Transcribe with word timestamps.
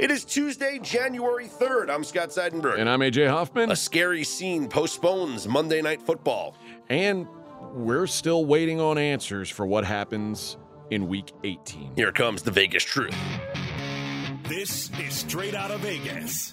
It 0.00 0.10
is 0.10 0.24
Tuesday, 0.24 0.78
January 0.78 1.46
3rd. 1.46 1.90
I'm 1.90 2.04
Scott 2.04 2.30
Seidenberg. 2.30 2.78
And 2.78 2.88
I'm 2.88 3.00
AJ 3.00 3.28
Hoffman. 3.28 3.70
A 3.70 3.76
scary 3.76 4.24
scene 4.24 4.66
postpones 4.66 5.46
Monday 5.46 5.82
Night 5.82 6.00
Football. 6.00 6.56
And 6.88 7.26
we're 7.74 8.06
still 8.06 8.46
waiting 8.46 8.80
on 8.80 8.96
answers 8.96 9.50
for 9.50 9.66
what 9.66 9.84
happens 9.84 10.56
in 10.90 11.06
week 11.06 11.32
18. 11.44 11.96
Here 11.96 12.12
comes 12.12 12.40
the 12.40 12.50
Vegas 12.50 12.82
truth. 12.82 13.14
This 14.44 14.90
is 14.98 15.12
straight 15.12 15.54
out 15.54 15.70
of 15.70 15.80
Vegas. 15.80 16.50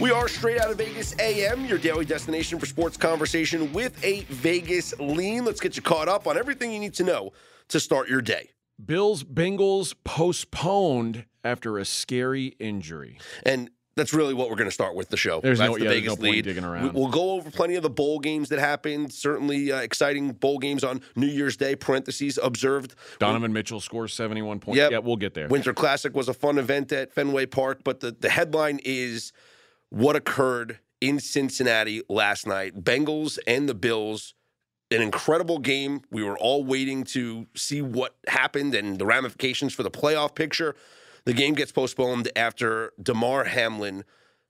We 0.00 0.10
are 0.10 0.28
straight 0.28 0.58
out 0.58 0.70
of 0.70 0.78
Vegas 0.78 1.14
AM, 1.18 1.66
your 1.66 1.76
daily 1.76 2.06
destination 2.06 2.58
for 2.58 2.64
sports 2.64 2.96
conversation 2.96 3.70
with 3.74 4.02
a 4.02 4.22
Vegas 4.30 4.98
lean. 4.98 5.44
Let's 5.44 5.60
get 5.60 5.76
you 5.76 5.82
caught 5.82 6.08
up 6.08 6.26
on 6.26 6.38
everything 6.38 6.72
you 6.72 6.78
need 6.78 6.94
to 6.94 7.04
know 7.04 7.32
to 7.68 7.78
start 7.78 8.08
your 8.08 8.22
day. 8.22 8.48
Bills 8.82 9.22
Bengals 9.24 9.94
postponed 10.04 11.26
after 11.44 11.76
a 11.76 11.84
scary 11.84 12.46
injury. 12.58 13.18
And 13.44 13.68
that's 13.94 14.14
really 14.14 14.32
what 14.32 14.48
we're 14.48 14.56
going 14.56 14.68
to 14.70 14.74
start 14.74 14.94
with 14.94 15.10
the 15.10 15.18
show. 15.18 15.42
There's 15.42 15.58
that's 15.58 15.70
no, 15.70 15.76
the 15.76 15.84
yeah, 15.84 15.90
Vegas 15.90 16.16
no 16.16 16.22
lead. 16.22 16.44
digging 16.44 16.62
We- 16.62 16.68
around. 16.70 16.94
We'll 16.94 17.10
go 17.10 17.32
over 17.32 17.50
plenty 17.50 17.74
of 17.74 17.82
the 17.82 17.90
bowl 17.90 18.20
games 18.20 18.48
that 18.48 18.58
happened. 18.58 19.12
Certainly 19.12 19.70
uh, 19.70 19.80
exciting 19.80 20.32
bowl 20.32 20.58
games 20.58 20.82
on 20.82 21.02
New 21.14 21.26
Year's 21.26 21.58
Day. 21.58 21.76
Parentheses 21.76 22.38
observed. 22.42 22.94
Donovan 23.18 23.52
Mitchell 23.52 23.80
scores 23.80 24.14
71 24.14 24.60
points. 24.60 24.78
Yep. 24.78 24.92
Yeah, 24.92 24.98
we'll 25.00 25.16
get 25.16 25.34
there. 25.34 25.48
Winter 25.48 25.74
Classic 25.74 26.16
was 26.16 26.30
a 26.30 26.34
fun 26.34 26.56
event 26.56 26.90
at 26.92 27.12
Fenway 27.12 27.44
Park, 27.44 27.80
but 27.84 28.00
the, 28.00 28.12
the 28.12 28.30
headline 28.30 28.80
is 28.82 29.32
what 29.90 30.16
occurred 30.16 30.78
in 31.00 31.18
Cincinnati 31.18 32.02
last 32.08 32.46
night. 32.46 32.82
Bengals 32.82 33.38
and 33.46 33.68
the 33.68 33.74
Bills, 33.74 34.34
an 34.90 35.02
incredible 35.02 35.58
game. 35.58 36.02
We 36.10 36.22
were 36.22 36.38
all 36.38 36.64
waiting 36.64 37.04
to 37.04 37.46
see 37.54 37.82
what 37.82 38.16
happened 38.28 38.74
and 38.74 38.98
the 38.98 39.06
ramifications 39.06 39.74
for 39.74 39.82
the 39.82 39.90
playoff 39.90 40.34
picture. 40.34 40.74
The 41.24 41.34
game 41.34 41.54
gets 41.54 41.72
postponed 41.72 42.30
after 42.34 42.92
Damar 43.02 43.44
Hamlin 43.44 44.04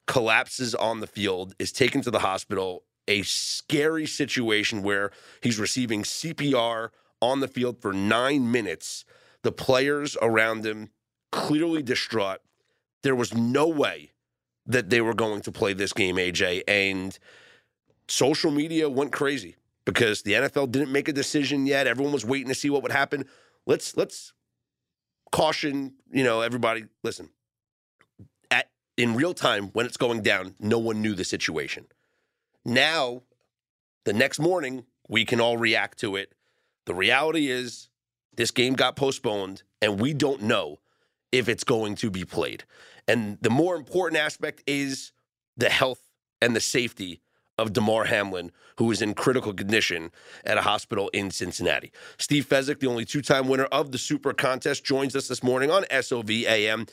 collapses 0.06 0.74
on 0.74 1.00
the 1.00 1.06
field, 1.06 1.54
is 1.58 1.72
taken 1.72 2.00
to 2.02 2.10
the 2.10 2.20
hospital. 2.20 2.84
A 3.08 3.22
scary 3.22 4.06
situation 4.06 4.82
where 4.82 5.10
he's 5.42 5.58
receiving 5.58 6.02
CPR 6.02 6.90
on 7.20 7.40
the 7.40 7.48
field 7.48 7.80
for 7.80 7.92
nine 7.92 8.50
minutes. 8.50 9.04
The 9.42 9.52
players 9.52 10.16
around 10.20 10.64
him 10.64 10.90
clearly 11.32 11.82
distraught. 11.82 12.40
There 13.02 13.14
was 13.14 13.34
no 13.34 13.66
way 13.66 14.10
that 14.72 14.90
they 14.90 15.00
were 15.00 15.14
going 15.14 15.42
to 15.42 15.52
play 15.52 15.72
this 15.72 15.92
game, 15.92 16.16
AJ. 16.16 16.62
And 16.68 17.18
social 18.08 18.50
media 18.50 18.88
went 18.88 19.12
crazy 19.12 19.56
because 19.84 20.22
the 20.22 20.32
NFL 20.32 20.70
didn't 20.70 20.92
make 20.92 21.08
a 21.08 21.12
decision 21.12 21.66
yet. 21.66 21.86
Everyone 21.86 22.12
was 22.12 22.24
waiting 22.24 22.48
to 22.48 22.54
see 22.54 22.70
what 22.70 22.82
would 22.82 22.92
happen. 22.92 23.24
Let's 23.66 23.96
let's 23.96 24.32
caution, 25.32 25.94
you 26.10 26.24
know, 26.24 26.40
everybody, 26.40 26.84
listen. 27.02 27.30
At 28.50 28.70
in 28.96 29.14
real 29.14 29.34
time 29.34 29.68
when 29.72 29.86
it's 29.86 29.96
going 29.96 30.22
down, 30.22 30.54
no 30.58 30.78
one 30.78 31.02
knew 31.02 31.14
the 31.14 31.24
situation. 31.24 31.86
Now, 32.64 33.22
the 34.04 34.12
next 34.12 34.38
morning, 34.38 34.84
we 35.08 35.24
can 35.24 35.40
all 35.40 35.56
react 35.56 35.98
to 36.00 36.16
it. 36.16 36.32
The 36.86 36.94
reality 36.94 37.48
is 37.48 37.88
this 38.36 38.50
game 38.50 38.74
got 38.74 38.96
postponed 38.96 39.62
and 39.82 40.00
we 40.00 40.14
don't 40.14 40.42
know 40.42 40.78
if 41.32 41.48
it's 41.48 41.64
going 41.64 41.94
to 41.96 42.10
be 42.10 42.24
played. 42.24 42.64
And 43.06 43.38
the 43.40 43.50
more 43.50 43.76
important 43.76 44.20
aspect 44.20 44.62
is 44.66 45.12
the 45.56 45.70
health 45.70 46.10
and 46.40 46.54
the 46.54 46.60
safety 46.60 47.20
of 47.58 47.72
Damar 47.72 48.04
Hamlin, 48.04 48.50
who 48.78 48.90
is 48.90 49.02
in 49.02 49.12
critical 49.14 49.52
condition 49.52 50.10
at 50.44 50.56
a 50.56 50.62
hospital 50.62 51.10
in 51.10 51.30
Cincinnati. 51.30 51.92
Steve 52.18 52.46
Fezzik, 52.48 52.80
the 52.80 52.86
only 52.86 53.04
two 53.04 53.20
time 53.20 53.48
winner 53.48 53.66
of 53.66 53.92
the 53.92 53.98
Super 53.98 54.32
Contest, 54.32 54.84
joins 54.84 55.14
us 55.14 55.28
this 55.28 55.42
morning 55.42 55.70
on 55.70 55.84
SOV 56.00 56.30
AM. 56.30 56.86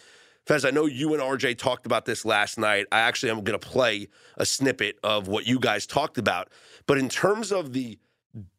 Fez, 0.46 0.66
I 0.66 0.72
know 0.72 0.86
you 0.86 1.14
and 1.14 1.22
RJ 1.22 1.58
talked 1.58 1.86
about 1.86 2.06
this 2.06 2.26
last 2.26 2.58
night. 2.58 2.86
I 2.92 3.00
actually 3.00 3.32
am 3.32 3.44
going 3.44 3.60
to 3.60 3.68
play 3.68 4.08
a 4.36 4.46
snippet 4.46 4.98
of 5.04 5.28
what 5.28 5.48
you 5.48 5.60
guys 5.60 5.86
talked 5.86 6.18
about. 6.18 6.50
But 6.86 6.98
in 6.98 7.10
terms 7.10 7.52
of 7.52 7.74
the 7.74 7.98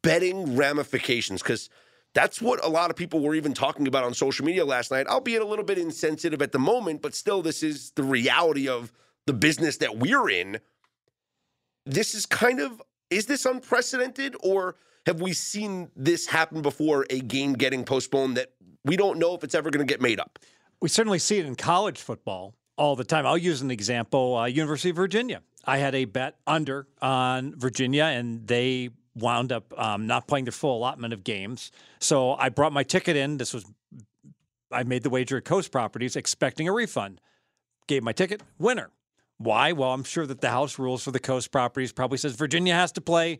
betting 0.01 0.55
ramifications, 0.55 1.41
because 1.41 1.69
that's 2.13 2.41
what 2.41 2.63
a 2.65 2.69
lot 2.69 2.89
of 2.89 2.95
people 2.95 3.19
were 3.19 3.35
even 3.35 3.53
talking 3.53 3.87
about 3.87 4.03
on 4.03 4.13
social 4.13 4.45
media 4.45 4.65
last 4.65 4.91
night, 4.91 5.07
albeit 5.07 5.41
a 5.41 5.45
little 5.45 5.65
bit 5.65 5.77
insensitive 5.77 6.41
at 6.41 6.51
the 6.51 6.59
moment, 6.59 7.01
but 7.01 7.13
still, 7.13 7.41
this 7.41 7.61
is 7.61 7.91
the 7.91 8.03
reality 8.03 8.67
of 8.67 8.91
the 9.27 9.33
business 9.33 9.77
that 9.77 9.97
we're 9.97 10.29
in. 10.29 10.59
This 11.85 12.15
is 12.15 12.25
kind 12.25 12.59
of, 12.59 12.81
is 13.09 13.27
this 13.27 13.45
unprecedented 13.45 14.35
or 14.41 14.75
have 15.05 15.21
we 15.21 15.33
seen 15.33 15.89
this 15.95 16.27
happen 16.27 16.61
before, 16.61 17.05
a 17.09 17.19
game 17.19 17.53
getting 17.53 17.83
postponed 17.83 18.37
that 18.37 18.53
we 18.85 18.97
don't 18.97 19.17
know 19.17 19.35
if 19.35 19.43
it's 19.43 19.55
ever 19.55 19.69
going 19.69 19.85
to 19.85 19.91
get 19.91 20.01
made 20.01 20.19
up? 20.19 20.39
We 20.81 20.89
certainly 20.89 21.19
see 21.19 21.39
it 21.39 21.45
in 21.45 21.55
college 21.55 21.99
football 21.99 22.55
all 22.77 22.95
the 22.95 23.03
time. 23.03 23.25
I'll 23.25 23.37
use 23.37 23.61
an 23.61 23.71
example 23.71 24.37
uh, 24.37 24.45
University 24.45 24.89
of 24.89 24.95
Virginia. 24.95 25.41
I 25.65 25.77
had 25.77 25.93
a 25.93 26.05
bet 26.05 26.37
under 26.47 26.87
on 27.01 27.53
Virginia, 27.55 28.05
and 28.05 28.47
they 28.47 28.89
wound 29.19 29.51
up 29.51 29.73
um, 29.79 30.07
not 30.07 30.27
playing 30.27 30.45
their 30.45 30.51
full 30.51 30.77
allotment 30.77 31.13
of 31.13 31.23
games. 31.23 31.71
So 31.99 32.33
I 32.33 32.49
brought 32.49 32.73
my 32.73 32.83
ticket 32.83 33.15
in. 33.15 33.37
This 33.37 33.53
was, 33.53 33.65
I 34.71 34.83
made 34.83 35.03
the 35.03 35.09
wager 35.09 35.37
at 35.37 35.45
Coast 35.45 35.71
Properties 35.71 36.15
expecting 36.15 36.67
a 36.67 36.73
refund. 36.73 37.21
Gave 37.87 38.03
my 38.03 38.13
ticket, 38.13 38.41
winner. 38.57 38.91
Why? 39.37 39.71
Well, 39.71 39.93
I'm 39.93 40.03
sure 40.03 40.25
that 40.25 40.41
the 40.41 40.49
house 40.49 40.77
rules 40.77 41.03
for 41.03 41.11
the 41.11 41.19
Coast 41.19 41.51
Properties 41.51 41.91
probably 41.91 42.17
says 42.17 42.35
Virginia 42.35 42.73
has 42.73 42.91
to 42.93 43.01
play 43.01 43.39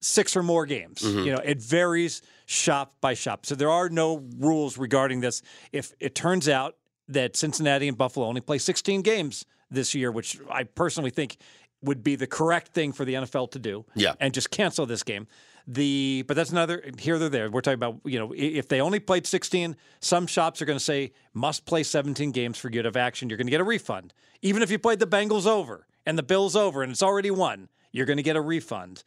six 0.00 0.36
or 0.36 0.42
more 0.44 0.64
games. 0.64 1.02
You 1.02 1.32
know, 1.32 1.40
it 1.44 1.60
varies 1.60 2.22
shop 2.46 2.94
by 3.00 3.14
shop. 3.14 3.44
So 3.44 3.56
there 3.56 3.70
are 3.70 3.88
no 3.88 4.24
rules 4.38 4.78
regarding 4.78 5.20
this. 5.20 5.42
If 5.72 5.92
it 5.98 6.14
turns 6.14 6.48
out 6.48 6.76
that 7.08 7.34
Cincinnati 7.34 7.88
and 7.88 7.98
Buffalo 7.98 8.26
only 8.26 8.40
play 8.40 8.58
16 8.58 9.02
games 9.02 9.44
this 9.70 9.94
year, 9.94 10.12
which 10.12 10.38
I 10.50 10.62
personally 10.64 11.10
think 11.10 11.36
would 11.82 12.02
be 12.02 12.16
the 12.16 12.26
correct 12.26 12.68
thing 12.74 12.92
for 12.92 13.04
the 13.04 13.14
NFL 13.14 13.50
to 13.52 13.58
do, 13.58 13.84
Yeah. 13.94 14.14
and 14.20 14.34
just 14.34 14.50
cancel 14.50 14.86
this 14.86 15.02
game. 15.02 15.26
The 15.66 16.24
but 16.26 16.34
that's 16.34 16.50
another 16.50 16.82
here 16.98 17.18
they're 17.18 17.28
there. 17.28 17.50
We're 17.50 17.60
talking 17.60 17.74
about 17.74 18.00
you 18.04 18.18
know 18.18 18.32
if 18.34 18.68
they 18.68 18.80
only 18.80 19.00
played 19.00 19.26
16, 19.26 19.76
some 20.00 20.26
shops 20.26 20.62
are 20.62 20.64
going 20.64 20.78
to 20.78 20.84
say 20.84 21.12
must 21.34 21.66
play 21.66 21.82
17 21.82 22.32
games 22.32 22.56
for 22.58 22.70
good 22.70 22.86
of 22.86 22.96
action. 22.96 23.28
You're 23.28 23.36
going 23.36 23.48
to 23.48 23.50
get 23.50 23.60
a 23.60 23.64
refund, 23.64 24.14
even 24.40 24.62
if 24.62 24.70
you 24.70 24.78
played 24.78 24.98
the 24.98 25.06
Bengals 25.06 25.46
over 25.46 25.86
and 26.06 26.16
the 26.16 26.22
Bills 26.22 26.56
over 26.56 26.82
and 26.82 26.90
it's 26.90 27.02
already 27.02 27.30
won. 27.30 27.68
You're 27.92 28.06
going 28.06 28.16
to 28.16 28.22
get 28.22 28.34
a 28.36 28.40
refund. 28.40 29.04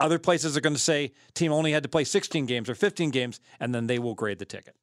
Other 0.00 0.18
places 0.18 0.56
are 0.56 0.60
going 0.60 0.74
to 0.74 0.80
say 0.80 1.12
team 1.34 1.52
only 1.52 1.72
had 1.72 1.82
to 1.84 1.88
play 1.88 2.04
16 2.04 2.46
games 2.46 2.68
or 2.68 2.74
15 2.74 3.10
games, 3.10 3.40
and 3.60 3.74
then 3.74 3.86
they 3.86 3.98
will 3.98 4.14
grade 4.14 4.38
the 4.38 4.44
ticket. 4.44 4.76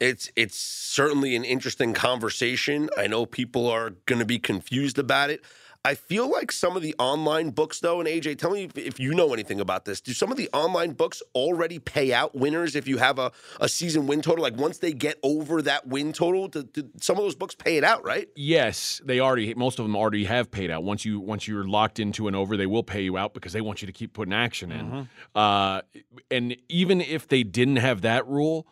It's 0.00 0.28
it's 0.34 0.56
certainly 0.58 1.36
an 1.36 1.44
interesting 1.44 1.92
conversation. 1.94 2.90
I 2.96 3.06
know 3.06 3.26
people 3.26 3.68
are 3.68 3.90
going 4.06 4.18
to 4.18 4.24
be 4.24 4.40
confused 4.40 4.98
about 4.98 5.30
it. 5.30 5.44
I 5.84 5.96
feel 5.96 6.30
like 6.30 6.52
some 6.52 6.76
of 6.76 6.82
the 6.82 6.94
online 6.96 7.50
books, 7.50 7.80
though, 7.80 7.98
and 7.98 8.08
AJ, 8.08 8.38
tell 8.38 8.52
me 8.52 8.64
if, 8.64 8.78
if 8.78 9.00
you 9.00 9.14
know 9.14 9.32
anything 9.32 9.58
about 9.58 9.84
this. 9.84 10.00
Do 10.00 10.12
some 10.12 10.30
of 10.30 10.36
the 10.36 10.48
online 10.52 10.92
books 10.92 11.20
already 11.34 11.80
pay 11.80 12.12
out 12.12 12.36
winners 12.36 12.76
if 12.76 12.86
you 12.86 12.98
have 12.98 13.18
a, 13.18 13.32
a 13.60 13.68
season 13.68 14.06
win 14.06 14.22
total? 14.22 14.44
Like 14.44 14.56
once 14.56 14.78
they 14.78 14.92
get 14.92 15.18
over 15.24 15.60
that 15.62 15.88
win 15.88 16.12
total, 16.12 16.46
do, 16.46 16.62
do 16.62 16.88
some 17.00 17.16
of 17.16 17.24
those 17.24 17.34
books 17.34 17.56
pay 17.56 17.78
it 17.78 17.84
out, 17.84 18.04
right? 18.04 18.28
Yes, 18.36 19.00
they 19.04 19.18
already. 19.18 19.52
Most 19.54 19.80
of 19.80 19.84
them 19.84 19.96
already 19.96 20.24
have 20.24 20.52
paid 20.52 20.70
out. 20.70 20.84
Once 20.84 21.04
you 21.04 21.18
once 21.18 21.48
you're 21.48 21.64
locked 21.64 21.98
into 21.98 22.28
an 22.28 22.36
over, 22.36 22.56
they 22.56 22.66
will 22.66 22.84
pay 22.84 23.02
you 23.02 23.18
out 23.18 23.34
because 23.34 23.52
they 23.52 23.60
want 23.60 23.82
you 23.82 23.86
to 23.86 23.92
keep 23.92 24.12
putting 24.12 24.34
action 24.34 24.70
in. 24.70 25.08
Uh, 25.34 25.82
and 26.30 26.56
even 26.68 27.00
if 27.00 27.26
they 27.26 27.42
didn't 27.42 27.76
have 27.76 28.02
that 28.02 28.24
rule, 28.28 28.68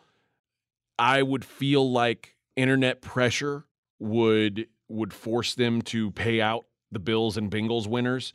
I 0.97 1.23
would 1.23 1.43
feel 1.43 1.91
like 1.91 2.37
internet 2.55 3.01
pressure 3.01 3.65
would 3.99 4.67
would 4.87 5.13
force 5.13 5.55
them 5.55 5.81
to 5.81 6.11
pay 6.11 6.39
out 6.39 6.65
the 6.91 6.99
Bills 6.99 7.37
and 7.37 7.49
Bengals 7.51 7.87
winners. 7.87 8.33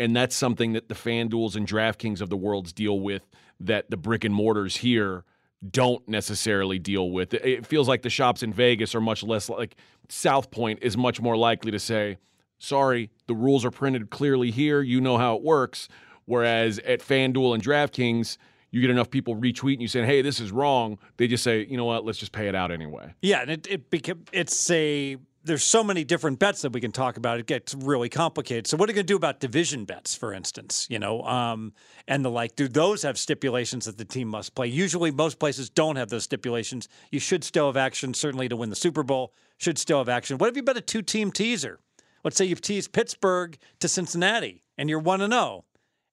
And 0.00 0.14
that's 0.16 0.34
something 0.34 0.72
that 0.72 0.88
the 0.88 0.94
FanDuels 0.94 1.54
and 1.54 1.66
DraftKings 1.66 2.20
of 2.20 2.28
the 2.28 2.36
worlds 2.36 2.72
deal 2.72 2.98
with 2.98 3.28
that 3.60 3.90
the 3.90 3.96
brick 3.96 4.24
and 4.24 4.34
mortars 4.34 4.76
here 4.78 5.24
don't 5.70 6.06
necessarily 6.08 6.78
deal 6.78 7.10
with. 7.10 7.32
It- 7.34 7.64
feels 7.66 7.88
like 7.88 8.02
the 8.02 8.10
shops 8.10 8.42
in 8.42 8.52
Vegas 8.52 8.94
are 8.94 9.00
much 9.00 9.22
less 9.22 9.48
like 9.48 9.76
South 10.08 10.50
Point 10.50 10.80
is 10.82 10.96
much 10.96 11.20
more 11.20 11.36
likely 11.36 11.70
to 11.70 11.78
say, 11.78 12.18
sorry, 12.58 13.10
the 13.26 13.34
rules 13.34 13.64
are 13.64 13.70
printed 13.70 14.10
clearly 14.10 14.50
here. 14.50 14.82
You 14.82 15.00
know 15.00 15.16
how 15.16 15.36
it 15.36 15.42
works. 15.42 15.88
Whereas 16.26 16.78
at 16.80 17.00
FanDuel 17.00 17.54
and 17.54 17.62
DraftKings, 17.62 18.36
you 18.70 18.80
get 18.80 18.90
enough 18.90 19.10
people 19.10 19.36
retweeting 19.36 19.80
you 19.80 19.88
saying, 19.88 20.06
hey, 20.06 20.20
this 20.22 20.40
is 20.40 20.50
wrong. 20.50 20.98
They 21.16 21.28
just 21.28 21.44
say, 21.44 21.64
you 21.64 21.76
know 21.76 21.84
what, 21.84 22.04
let's 22.04 22.18
just 22.18 22.32
pay 22.32 22.48
it 22.48 22.54
out 22.56 22.72
anyway. 22.72 23.14
Yeah, 23.22 23.42
and 23.42 23.50
it 23.50 23.66
it 23.70 23.90
became 23.90 24.24
it's 24.32 24.68
a 24.70 25.16
there's 25.44 25.62
so 25.62 25.84
many 25.84 26.04
different 26.04 26.38
bets 26.38 26.62
that 26.62 26.72
we 26.72 26.80
can 26.80 26.90
talk 26.90 27.16
about. 27.16 27.38
It 27.38 27.46
gets 27.46 27.74
really 27.74 28.08
complicated. 28.08 28.66
So 28.66 28.76
what 28.76 28.88
are 28.88 28.92
you 28.92 28.94
going 28.94 29.06
to 29.06 29.12
do 29.12 29.16
about 29.16 29.40
division 29.40 29.84
bets, 29.84 30.14
for 30.14 30.32
instance? 30.32 30.86
You 30.90 30.98
know, 30.98 31.22
um, 31.22 31.74
and 32.08 32.24
the 32.24 32.30
like. 32.30 32.56
Do 32.56 32.66
those 32.66 33.02
have 33.02 33.18
stipulations 33.18 33.84
that 33.84 33.98
the 33.98 34.04
team 34.04 34.28
must 34.28 34.54
play? 34.54 34.66
Usually, 34.66 35.10
most 35.10 35.38
places 35.38 35.68
don't 35.68 35.96
have 35.96 36.08
those 36.08 36.24
stipulations. 36.24 36.88
You 37.10 37.20
should 37.20 37.44
still 37.44 37.66
have 37.66 37.76
action, 37.76 38.14
certainly 38.14 38.48
to 38.48 38.56
win 38.56 38.70
the 38.70 38.76
Super 38.76 39.02
Bowl. 39.02 39.34
Should 39.58 39.78
still 39.78 39.98
have 39.98 40.08
action. 40.08 40.38
What 40.38 40.48
if 40.48 40.56
you 40.56 40.62
bet 40.62 40.76
a 40.76 40.80
two-team 40.80 41.30
teaser? 41.30 41.78
Let's 42.24 42.36
say 42.36 42.46
you've 42.46 42.62
teased 42.62 42.92
Pittsburgh 42.92 43.58
to 43.80 43.88
Cincinnati, 43.88 44.64
and 44.78 44.88
you're 44.88 44.98
one 44.98 45.20
and 45.20 45.32
zero, 45.32 45.64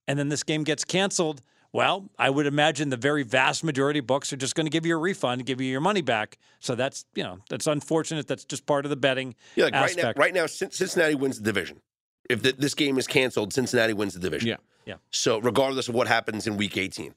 and 0.08 0.20
then 0.20 0.28
this 0.28 0.44
game 0.44 0.64
gets 0.64 0.84
canceled. 0.84 1.42
Well, 1.74 2.10
I 2.20 2.30
would 2.30 2.48
imagine 2.48 2.90
the 2.90 2.98
very 2.98 3.24
vast 3.24 3.64
majority 3.64 4.00
of 4.00 4.08
books 4.08 4.34
are 4.34 4.38
just 4.38 4.56
going 4.56 4.66
to 4.66 4.70
give 4.70 4.86
you 4.86 4.94
a 4.96 5.00
refund 5.00 5.40
and 5.40 5.46
give 5.48 5.62
you 5.62 5.72
your 5.72 5.80
money 5.82 6.02
back. 6.02 6.38
So 6.60 6.76
that's 6.76 7.06
you 7.16 7.24
know 7.24 7.40
that's 7.50 7.68
unfortunate. 7.68 8.28
That's 8.28 8.44
just 8.44 8.66
part 8.66 8.86
of 8.86 8.90
the 8.90 8.98
betting 8.98 9.36
Yeah, 9.56 9.66
like 9.66 9.74
right 9.76 9.98
now, 9.98 10.14
right 10.18 10.34
now, 10.34 10.46
Cincinnati 10.48 11.16
wins 11.16 11.38
the 11.38 11.44
division. 11.44 11.82
If 12.30 12.44
the, 12.44 12.52
this 12.54 12.74
game 12.74 12.98
is 12.98 13.08
canceled, 13.08 13.54
Cincinnati 13.54 13.94
wins 13.94 14.14
the 14.14 14.20
division. 14.20 14.50
Yeah. 14.50 14.56
Yeah. 14.86 14.96
So 15.12 15.40
regardless 15.40 15.88
of 15.90 15.96
what 15.96 16.08
happens 16.08 16.48
in 16.48 16.58
Week 16.58 16.76
18, 16.78 17.14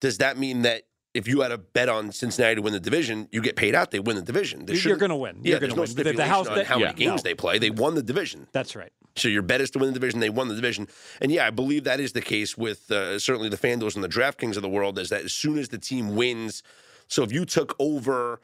does 0.00 0.18
that 0.18 0.38
mean 0.38 0.62
that 0.62 0.82
if 1.14 1.28
you 1.28 1.42
had 1.42 1.52
a 1.52 1.58
bet 1.58 1.88
on 1.88 2.10
Cincinnati 2.10 2.54
to 2.56 2.62
win 2.62 2.72
the 2.72 2.80
division, 2.80 3.28
you 3.32 3.42
get 3.42 3.54
paid 3.54 3.74
out? 3.74 3.90
They 3.90 4.00
win 4.00 4.16
the 4.16 4.22
division. 4.22 4.64
You're 4.66 4.96
going 4.96 5.10
to 5.10 5.16
win. 5.16 5.40
Yeah, 5.42 5.50
You're 5.52 5.60
there's 5.60 5.74
no 5.74 5.82
win. 5.82 5.86
The- 5.86 5.92
stipulation 5.92 6.16
the 6.16 6.26
house 6.26 6.46
on 6.48 6.56
that- 6.56 6.66
how 6.66 6.78
many 6.78 6.94
games 6.94 7.22
No. 7.22 7.22
they 7.22 7.34
play. 7.34 7.58
They 7.58 7.70
won 7.70 7.94
the 7.94 8.02
division. 8.02 8.46
That's 8.52 8.74
right. 8.74 8.92
So 9.16 9.28
your 9.28 9.42
bet 9.42 9.60
is 9.60 9.70
to 9.72 9.78
win 9.78 9.88
the 9.88 9.94
division. 9.94 10.20
They 10.20 10.30
won 10.30 10.48
the 10.48 10.54
division, 10.54 10.88
and 11.20 11.30
yeah, 11.30 11.46
I 11.46 11.50
believe 11.50 11.84
that 11.84 12.00
is 12.00 12.12
the 12.12 12.22
case 12.22 12.56
with 12.56 12.90
uh, 12.90 13.18
certainly 13.18 13.48
the 13.48 13.58
FanDuels 13.58 13.94
and 13.94 14.02
the 14.02 14.08
DraftKings 14.08 14.56
of 14.56 14.62
the 14.62 14.68
world. 14.68 14.98
Is 14.98 15.10
that 15.10 15.24
as 15.24 15.32
soon 15.32 15.58
as 15.58 15.68
the 15.68 15.78
team 15.78 16.16
wins, 16.16 16.62
so 17.08 17.22
if 17.22 17.30
you 17.32 17.44
took 17.44 17.76
over 17.78 18.40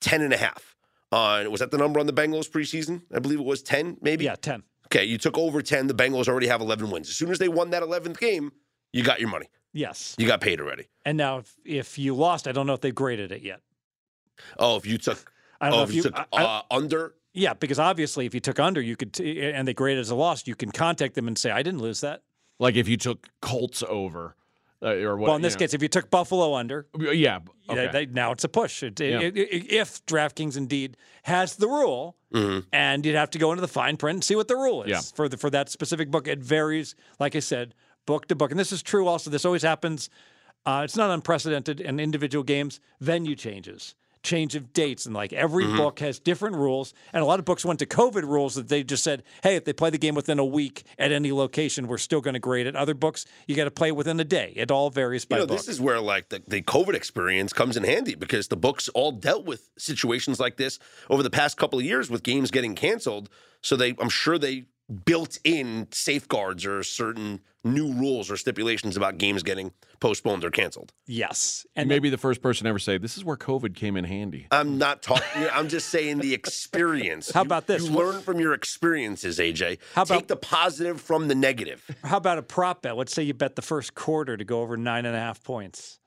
10 0.00 0.22
and 0.22 0.32
a 0.32 0.36
half 0.38 0.74
on 1.12 1.50
was 1.50 1.60
that 1.60 1.70
the 1.70 1.78
number 1.78 2.00
on 2.00 2.06
the 2.06 2.12
Bengals 2.12 2.50
preseason? 2.50 3.02
I 3.14 3.18
believe 3.18 3.38
it 3.38 3.44
was 3.44 3.62
ten, 3.62 3.96
maybe. 4.00 4.24
Yeah, 4.24 4.36
ten. 4.36 4.62
Okay, 4.86 5.04
you 5.04 5.18
took 5.18 5.36
over 5.36 5.62
10. 5.62 5.88
The 5.88 5.94
Bengals 5.94 6.28
already 6.28 6.46
have 6.46 6.60
11 6.60 6.90
wins. 6.90 7.08
As 7.08 7.16
soon 7.16 7.30
as 7.30 7.38
they 7.38 7.48
won 7.48 7.70
that 7.70 7.82
11th 7.82 8.18
game, 8.18 8.52
you 8.92 9.02
got 9.02 9.18
your 9.18 9.28
money. 9.28 9.48
Yes. 9.72 10.14
You 10.16 10.26
got 10.28 10.40
paid 10.40 10.60
already. 10.60 10.86
And 11.04 11.18
now, 11.18 11.38
if, 11.38 11.54
if 11.64 11.98
you 11.98 12.14
lost, 12.14 12.46
I 12.46 12.52
don't 12.52 12.66
know 12.68 12.72
if 12.72 12.80
they've 12.80 12.94
graded 12.94 13.32
it 13.32 13.42
yet. 13.42 13.60
Oh, 14.58 14.76
if 14.76 14.86
you 14.86 14.96
took, 14.96 15.32
I 15.60 15.66
don't 15.70 15.74
oh, 15.74 15.76
know 15.78 15.82
if 15.82 15.88
if 15.90 15.94
you 15.96 16.02
you. 16.02 16.02
took 16.04 16.18
I- 16.18 16.26
I- 16.32 16.44
uh, 16.44 16.62
under, 16.70 17.14
yeah, 17.36 17.54
because 17.54 17.78
obviously, 17.78 18.26
if 18.26 18.34
you 18.34 18.40
took 18.40 18.58
under, 18.58 18.80
you 18.80 18.96
could, 18.96 19.12
t- 19.12 19.40
and 19.42 19.68
they 19.68 19.74
graded 19.74 20.00
as 20.00 20.10
a 20.10 20.14
loss, 20.14 20.46
you 20.46 20.54
can 20.56 20.70
contact 20.72 21.14
them 21.14 21.28
and 21.28 21.38
say, 21.38 21.50
"I 21.50 21.62
didn't 21.62 21.80
lose 21.80 22.00
that." 22.00 22.22
Like 22.58 22.74
if 22.76 22.88
you 22.88 22.96
took 22.96 23.28
Colts 23.42 23.82
over, 23.86 24.34
uh, 24.82 24.86
or 24.96 25.16
what? 25.16 25.26
well, 25.28 25.36
in 25.36 25.42
this 25.42 25.52
you 25.54 25.58
case, 25.58 25.74
if 25.74 25.82
you 25.82 25.88
took 25.88 26.10
Buffalo 26.10 26.54
under, 26.54 26.86
yeah, 26.98 27.10
yeah, 27.12 27.38
okay. 27.70 27.88
they, 27.92 28.06
now 28.06 28.32
it's 28.32 28.44
a 28.44 28.48
push. 28.48 28.82
It, 28.82 28.98
Yeah. 28.98 29.20
it- 29.20 29.36
it- 29.36 29.70
if 29.72 30.04
DraftKings 30.06 30.56
indeed 30.56 30.96
has 31.24 31.56
the 31.56 31.68
rule, 31.68 32.16
Mhm. 32.32 32.64
and 32.72 33.04
you'd 33.04 33.14
have 33.14 33.30
to 33.30 33.38
go 33.38 33.52
into 33.52 33.60
the 33.60 33.68
fine 33.68 33.96
print 33.98 34.16
and 34.16 34.24
see 34.24 34.34
what 34.36 34.48
the 34.48 34.56
rule 34.56 34.82
is 34.82 34.90
Yeah. 34.90 35.00
for 35.14 35.28
the, 35.28 35.36
for 35.36 35.50
that 35.50 35.68
specific 35.68 36.10
book. 36.10 36.26
It 36.26 36.38
varies, 36.40 36.94
like 37.20 37.36
I 37.36 37.40
said, 37.40 37.74
book 38.06 38.26
to 38.28 38.34
book, 38.34 38.50
and 38.50 38.58
this 38.58 38.72
is 38.72 38.82
true. 38.82 39.06
Also, 39.06 39.30
this 39.30 39.44
always 39.44 39.62
happens. 39.62 40.08
Uh, 40.64 40.80
it's 40.84 40.96
not 40.96 41.10
unprecedented 41.10 41.80
in 41.80 42.00
individual 42.00 42.42
games. 42.42 42.80
Venue 43.00 43.36
changes, 43.36 43.94
change 44.26 44.54
of 44.56 44.72
dates, 44.72 45.06
and 45.06 45.14
like 45.14 45.32
every 45.32 45.64
Mm-hmm. 45.64 45.76
book 45.78 45.98
has 46.00 46.18
different 46.18 46.56
rules. 46.56 46.92
And 47.12 47.22
a 47.22 47.26
lot 47.26 47.38
of 47.38 47.44
books 47.44 47.64
went 47.64 47.78
to 47.78 47.86
COVID 47.86 48.22
rules 48.24 48.54
that 48.56 48.68
they 48.68 48.82
just 48.84 49.02
said, 49.02 49.22
"Hey, 49.42 49.56
if 49.56 49.64
they 49.64 49.72
play 49.72 49.90
the 49.90 49.98
game 49.98 50.14
within 50.14 50.38
a 50.38 50.44
week 50.44 50.84
at 50.98 51.10
any 51.12 51.32
location, 51.32 51.86
we're 51.88 51.98
still 51.98 52.20
going 52.20 52.34
to 52.34 52.40
grade 52.40 52.66
it." 52.66 52.76
Other 52.76 52.94
books, 52.94 53.24
you 53.46 53.56
got 53.56 53.64
to 53.64 53.70
play 53.70 53.90
within 53.92 54.20
a 54.20 54.24
day. 54.24 54.52
It 54.54 54.70
all 54.70 54.90
varies 54.90 55.24
by 55.24 55.36
you 55.36 55.42
know, 55.42 55.46
book. 55.46 55.56
this 55.56 55.68
is 55.68 55.80
where 55.80 56.00
like 56.00 56.28
the, 56.28 56.42
the 56.46 56.62
COVID 56.62 56.94
experience 56.94 57.52
comes 57.52 57.76
in 57.76 57.84
handy 57.84 58.14
because 58.14 58.48
the 58.48 58.56
books 58.56 58.88
all 58.90 59.12
dealt 59.12 59.44
with 59.46 59.70
situations 59.78 60.38
like 60.38 60.56
this 60.56 60.78
over 61.08 61.22
the 61.22 61.30
past 61.30 61.56
couple 61.56 61.78
of 61.78 61.84
years 61.84 62.10
with 62.10 62.22
games 62.22 62.50
getting 62.50 62.74
canceled. 62.74 63.28
So 63.62 63.76
they, 63.76 63.94
I'm 63.98 64.08
sure 64.10 64.38
they 64.38 64.66
built 65.04 65.38
in 65.44 65.88
safeguards 65.90 66.64
or 66.64 66.82
certain 66.84 67.40
new 67.64 67.92
rules 67.94 68.30
or 68.30 68.36
stipulations 68.36 68.96
about 68.96 69.18
games 69.18 69.42
getting 69.42 69.72
postponed 69.98 70.44
or 70.44 70.50
canceled. 70.50 70.92
yes, 71.06 71.66
and 71.74 71.88
maybe 71.88 72.08
the 72.10 72.18
first 72.18 72.40
person 72.40 72.64
to 72.64 72.68
ever 72.68 72.78
say 72.78 72.96
this 72.96 73.16
is 73.16 73.24
where 73.24 73.36
COVID 73.36 73.74
came 73.74 73.96
in 73.96 74.04
handy. 74.04 74.46
I'm 74.52 74.78
not 74.78 75.02
talking. 75.02 75.48
I'm 75.52 75.68
just 75.68 75.88
saying 75.88 76.18
the 76.18 76.32
experience. 76.34 77.32
How 77.32 77.40
You- 77.40 77.46
about 77.46 77.66
this? 77.66 77.82
You 77.88 77.90
learn 77.96 78.20
from 78.22 78.38
your 78.38 78.52
experiences, 78.54 79.38
AJ. 79.40 79.78
How 79.94 80.02
about- 80.02 80.14
Take 80.18 80.28
the 80.28 80.36
positive 80.36 81.00
from 81.00 81.26
the 81.28 81.34
negative. 81.34 81.82
how 82.04 82.18
about 82.18 82.38
a 82.38 82.42
prop 82.42 82.82
bet? 82.82 82.96
Let's 82.96 83.12
say 83.12 83.24
you 83.24 83.34
bet 83.34 83.56
the 83.56 83.62
first 83.62 83.94
quarter 83.94 84.36
to 84.36 84.44
go 84.44 84.60
over 84.60 84.76
nine 84.76 85.04
and 85.06 85.16
a 85.16 85.18
half 85.18 85.42
points. 85.42 85.98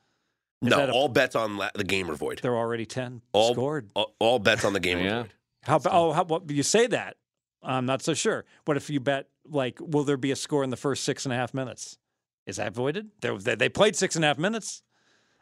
No, 0.62 0.80
a- 0.88 0.92
all 0.92 1.10
bets 1.10 1.36
on 1.36 1.58
la- 1.58 1.70
the 1.76 1.84
game 1.84 2.10
are 2.10 2.16
void. 2.16 2.40
They're 2.42 2.56
already 2.58 2.86
ten 2.86 3.22
All 3.34 3.54
scored. 3.54 3.90
All, 3.96 4.16
all 4.20 4.40
bets 4.40 4.64
on 4.64 4.72
the 4.74 4.80
game 4.80 5.00
Yeah. 5.00 5.06
are 5.20 5.22
void. 5.24 5.32
How 5.64 5.76
about 5.76 5.94
oh 5.94 6.12
how 6.14 6.24
what 6.24 6.50
you 6.50 6.64
say 6.64 6.88
that? 6.88 7.18
I'm 7.62 7.86
not 7.86 8.02
so 8.02 8.14
sure. 8.14 8.46
What 8.66 8.78
if 8.78 8.90
you 8.90 9.00
bet 9.00 9.28
like 9.46 9.80
will 9.82 10.04
there 10.04 10.18
be 10.18 10.32
a 10.32 10.36
score 10.36 10.64
in 10.64 10.70
the 10.70 10.78
first 10.78 11.04
six 11.04 11.26
and 11.26 11.34
a 11.34 11.36
half 11.36 11.54
minutes? 11.54 11.98
Is 12.46 12.56
that 12.58 12.74
voided? 12.74 13.10
They, 13.22 13.36
they 13.38 13.56
they 13.56 13.70
played 13.70 13.96
six 13.96 14.16
and 14.16 14.24
a 14.24 14.28
half 14.30 14.38
minutes. 14.38 14.82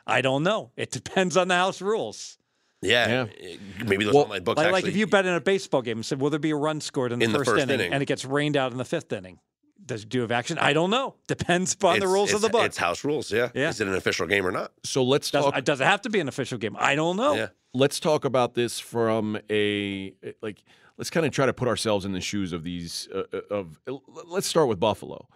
I 0.06 0.22
don't 0.22 0.44
know. 0.44 0.72
It 0.76 0.92
depends 1.00 1.38
on 1.38 1.48
the 1.48 1.56
house 1.56 1.82
rules. 1.82 2.38
Yeah, 2.82 3.26
uh, 3.28 3.86
maybe 3.86 4.06
those 4.06 4.14
Well, 4.14 4.26
online 4.26 4.44
books. 4.44 4.58
Like, 4.58 4.68
actually, 4.68 4.82
like 4.84 4.90
if 4.90 4.96
you 4.96 5.08
bet 5.08 5.26
in 5.26 5.34
a 5.34 5.42
baseball 5.42 5.82
game 5.82 5.98
and 5.98 6.06
said, 6.06 6.22
"Will 6.22 6.30
there 6.30 6.40
be 6.40 6.52
a 6.52 6.56
run 6.56 6.80
scored 6.80 7.12
in 7.12 7.18
the, 7.20 7.26
In 7.26 7.32
the 7.32 7.40
first, 7.40 7.50
first 7.50 7.64
inning, 7.64 7.80
inning. 7.80 7.94
and 7.94 8.04
it 8.04 8.06
gets 8.06 8.24
rained 8.24 8.56
out 8.56 8.72
in 8.72 8.78
the 8.78 8.86
fifth 8.86 9.12
inning? 9.12 9.40
Does 9.86 10.04
do 10.06 10.22
have 10.22 10.32
action? 10.32 10.58
I 10.58 10.74
don't 10.74 10.90
know. 10.90 11.16
Depends 11.28 11.74
upon 11.74 12.00
the 12.00 12.08
rules 12.08 12.34
of 12.34 12.42
the 12.42 12.48
it's- 12.48 12.60
book. 12.62 12.66
It's 12.66 12.78
house 12.78 13.04
rules. 13.06 13.32
Yeah. 13.32 13.50
Yeah. 13.54 13.70
Is 13.70 13.80
it 13.80 13.88
an 13.88 13.96
official 13.96 14.28
game 14.28 14.46
or 14.46 14.52
not? 14.52 14.72
So 14.84 15.04
let's 15.04 15.32
does, 15.32 15.46
talk. 15.46 15.64
does 15.64 15.80
it 15.82 15.86
have 15.86 16.02
to 16.02 16.10
be 16.10 16.20
an 16.20 16.28
official 16.28 16.58
game? 16.58 16.76
I 16.78 16.96
don't 16.96 17.16
know. 17.16 17.36
Yeah. 17.36 17.48
let's 17.74 18.00
talk 18.00 18.26
about 18.26 18.54
this 18.54 18.80
from 18.80 19.38
a 19.50 20.14
like 20.42 20.64
let's 20.98 21.10
kind 21.10 21.26
of 21.26 21.32
try 21.32 21.46
to 21.46 21.54
put 21.54 21.68
ourselves 21.68 22.06
in 22.06 22.12
the 22.12 22.22
shoes 22.22 22.52
of 22.54 22.64
these 22.64 23.08
uh, 23.14 23.24
uh, 23.34 23.42
of 23.52 23.80
let's 24.26 24.48
start 24.48 24.68
with 24.68 24.80
buffalo 24.80 25.28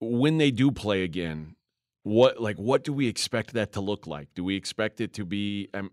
when 0.00 0.38
they 0.38 0.50
do 0.50 0.70
play 0.70 1.02
again 1.02 1.56
what 2.02 2.40
like 2.40 2.56
what 2.56 2.84
do 2.84 2.92
we 2.92 3.08
expect 3.08 3.52
that 3.54 3.72
to 3.72 3.80
look 3.80 4.06
like 4.06 4.28
do 4.34 4.44
we 4.44 4.54
expect 4.54 5.00
it 5.00 5.12
to 5.14 5.24
be 5.24 5.68
um, 5.74 5.90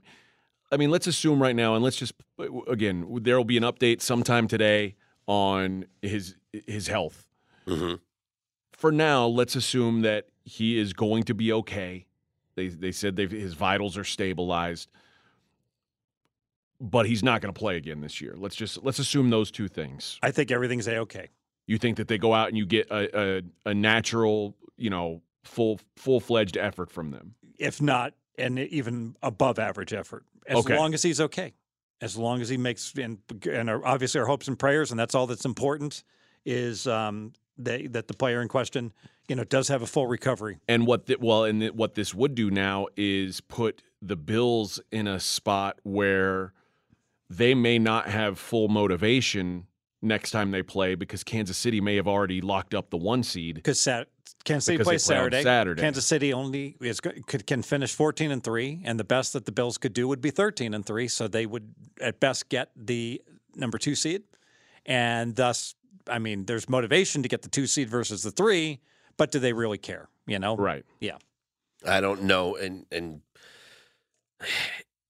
i 0.72 0.78
mean 0.78 0.92
let's 0.92 1.08
assume 1.08 1.42
right 1.42 1.56
now 1.56 1.74
and 1.76 1.84
let's 1.84 1.96
just 1.96 2.14
again 2.68 3.08
there 3.22 3.38
will 3.38 3.46
be 3.46 3.58
an 3.58 3.64
update 3.64 4.02
sometime 4.02 4.48
today 4.48 4.96
on 5.28 5.86
his 6.02 6.36
his 6.68 6.88
health 6.88 7.26
hmm 7.72 7.94
for 8.74 8.92
now, 8.92 9.28
let's 9.28 9.56
assume 9.56 10.02
that 10.02 10.28
he 10.44 10.80
is 10.80 10.94
going 10.94 11.24
to 11.24 11.34
be 11.36 11.52
okay. 11.54 12.08
They 12.56 12.68
they 12.70 12.92
said 12.92 13.16
they've, 13.16 13.30
his 13.30 13.54
vitals 13.54 13.96
are 13.98 14.04
stabilized, 14.04 14.90
but 16.80 17.06
he's 17.06 17.24
not 17.24 17.42
going 17.42 17.54
to 17.54 17.58
play 17.60 17.78
again 17.78 18.02
this 18.02 18.22
year. 18.22 18.34
Let's 18.38 18.56
just 18.56 18.84
let's 18.84 19.00
assume 19.00 19.30
those 19.30 19.52
two 19.52 19.68
things. 19.68 20.20
I 20.24 20.32
think 20.32 20.52
everything's 20.52 20.88
a 20.88 20.98
okay. 21.00 21.30
You 21.68 21.78
think 21.78 21.98
that 21.98 22.08
they 22.08 22.18
go 22.18 22.34
out 22.34 22.50
and 22.50 22.58
you 22.58 22.66
get 22.66 22.90
a 22.90 23.38
a, 23.38 23.42
a 23.66 23.74
natural, 23.74 24.56
you 24.78 24.90
know, 24.90 25.22
full 25.44 25.80
full 25.96 26.20
fledged 26.20 26.58
effort 26.58 26.90
from 26.90 27.12
them. 27.12 27.36
if 27.60 27.82
not 27.82 28.14
and 28.38 28.58
even 28.58 29.16
above 29.22 29.60
average 29.60 29.94
effort, 29.94 30.26
as 30.48 30.58
Okay. 30.58 30.76
long 30.76 30.94
as 30.96 31.04
he's 31.04 31.22
okay, 31.22 31.54
as 32.02 32.18
long 32.18 32.42
as 32.42 32.50
he 32.50 32.58
makes 32.58 32.94
and 32.98 33.20
and 33.48 33.70
our, 33.70 33.86
obviously 33.86 34.20
our 34.20 34.26
hopes 34.28 34.48
and 34.48 34.58
prayers, 34.58 34.90
and 34.90 35.00
that's 35.00 35.14
all 35.14 35.28
that's 35.28 35.46
important 35.46 36.04
is 36.46 36.88
um, 36.88 37.34
that 37.58 37.94
that 37.94 38.08
the 38.08 38.14
player 38.14 38.42
in 38.42 38.48
question, 38.48 38.94
you 39.28 39.36
know, 39.36 39.44
does 39.44 39.68
have 39.68 39.82
a 39.82 39.88
full 39.88 40.08
recovery. 40.08 40.58
And 40.68 40.88
what 40.88 41.06
the, 41.06 41.18
well, 41.20 41.44
and 41.46 41.62
th- 41.62 41.74
what 41.74 41.96
this 41.96 42.14
would 42.14 42.36
do 42.36 42.50
now 42.52 42.88
is 42.96 43.42
put 43.42 43.82
the 44.02 44.16
Bills 44.16 44.80
in 44.92 45.08
a 45.08 45.20
spot 45.20 45.80
where 45.84 46.54
they 47.30 47.54
may 47.54 47.80
not 47.80 48.08
have 48.08 48.40
full 48.40 48.68
motivation 48.68 49.68
next 50.02 50.32
time 50.32 50.52
they 50.52 50.64
play 50.64 50.96
because 50.96 51.24
Kansas 51.24 51.58
City 51.58 51.80
may 51.80 51.96
have 51.96 52.08
already 52.08 52.42
locked 52.42 52.74
up 52.74 52.90
the 52.90 52.98
one 52.98 53.24
seed. 53.24 53.56
Because 53.56 53.80
Sat- 53.80 54.08
Kansas 54.44 54.66
City 54.66 54.78
Because 54.78 54.88
they 54.88 54.92
plays 54.92 55.06
play 55.06 55.16
Saturday. 55.16 55.44
Saturday. 55.44 55.82
Kansas 55.82 56.06
City 56.08 56.34
only 56.34 56.76
is 56.82 57.00
could 57.00 57.46
can 57.46 57.62
finish 57.62 57.94
fourteen 57.94 58.32
and 58.32 58.44
three, 58.44 58.82
and 58.84 59.00
the 59.00 59.04
best 59.04 59.34
that 59.34 59.46
the 59.46 59.52
Bills 59.52 59.78
could 59.78 59.94
do 59.94 60.08
would 60.08 60.22
be 60.22 60.32
thirteen 60.32 60.74
and 60.74 60.84
three. 60.84 61.08
So 61.08 61.28
they 61.28 61.46
would 61.46 61.76
at 62.00 62.20
best 62.20 62.50
get 62.50 62.72
the 62.76 63.22
number 63.56 63.78
two 63.78 63.94
seed, 63.94 64.24
and 64.86 65.36
thus, 65.36 65.76
I 66.12 66.20
mean, 66.20 66.46
there's 66.46 66.70
motivation 66.70 67.24
to 67.24 67.30
get 67.30 67.42
the 67.42 67.50
two 67.50 67.66
seed 67.66 67.90
versus 67.90 68.24
the 68.24 68.32
three, 68.32 68.82
but 69.18 69.32
do 69.32 69.40
they 69.40 69.54
really 69.54 69.78
care? 69.78 70.10
You 70.28 70.40
know, 70.40 70.56
Right. 70.56 70.86
Yeah. 71.00 71.18
I 71.88 72.00
don't 72.02 72.24
know, 72.24 72.56
and 72.56 72.86
and 72.92 73.22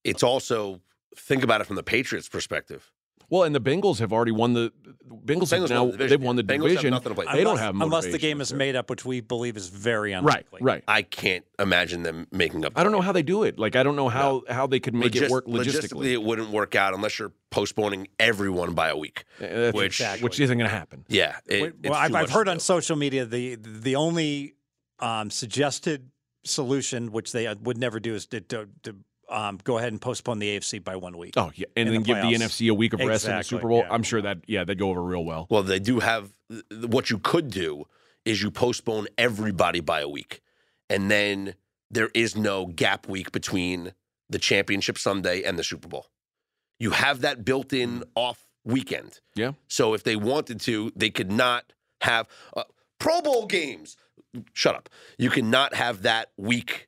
it's 0.04 0.24
also 0.24 0.80
think 1.18 1.44
about 1.44 1.62
it 1.62 1.66
from 1.66 1.76
the 1.76 1.84
Patriots' 1.84 2.30
perspective. 2.30 2.92
Well, 3.32 3.44
and 3.44 3.56
the 3.56 3.62
Bengals 3.62 4.00
have 4.00 4.12
already 4.12 4.34
won 4.34 4.52
the 4.52 4.74
Bengals, 5.10 5.52
have 5.52 5.62
Bengals 5.62 5.70
now 5.70 5.84
won 5.84 5.92
the 5.92 5.98
division, 5.98 6.10
they've 6.10 6.26
won 6.26 6.36
the. 6.36 6.44
Bengals 6.44 6.68
division. 6.68 6.92
nothing 6.92 7.10
to 7.12 7.16
play 7.16 7.26
for. 7.26 7.36
They 7.36 7.44
don't 7.46 7.58
have 7.58 7.80
unless 7.80 8.06
the 8.06 8.18
game 8.18 8.42
is 8.42 8.52
year. 8.52 8.58
made 8.58 8.76
up, 8.76 8.90
which 8.90 9.06
we 9.06 9.22
believe 9.22 9.56
is 9.56 9.68
very 9.70 10.12
unlikely. 10.12 10.60
right. 10.62 10.74
right. 10.74 10.84
I 10.86 11.02
can't 11.02 11.46
imagine 11.58 12.04
them 12.04 12.28
making 12.32 12.66
up. 12.66 12.74
I 12.76 12.84
don't 12.84 12.92
know 12.92 13.00
how 13.00 13.14
they 13.14 13.24
do 13.24 13.44
it. 13.44 13.58
Like 13.58 13.78
I 13.78 13.84
don't 13.84 13.96
know 13.96 14.10
how 14.10 14.44
how 14.50 14.68
they 14.68 14.82
could 14.82 14.94
make 14.94 15.16
it 15.16 15.32
work 15.32 15.48
Logistically, 15.48 15.64
logistically, 15.64 16.12
it 16.12 16.22
wouldn't 16.22 16.50
work 16.50 16.76
out 16.76 16.94
unless 16.94 17.18
you're 17.20 17.32
postponing 17.52 18.10
everyone 18.20 18.74
by 18.74 18.90
a 18.90 18.98
week. 18.98 19.24
Uh, 19.40 19.48
that's- 19.48 19.74
which- 19.74 20.02
which 20.22 20.40
isn't 20.40 20.58
going 20.58 20.70
to 20.70 20.76
happen. 20.76 21.06
Yeah, 21.08 21.38
it, 21.46 21.62
Wait, 21.62 21.74
it's 21.84 21.90
well, 21.90 22.00
I've, 22.00 22.14
I've 22.14 22.30
heard 22.30 22.50
on 22.50 22.60
social 22.60 22.98
media 22.98 23.26
the 23.26 23.56
the 23.56 23.96
only 23.96 24.56
um, 25.00 25.30
suggested 25.30 26.12
solution, 26.44 27.14
which 27.14 27.32
they 27.32 27.48
uh, 27.48 27.56
would 27.62 27.78
never 27.78 28.00
do, 28.00 28.14
is 28.16 28.26
to, 28.28 28.42
to, 28.42 28.68
to 28.84 28.96
um, 29.32 29.60
go 29.64 29.78
ahead 29.78 29.92
and 29.92 30.02
postpone 30.02 30.40
the 30.40 30.58
AFC 30.58 30.84
by 30.84 30.96
one 30.96 31.18
week. 31.18 31.34
Oh 31.38 31.52
yeah, 31.56 31.66
and 31.76 31.90
then 31.90 32.04
the 32.04 32.14
give 32.14 32.18
the. 32.18 32.34
NFC 32.34 32.70
a 32.70 32.74
week 32.74 32.94
of 32.94 33.00
rest 33.00 33.28
in 33.28 33.36
the 33.36 33.44
Super 33.44 33.68
Bowl. 33.68 33.80
yeah. 33.80 33.94
I'm 33.94 34.04
sure 34.04 34.22
that 34.22 34.40
yeah, 34.48 34.60
that'd 34.60 34.80
go 34.80 34.90
over 34.90 35.02
real 35.02 35.24
well. 35.24 35.48
Well, 35.50 35.64
they 35.64 35.80
do 35.80 36.00
have 36.00 36.32
what 36.88 37.10
you 37.10 37.18
could 37.20 37.50
do 37.50 37.86
is 38.26 38.42
you 38.42 38.52
postpone 38.52 39.08
everybody 39.18 39.80
by 39.80 40.02
a 40.02 40.10
week, 40.10 40.42
and 40.90 41.10
then 41.10 41.56
there 41.90 42.10
is 42.14 42.36
no 42.36 42.66
gap 42.68 43.08
week 43.08 43.32
between 43.32 43.94
the 44.30 44.40
championship 44.40 44.98
Sunday 44.98 45.44
and 45.44 45.58
the 45.58 45.64
Super 45.64 45.88
Bowl. 45.88 46.08
You 46.80 46.92
have 46.92 47.22
that 47.22 47.46
built-in 47.46 48.04
off 48.16 48.48
weekend. 48.64 49.20
Yeah. 49.36 49.52
So 49.68 49.94
if 49.94 50.04
they 50.04 50.16
wanted 50.16 50.60
to, 50.62 50.92
they 50.96 51.10
could 51.10 51.32
not 51.32 51.74
have 52.02 52.28
uh, 52.56 52.64
Pro 53.00 53.22
Bowl 53.22 53.46
games. 53.46 53.98
Shut 54.54 54.76
up. 54.76 54.90
You 55.18 55.30
cannot 55.30 55.76
have 55.76 56.04
that 56.04 56.32
week 56.38 56.88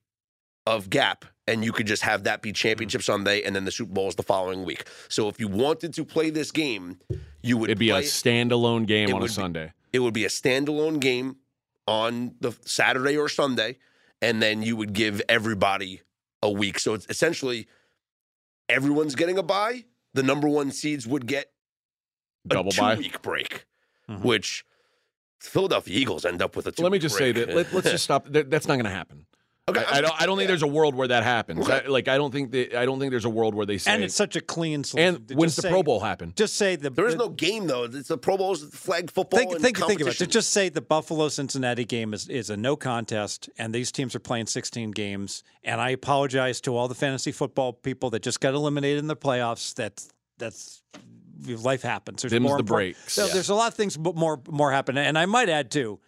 of 0.66 0.90
gap, 0.90 1.26
and 1.48 1.64
you 1.66 1.72
could 1.72 1.88
just 1.88 2.04
have 2.04 2.24
that 2.24 2.42
be 2.42 2.52
Championship 2.54 3.02
Sunday, 3.04 3.44
and 3.44 3.56
then 3.56 3.66
the 3.66 3.72
Super 3.72 3.94
Bowl 3.94 4.08
is 4.08 4.16
the 4.16 4.24
following 4.24 4.64
week. 4.64 4.86
So 5.10 5.28
if 5.30 5.40
you 5.40 5.48
wanted 5.48 5.94
to 5.96 6.06
play 6.06 6.30
this 6.30 6.52
game, 6.52 7.00
you 7.42 7.58
would 7.58 7.70
It'd 7.70 7.80
be 7.80 7.90
a 7.90 8.00
standalone 8.02 8.86
game 8.86 9.10
It 9.10 9.14
on 9.14 9.18
a 9.18 9.22
would 9.22 9.28
be- 9.28 9.34
Sunday. 9.34 9.74
it 9.92 10.00
would 10.00 10.14
be 10.14 10.24
a 10.26 10.30
standalone 10.30 11.00
game 11.00 11.38
on 11.88 12.36
the 12.40 12.54
Saturday 12.66 13.18
or 13.18 13.28
Sunday, 13.28 13.78
and 14.22 14.42
then 14.42 14.62
you 14.64 14.76
would 14.78 14.94
give 14.94 15.22
everybody 15.28 16.02
a 16.42 16.50
week. 16.50 16.80
So 16.80 16.94
it's 16.94 17.06
essentially 17.10 17.68
everyone's 18.70 19.16
getting 19.16 19.38
a 19.38 19.44
bye. 19.44 19.84
The 20.14 20.24
number 20.24 20.48
one 20.48 20.72
seeds 20.72 21.06
would 21.08 21.26
get 21.26 21.52
a 22.46 22.54
Double 22.56 22.72
bye. 22.78 22.96
week 22.96 23.22
break, 23.22 23.66
Mhm. 24.10 24.22
which 24.22 24.64
Philadelphia 25.42 25.98
Eagles 26.00 26.24
end 26.24 26.42
up 26.42 26.56
with 26.56 26.68
a 26.68 26.72
two. 26.72 26.84
Let 26.84 26.92
me 26.92 27.00
just 27.00 27.18
say 27.18 27.32
that 27.34 27.50
let, 27.54 27.74
let's 27.74 27.90
just 27.92 28.04
stop. 28.06 28.28
That, 28.30 28.50
that's 28.50 28.68
not 28.68 28.76
going 28.76 28.86
to 28.86 28.92
happen. 28.92 29.26
Okay, 29.70 29.84
I, 29.88 29.98
I 29.98 30.02
don't. 30.02 30.22
I 30.22 30.26
don't 30.26 30.38
think 30.38 30.48
there's 30.48 30.62
a 30.64 30.68
world 30.68 30.96
where 30.96 31.08
that 31.08 31.24
happens. 31.24 31.62
Okay. 31.68 31.82
I- 31.86 31.88
like 31.90 32.08
I 32.08 32.18
don't 32.18 32.32
think 32.32 32.52
that. 32.52 32.76
I 32.78 32.86
don't 32.86 33.00
think 33.00 33.12
there's 33.12 33.26
a 33.26 33.30
world 33.30 33.56
where 33.56 33.66
they 33.66 33.78
say. 33.78 33.92
and 33.94 34.04
it's 34.04 34.16
such 34.16 34.36
a 34.36 34.42
clean 34.42 34.84
solution. 34.84 35.16
and 35.16 35.28
to 35.30 35.36
when's 35.36 35.56
the 35.56 35.64
say- 35.64 35.70
Pro 35.70 35.84
Bowl 35.84 36.00
happen? 36.00 36.34
Just 36.36 36.56
say 36.56 36.76
the 36.76 36.90
There 36.90 37.08
is 37.08 37.14
the- 37.16 37.20
no 37.20 37.30
game 37.30 37.68
though. 37.68 37.84
It's 37.86 38.08
the 38.10 38.18
Pro 38.18 38.38
Bowl's 38.38 38.64
flag 38.76 39.12
football. 39.12 39.40
Think, 39.40 39.52
and 39.54 39.62
think, 39.62 39.78
think 39.78 39.86
about 39.86 39.92
it. 39.92 40.04
competition. 40.04 40.30
Just 40.32 40.52
say 40.52 40.70
the 40.70 40.82
Buffalo 40.82 41.30
Cincinnati 41.30 41.86
game 41.86 42.14
is, 42.14 42.28
is 42.30 42.50
a 42.50 42.58
no 42.58 42.76
contest, 42.76 43.50
and 43.58 43.74
these 43.74 43.92
teams 43.92 44.16
are 44.16 44.20
playing 44.20 44.48
16 44.48 44.92
games. 44.92 45.44
And 45.64 45.80
I 45.80 45.92
apologize 45.92 46.60
to 46.62 46.76
all 46.76 46.88
the 46.88 46.96
fantasy 46.96 47.32
football 47.32 47.74
people 47.74 48.10
that 48.12 48.22
just 48.22 48.40
got 48.42 48.54
eliminated 48.54 49.00
in 49.00 49.08
the 49.08 49.16
playoffs. 49.16 49.74
That's 49.76 50.10
that's 50.38 50.82
life 51.46 51.82
happens. 51.82 52.22
There's 52.22 52.32
Them's 52.32 52.44
more 52.44 52.58
the 52.58 52.64
breaks. 52.64 53.14
So 53.14 53.26
Yeah. 53.28 53.34
There's 53.34 53.50
a 53.50 53.56
lot 53.56 53.68
of 53.70 53.74
things 53.76 53.98
but 53.98 54.16
more 54.16 54.42
more 54.50 54.72
happen. 54.72 54.98
And 54.98 55.18
I 55.18 55.26
might 55.26 55.50
add 55.50 55.72
too. 55.72 56.00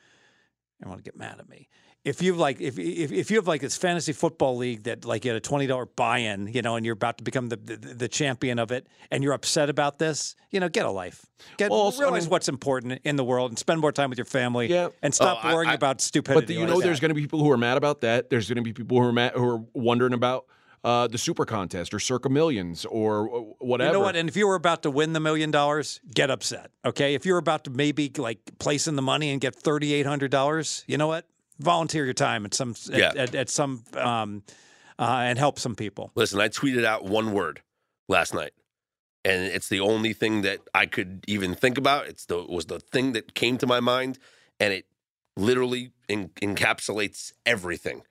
I 0.84 0.88
want 0.90 1.00
to 1.00 1.04
get 1.04 1.18
mad 1.18 1.38
at 1.40 1.48
me. 1.50 1.70
If 2.06 2.22
you 2.22 2.36
like, 2.36 2.62
if, 2.62 2.78
if 2.78 3.12
if 3.12 3.32
you 3.32 3.38
have 3.38 3.48
like 3.48 3.62
this 3.62 3.76
fantasy 3.76 4.14
football 4.14 4.56
league 4.58 4.84
that 4.84 5.06
like 5.06 5.26
you 5.26 5.32
had 5.32 5.38
a 5.38 5.42
twenty 5.42 5.66
dollar 5.66 5.88
buy 5.88 6.20
in, 6.20 6.48
you 6.48 6.62
know, 6.62 6.76
and 6.76 6.86
you're 6.86 6.94
about 6.94 7.18
to 7.18 7.24
become 7.24 7.50
the, 7.50 7.56
the 7.58 7.76
the 7.78 8.08
champion 8.08 8.60
of 8.60 8.72
it, 8.72 8.86
and 9.10 9.24
you're 9.24 9.34
upset 9.34 9.72
about 9.72 9.98
this, 9.98 10.36
you 10.52 10.60
know, 10.60 10.70
get 10.70 10.86
a 10.86 10.92
life. 10.92 11.26
Get 11.58 11.72
Well, 11.72 11.80
also, 11.80 12.02
I 12.02 12.06
realize 12.06 12.24
mean- 12.26 12.30
what's 12.30 12.48
important 12.48 13.02
in 13.04 13.16
the 13.16 13.24
world, 13.24 13.50
and 13.50 13.58
spend 13.58 13.82
more 13.82 13.92
time 13.92 14.10
with 14.12 14.20
your 14.20 14.26
family. 14.26 14.68
Yeah. 14.68 14.90
and 15.02 15.16
stop 15.16 15.40
Oh, 15.44 15.54
worrying 15.56 15.72
I- 15.72 15.74
about 15.74 16.00
stupidity. 16.00 16.42
But 16.42 16.48
the, 16.48 16.54
you 16.54 16.60
like 16.62 16.70
know, 16.70 16.80
that. 16.80 16.86
there's 16.86 17.00
going 17.00 17.10
to 17.10 17.16
be 17.16 17.22
people 17.22 17.40
who 17.40 17.52
are 17.52 17.58
mad 17.58 17.76
about 17.78 18.02
that. 18.02 18.30
There's 18.30 18.48
going 18.48 18.58
to 18.58 18.62
be 18.62 18.72
people 18.74 19.00
who 19.02 19.08
are 19.08 19.12
mad, 19.12 19.34
who 19.34 19.44
are 19.50 19.64
wondering 19.74 20.14
about 20.14 20.46
uh, 20.84 21.08
the 21.08 21.18
Super 21.18 21.46
Contest 21.46 21.92
or 21.92 22.00
Circa 22.00 22.30
Millions 22.30 22.86
or 22.86 23.26
whatever. 23.58 23.90
You 23.90 23.94
know 23.94 24.06
what? 24.06 24.16
And 24.16 24.30
if 24.30 24.38
you 24.38 24.46
were 24.48 24.54
about 24.54 24.84
to 24.84 24.92
win 24.92 25.14
the 25.14 25.20
million 25.20 25.50
dollars, 25.50 26.00
get 26.14 26.30
upset. 26.30 26.70
Okay. 26.86 27.16
If 27.16 27.26
you're 27.26 27.40
about 27.40 27.64
to 27.64 27.72
maybe 27.72 28.12
like 28.16 28.38
place 28.60 28.88
in 28.88 28.96
the 28.96 29.02
money 29.02 29.32
and 29.32 29.42
get 29.42 29.56
thirty 29.56 29.92
eight 29.96 30.06
hundred 30.06 30.30
dollars, 30.30 30.84
you 30.86 31.00
know 31.00 31.08
what? 31.08 31.26
Volunteer 31.60 32.06
your 32.06 32.14
time 32.14 32.46
at 32.46 32.54
some 32.54 32.76
at, 32.92 33.00
Yeah. 33.00 33.12
at, 33.16 33.36
at 33.36 33.50
some 33.50 33.84
um, 33.96 34.44
uh, 35.00 35.20
and 35.24 35.38
help 35.40 35.60
some 35.60 35.76
people. 35.76 36.12
Listen, 36.16 36.40
I 36.40 36.50
tweeted 36.50 36.84
out 36.86 37.06
one 37.06 37.32
word 37.32 37.62
last 38.10 38.34
night, 38.34 38.52
and 39.24 39.44
it's 39.46 39.70
the 39.70 39.80
only 39.80 40.14
thing 40.14 40.42
that 40.42 40.60
I 40.74 40.86
could 40.86 41.24
even 41.28 41.56
think 41.56 41.78
about. 41.78 42.08
It's 42.08 42.26
the 42.26 42.44
was 42.44 42.66
the 42.66 42.80
thing 42.80 43.14
that 43.14 43.34
came 43.36 43.58
to 43.60 43.68
my 43.68 43.80
mind, 43.80 44.20
and 44.60 44.74
it 44.74 44.86
literally 45.38 45.92
en- 46.10 46.30
encapsulates 46.42 47.32
everything. 47.46 48.02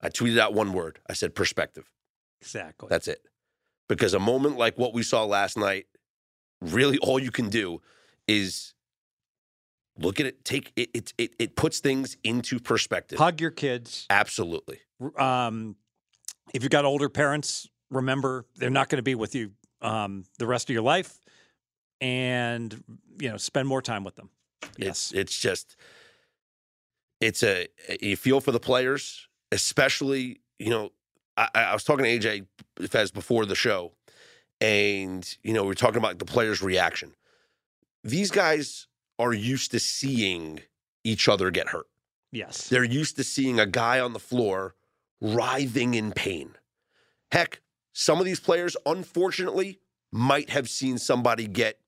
I 0.00 0.08
tweeted 0.08 0.38
out 0.38 0.52
one 0.52 0.72
word. 0.72 0.98
I 1.08 1.12
said 1.14 1.34
perspective. 1.34 1.90
Exactly. 2.40 2.88
That's 2.90 3.08
it. 3.08 3.22
Because 3.88 4.14
a 4.14 4.18
moment 4.18 4.56
like 4.58 4.76
what 4.76 4.92
we 4.92 5.02
saw 5.02 5.24
last 5.24 5.56
night, 5.56 5.86
really 6.60 6.98
all 6.98 7.18
you 7.20 7.30
can 7.30 7.48
do 7.50 7.80
is 8.26 8.74
look 9.98 10.20
at 10.20 10.26
it. 10.26 10.44
Take 10.44 10.72
it. 10.76 10.90
It 10.94 11.12
it, 11.18 11.34
it 11.38 11.56
puts 11.56 11.80
things 11.80 12.16
into 12.24 12.58
perspective. 12.58 13.18
Hug 13.18 13.40
your 13.40 13.50
kids. 13.50 14.06
Absolutely. 14.10 14.80
Um, 15.18 15.76
if 16.54 16.62
you've 16.62 16.70
got 16.70 16.84
older 16.84 17.08
parents, 17.08 17.68
remember 17.90 18.46
they're 18.56 18.70
not 18.70 18.88
going 18.88 18.98
to 18.98 19.02
be 19.02 19.14
with 19.14 19.34
you 19.34 19.52
um, 19.80 20.24
the 20.38 20.46
rest 20.46 20.68
of 20.70 20.74
your 20.74 20.82
life, 20.82 21.18
and 22.00 22.82
you 23.20 23.30
know 23.30 23.36
spend 23.36 23.68
more 23.68 23.82
time 23.82 24.04
with 24.04 24.16
them. 24.16 24.30
Yes. 24.76 24.88
It's 24.88 25.12
it's 25.12 25.38
just 25.38 25.76
it's 27.20 27.42
a 27.42 27.68
you 28.00 28.16
feel 28.16 28.40
for 28.40 28.52
the 28.52 28.60
players, 28.60 29.28
especially 29.50 30.40
you 30.58 30.70
know 30.70 30.90
I, 31.36 31.48
I 31.54 31.72
was 31.72 31.84
talking 31.84 32.04
to 32.04 32.18
AJ 32.18 32.46
Fez 32.88 33.10
before 33.10 33.46
the 33.46 33.54
show, 33.54 33.92
and 34.60 35.36
you 35.42 35.52
know 35.52 35.64
we 35.64 35.72
are 35.72 35.76
talking 35.76 35.98
about 35.98 36.18
the 36.18 36.24
players' 36.24 36.62
reaction. 36.62 37.12
These 38.04 38.30
guys 38.30 38.88
are 39.18 39.32
used 39.32 39.70
to 39.72 39.78
seeing 39.80 40.60
each 41.04 41.28
other 41.28 41.50
get 41.50 41.68
hurt. 41.68 41.86
yes. 42.30 42.68
They're 42.68 42.84
used 42.84 43.16
to 43.16 43.24
seeing 43.24 43.58
a 43.60 43.66
guy 43.66 44.00
on 44.00 44.12
the 44.12 44.18
floor 44.18 44.74
writhing 45.20 45.94
in 45.94 46.12
pain. 46.12 46.54
Heck, 47.30 47.60
some 47.92 48.18
of 48.18 48.24
these 48.24 48.40
players, 48.40 48.76
unfortunately, 48.86 49.78
might 50.10 50.50
have 50.50 50.68
seen 50.68 50.98
somebody 50.98 51.46
get 51.46 51.78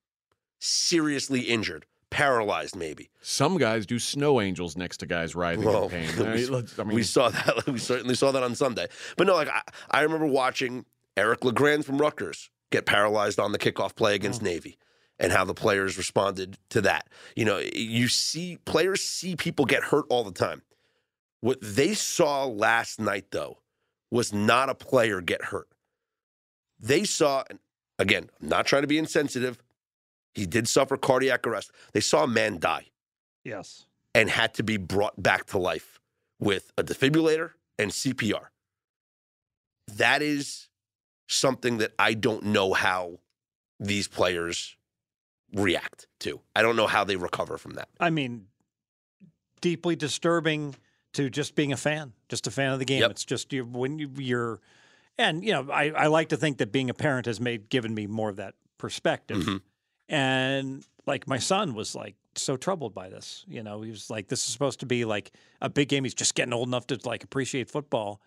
seriously 0.58 1.40
injured, 1.42 1.86
paralyzed, 2.10 2.76
maybe. 2.76 3.10
Some 3.20 3.58
guys 3.58 3.86
do 3.86 3.98
snow 3.98 4.40
angels 4.40 4.76
next 4.76 4.98
to 4.98 5.06
guys 5.06 5.34
writhing 5.34 5.64
Well, 5.64 5.84
in 5.84 5.90
pain. 5.90 6.08
we- 6.18 6.24
I 6.26 6.34
mean, 6.36 6.50
let's- 6.52 6.78
I 6.78 6.84
mean, 6.84 6.94
we 6.94 7.02
saw 7.02 7.30
that. 7.30 7.66
We 7.72 7.78
certainly 7.78 8.14
saw 8.14 8.32
that 8.32 8.42
on 8.42 8.54
Sunday. 8.54 8.86
But 9.16 9.26
no, 9.26 9.34
like 9.34 9.48
I, 9.48 9.62
I 9.90 10.00
remember 10.02 10.26
watching 10.26 10.84
Eric 11.16 11.44
Legrand 11.44 11.84
from 11.86 11.98
Rutgers 11.98 12.50
get 12.70 12.86
paralyzed 12.86 13.38
on 13.38 13.52
the 13.52 13.58
kickoff 13.58 13.94
play 13.94 14.14
against 14.14 14.42
Oh. 14.42 14.44
Navy, 14.46 14.78
and 15.18 15.32
how 15.32 15.44
the 15.44 15.54
players 15.54 15.96
responded 15.96 16.58
to 16.70 16.80
that. 16.82 17.08
You 17.36 17.44
know, 17.44 17.58
you 17.74 18.08
see 18.08 18.58
players 18.64 19.02
see 19.02 19.36
people 19.36 19.64
get 19.64 19.84
hurt 19.84 20.06
all 20.10 20.24
the 20.24 20.32
time. 20.32 20.62
What 21.40 21.58
they 21.60 21.94
saw 21.94 22.44
last 22.46 22.98
night, 23.00 23.26
though, 23.30 23.58
was 24.10 24.32
not 24.32 24.68
a 24.70 24.74
player 24.74 25.20
get 25.20 25.44
hurt. 25.46 25.68
They 26.80 27.04
saw, 27.04 27.44
and 27.50 27.58
again, 27.98 28.30
I'm 28.40 28.48
not 28.48 28.66
trying 28.66 28.82
to 28.82 28.88
be 28.88 28.98
insensitive. 28.98 29.62
He 30.34 30.46
did 30.46 30.66
suffer 30.68 30.96
cardiac 30.96 31.46
arrest. 31.46 31.70
They 31.92 32.00
saw 32.00 32.24
a 32.24 32.28
man 32.28 32.58
die 32.58 32.86
Yes. 33.44 33.86
and 34.14 34.28
had 34.28 34.54
to 34.54 34.62
be 34.62 34.76
brought 34.78 35.22
back 35.22 35.46
to 35.46 35.58
life 35.58 36.00
with 36.40 36.72
a 36.76 36.82
defibrillator 36.82 37.52
and 37.78 37.90
CPR. 37.92 38.46
That 39.88 40.22
is 40.22 40.68
something 41.28 41.78
that 41.78 41.92
I 41.98 42.14
don't 42.14 42.44
know 42.44 42.72
how 42.72 43.20
these 43.78 44.08
players 44.08 44.76
react 45.54 46.06
to. 46.20 46.40
I 46.54 46.62
don't 46.62 46.76
know 46.76 46.86
how 46.86 47.04
they 47.04 47.16
recover 47.16 47.58
from 47.58 47.72
that. 47.74 47.88
I 48.00 48.10
mean, 48.10 48.46
deeply 49.60 49.96
disturbing 49.96 50.74
to 51.14 51.30
just 51.30 51.54
being 51.54 51.72
a 51.72 51.76
fan, 51.76 52.12
just 52.28 52.46
a 52.46 52.50
fan 52.50 52.72
of 52.72 52.78
the 52.78 52.84
game. 52.84 53.00
Yep. 53.02 53.10
It's 53.12 53.24
just 53.24 53.52
you 53.52 53.64
when 53.64 53.98
you, 53.98 54.10
you're, 54.16 54.60
and 55.16 55.44
you 55.44 55.52
know, 55.52 55.70
I, 55.70 55.90
I 55.90 56.06
like 56.08 56.30
to 56.30 56.36
think 56.36 56.58
that 56.58 56.72
being 56.72 56.90
a 56.90 56.94
parent 56.94 57.26
has 57.26 57.40
made 57.40 57.68
given 57.68 57.94
me 57.94 58.06
more 58.06 58.28
of 58.30 58.36
that 58.36 58.54
perspective. 58.78 59.38
Mhm. 59.38 59.60
And 60.08 60.84
like 61.06 61.26
my 61.28 61.38
son 61.38 61.74
was 61.74 61.94
like 61.94 62.16
so 62.36 62.56
troubled 62.56 62.94
by 62.94 63.08
this. 63.08 63.44
You 63.48 63.62
know, 63.62 63.80
he 63.82 63.90
was 63.90 64.10
like, 64.10 64.28
this 64.28 64.46
is 64.46 64.52
supposed 64.52 64.80
to 64.80 64.86
be 64.86 65.04
like 65.04 65.30
a 65.60 65.68
big 65.70 65.88
game. 65.88 66.04
He's 66.04 66.14
just 66.14 66.34
getting 66.34 66.52
old 66.52 66.68
enough 66.68 66.86
to 66.88 66.98
like 67.04 67.24
appreciate 67.24 67.70
football, 67.70 68.20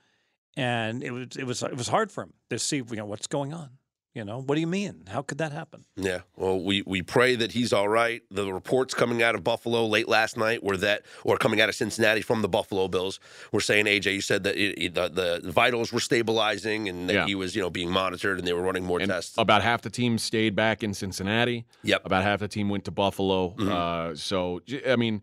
and 0.56 1.04
it 1.04 1.12
was 1.12 1.28
it 1.38 1.44
was 1.46 1.62
it 1.62 1.76
was 1.78 1.88
hard 1.90 2.12
for 2.12 2.24
him 2.24 2.34
to 2.50 2.58
see 2.58 2.78
you 2.78 2.96
know 2.96 3.06
what's 3.06 3.28
going 3.28 3.54
on. 3.54 3.70
You 4.18 4.26
know, 4.26 4.40
what 4.42 4.56
do 4.56 4.62
you 4.62 4.66
mean? 4.68 5.04
How 5.10 5.22
could 5.22 5.38
that 5.38 5.52
happen? 5.52 5.86
Yeah. 5.96 6.22
Well, 6.36 6.60
we 6.60 6.82
we 6.88 7.04
pray 7.04 7.36
that 7.36 7.52
he's 7.52 7.72
all 7.72 7.88
right. 7.88 8.24
The 8.32 8.52
reports 8.52 8.96
coming 8.96 9.22
out 9.22 9.36
of 9.36 9.44
Buffalo 9.44 9.86
late 9.86 10.08
last 10.08 10.38
night 10.38 10.64
were 10.64 10.76
that, 10.78 11.04
or 11.24 11.38
coming 11.38 11.62
out 11.62 11.70
of 11.70 11.76
Cincinnati 11.76 12.22
from 12.24 12.42
the 12.42 12.50
Buffalo 12.50 12.88
Bills, 12.88 13.20
were 13.52 13.62
saying 13.62 13.86
AJ, 13.86 14.16
you 14.16 14.22
said 14.22 14.44
that 14.46 14.56
it, 14.58 14.74
it- 14.86 14.94
the, 14.96 15.40
the 15.44 15.52
vitals 15.52 15.94
were 15.94 16.00
stabilizing 16.00 16.90
and 16.90 17.08
that 17.10 17.14
Yeah. 17.14 17.26
he 17.28 17.36
was 17.36 17.56
you 17.56 17.62
know 17.62 17.70
being 17.70 17.92
monitored 17.92 18.40
and 18.40 18.48
they 18.48 18.54
were 18.54 18.64
running 18.64 18.84
more 18.86 19.00
and 19.00 19.08
tests. 19.12 19.36
about 19.38 19.62
half 19.62 19.84
the 19.84 19.92
team 19.92 20.18
stayed 20.18 20.56
back 20.56 20.84
in 20.84 20.96
Cincinnati. 20.96 21.66
Yep. 21.84 22.02
About 22.04 22.24
half 22.24 22.40
the 22.40 22.48
team 22.48 22.70
went 22.70 22.86
to 22.86 22.92
Buffalo. 22.92 23.54
Mhm. 23.56 23.70
Uh, 23.70 24.16
so 24.16 24.62
I 24.88 24.96
mean, 24.96 25.22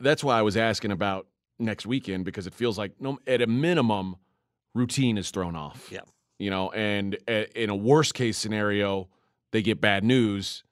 that's 0.00 0.24
why 0.24 0.38
I 0.38 0.42
was 0.42 0.56
asking 0.56 0.92
about 0.92 1.26
next 1.58 1.84
weekend 1.84 2.24
because 2.24 2.46
it 2.46 2.54
feels 2.54 2.78
like 2.78 2.92
no, 3.00 3.18
at 3.26 3.42
a 3.42 3.46
minimum, 3.46 4.16
routine 4.74 5.18
is 5.18 5.30
thrown 5.30 5.54
off. 5.54 5.88
Yeah. 5.92 6.00
You 6.38 6.50
know, 6.50 6.70
and 6.70 7.16
a, 7.28 7.46
in 7.60 7.68
a 7.70 7.74
worst 7.76 8.14
case 8.14 8.38
scenario, 8.38 9.08
they 9.52 9.62
get 9.62 9.80
bad 9.80 10.04
news, 10.04 10.62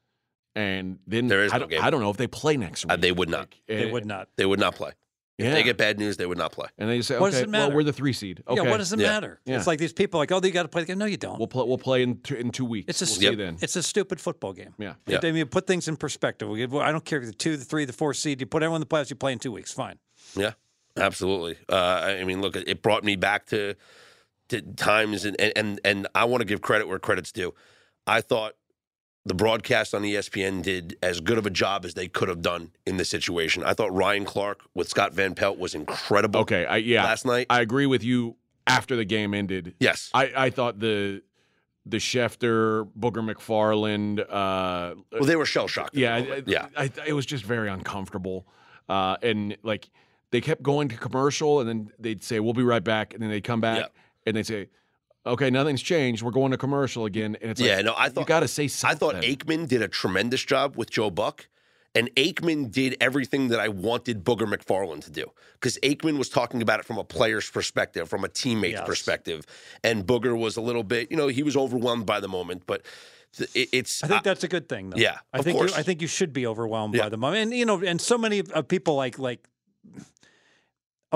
and 0.55 0.99
then 1.07 1.27
There 1.29 1.45
is 1.45 1.53
I 1.53 1.57
no 1.57 1.61
don't, 1.61 1.71
game. 1.71 1.81
I 1.83 1.91
don't 1.91 2.01
know 2.01 2.11
if 2.11 2.17
they 2.17 2.27
play 2.29 2.57
next 2.57 2.85
week. 2.85 2.93
Uh, 2.93 2.97
they 2.97 3.13
would 3.13 3.29
not. 3.29 3.55
They 3.67 3.89
eh, 3.89 3.93
would 3.93 4.07
not. 4.07 4.29
They 4.37 4.47
would 4.47 4.61
not 4.61 4.75
play. 4.75 4.93
If 5.39 5.45
Yeah. 5.45 5.53
they 5.53 5.63
get 5.65 5.77
bad 5.77 5.99
news, 5.99 6.17
they 6.17 6.25
would 6.25 6.39
not 6.39 6.53
play. 6.53 6.69
and 6.79 6.89
they 6.89 7.03
say, 7.03 7.19
What 7.19 7.27
does 7.33 7.35
okay, 7.41 7.43
it 7.43 7.53
well, 7.53 7.67
matter? 7.67 7.75
we're 7.77 7.83
the 7.85 7.93
three 7.93 8.15
seed. 8.15 8.43
Okay, 8.49 8.63
Yeah, 8.63 8.71
what 8.71 8.79
does 8.79 8.93
it 8.95 9.01
Yeah. 9.01 9.09
matter? 9.09 9.41
Yeah. 9.45 9.57
It's 9.59 9.67
like 9.67 9.79
these 9.79 9.93
people 9.93 10.19
like, 10.19 10.33
oh, 10.33 10.41
you 10.43 10.51
got 10.51 10.63
to 10.63 10.69
play 10.69 10.81
the 10.83 10.87
game. 10.87 10.97
No, 10.99 11.05
you 11.05 11.19
don't. 11.19 11.37
we'll 11.39 11.47
play. 11.47 11.65
We'll 11.67 11.77
play 11.77 12.03
in 12.03 12.21
two, 12.23 12.37
in 12.37 12.51
two 12.53 12.65
weeks. 12.65 12.87
It's 12.89 13.03
a 13.03 13.05
we'll 13.05 13.09
stu- 13.15 13.21
see 13.21 13.27
Yep. 13.27 13.37
then. 13.37 13.59
It's 13.61 13.77
a 13.77 13.83
stupid 13.83 14.19
football 14.19 14.55
game. 14.55 14.73
Yeah. 14.79 14.95
Yeah. 15.07 15.19
I 15.23 15.33
mean, 15.33 15.47
put 15.49 15.67
things 15.67 15.89
in 15.89 15.97
perspective. 15.99 16.49
We- 16.49 16.65
I 16.65 16.91
don't 16.91 17.05
care 17.05 17.19
if 17.21 17.27
the 17.27 17.33
two, 17.35 17.59
the 17.59 17.65
three, 17.67 17.85
the 17.85 17.93
four 17.93 18.15
seed. 18.15 18.41
You 18.41 18.47
put 18.47 18.63
everyone 18.63 18.81
in 18.81 18.89
the 18.89 18.95
playoffs. 18.95 19.11
You 19.11 19.17
play 19.17 19.33
in 19.33 19.39
two 19.39 19.53
weeks. 19.53 19.73
Fine. 19.73 19.99
Yeah, 20.37 20.53
absolutely. 20.97 21.59
Uh, 21.69 21.75
I 22.19 22.25
mean, 22.25 22.41
look, 22.41 22.57
it 22.57 22.81
brought 22.83 23.05
me 23.05 23.17
back 23.17 23.45
to, 23.49 23.75
to 23.75 23.79
times, 24.77 25.25
and, 25.25 25.41
and 25.41 25.81
and 25.85 26.07
I 26.15 26.25
want 26.25 26.41
to 26.41 26.45
give 26.45 26.61
credit 26.61 26.89
where 26.89 26.99
credit's 26.99 27.33
due. 27.33 27.55
I 28.07 28.21
thought 28.21 28.55
the 29.25 29.35
broadcast 29.35 29.93
on 29.93 30.03
ESPN 30.03 30.63
did 30.63 30.97
as 31.03 31.21
good 31.21 31.37
of 31.37 31.47
a 31.47 31.51
job 31.51 31.85
as 31.85 31.95
they 31.95 32.07
could 32.07 32.29
have 32.29 32.43
done 32.43 32.71
in 32.87 32.97
this 32.97 33.09
situation. 33.09 33.65
I 33.65 33.75
thought 33.75 33.93
Ryan 33.93 34.25
Clark 34.25 34.61
with 34.75 34.89
Scott 34.89 35.13
Van 35.13 35.35
Pelt 35.35 35.59
was 35.59 35.75
incredible. 35.75 36.41
Okay, 36.41 36.65
I, 36.65 36.77
yeah, 36.77 37.05
last 37.05 37.27
night. 37.27 37.47
I 37.51 37.61
agree 37.61 37.87
with 37.87 38.05
you. 38.05 38.37
After 38.69 38.97
the 38.97 39.05
game 39.05 39.33
ended, 39.33 39.75
yes, 39.79 40.11
I, 40.13 40.33
I 40.37 40.51
thought 40.51 40.81
the 40.81 41.23
the 41.85 41.99
Schefter, 41.99 42.89
Booger 42.99 43.23
McFarland, 43.33 44.19
uh, 44.21 44.97
well, 45.13 45.25
they 45.25 45.37
were 45.37 45.47
shell 45.47 45.69
shocked. 45.69 45.95
yeah, 45.95 46.17
I, 46.17 46.43
yeah. 46.47 46.67
I, 46.77 46.91
it 47.07 47.13
was 47.13 47.27
just 47.27 47.45
very 47.45 47.69
uncomfortable, 47.69 48.45
uh, 48.89 49.19
and 49.23 49.57
like 49.63 49.89
they 50.33 50.41
kept 50.41 50.65
going 50.65 50.89
to 50.89 50.97
commercial, 50.97 51.61
and 51.61 51.69
then 51.69 51.93
they'd 52.01 52.25
say, 52.25 52.41
"We'll 52.41 52.55
be 52.55 52.65
right 52.65 52.83
back," 52.83 53.15
and 53.15 53.23
then 53.23 53.31
they'd 53.31 53.45
come 53.45 53.61
back, 53.61 53.79
Yeah. 53.79 53.87
And 54.27 54.37
they'd 54.37 54.47
say, 54.47 54.69
"Okay, 55.25 55.51
nothing's 55.51 55.83
changed. 55.83 56.23
We're 56.23 56.31
going 56.33 56.51
to 56.53 56.59
commercial 56.59 57.05
again," 57.07 57.37
and 57.41 57.51
it's 57.53 57.61
like, 57.61 57.69
Yeah, 57.71 57.81
no, 57.83 57.95
I 57.97 58.09
thought 58.09 58.21
you 58.23 58.27
got 58.27 58.41
to 58.41 58.49
say 58.49 58.69
something. 58.69 58.97
I 58.97 58.99
thought 58.99 59.23
Aikman 59.23 59.69
did 59.69 59.83
a 59.83 59.89
tremendous 59.89 60.45
job 60.45 60.77
with 60.77 60.91
Joe 60.91 61.11
Buck, 61.11 61.49
and 61.95 62.11
Aikman 62.17 62.71
did 62.71 62.97
everything 63.01 63.49
that 63.49 63.61
I 63.61 63.69
wanted 63.69 64.25
Booger 64.25 64.47
McFarland 64.53 65.05
to 65.05 65.11
do 65.11 65.25
because 65.55 65.79
Aikman 65.83 66.19
was 66.19 66.29
talking 66.29 66.61
about 66.63 66.81
it 66.81 66.85
from 66.87 66.99
a 66.99 67.05
player's 67.05 67.49
perspective, 67.49 68.09
from 68.09 68.25
a 68.25 68.29
teammate's 68.29 68.75
Yes. 68.79 68.87
perspective, 68.87 69.47
and 69.83 70.07
Booger 70.07 70.37
was 70.39 70.57
a 70.57 70.61
little 70.61 70.83
bit, 70.83 71.11
you 71.11 71.17
know, 71.17 71.29
he 71.29 71.43
was 71.43 71.57
overwhelmed 71.57 72.05
by 72.07 72.21
the 72.21 72.29
moment, 72.29 72.65
but 72.67 72.83
it, 73.55 73.69
it's 73.73 74.03
I 74.05 74.07
think 74.09 74.23
that's 74.23 74.45
a 74.45 74.49
good 74.49 74.69
thing, 74.69 74.91
though. 74.91 74.97
yeah, 74.99 75.19
I 75.33 75.39
of 75.39 75.45
think 75.45 75.57
course. 75.59 75.73
You, 75.73 75.79
I 75.79 75.83
think 75.83 76.01
you 76.03 76.09
should 76.09 76.33
be 76.33 76.47
overwhelmed 76.47 76.95
Yeah. 76.95 77.03
by 77.05 77.09
the 77.11 77.17
moment, 77.19 77.43
and 77.43 77.55
you 77.55 77.65
know, 77.67 77.83
and 77.83 78.01
so 78.01 78.17
many 78.19 78.39
of 78.41 78.69
people 78.69 78.95
like 78.95 79.19
like. 79.19 79.47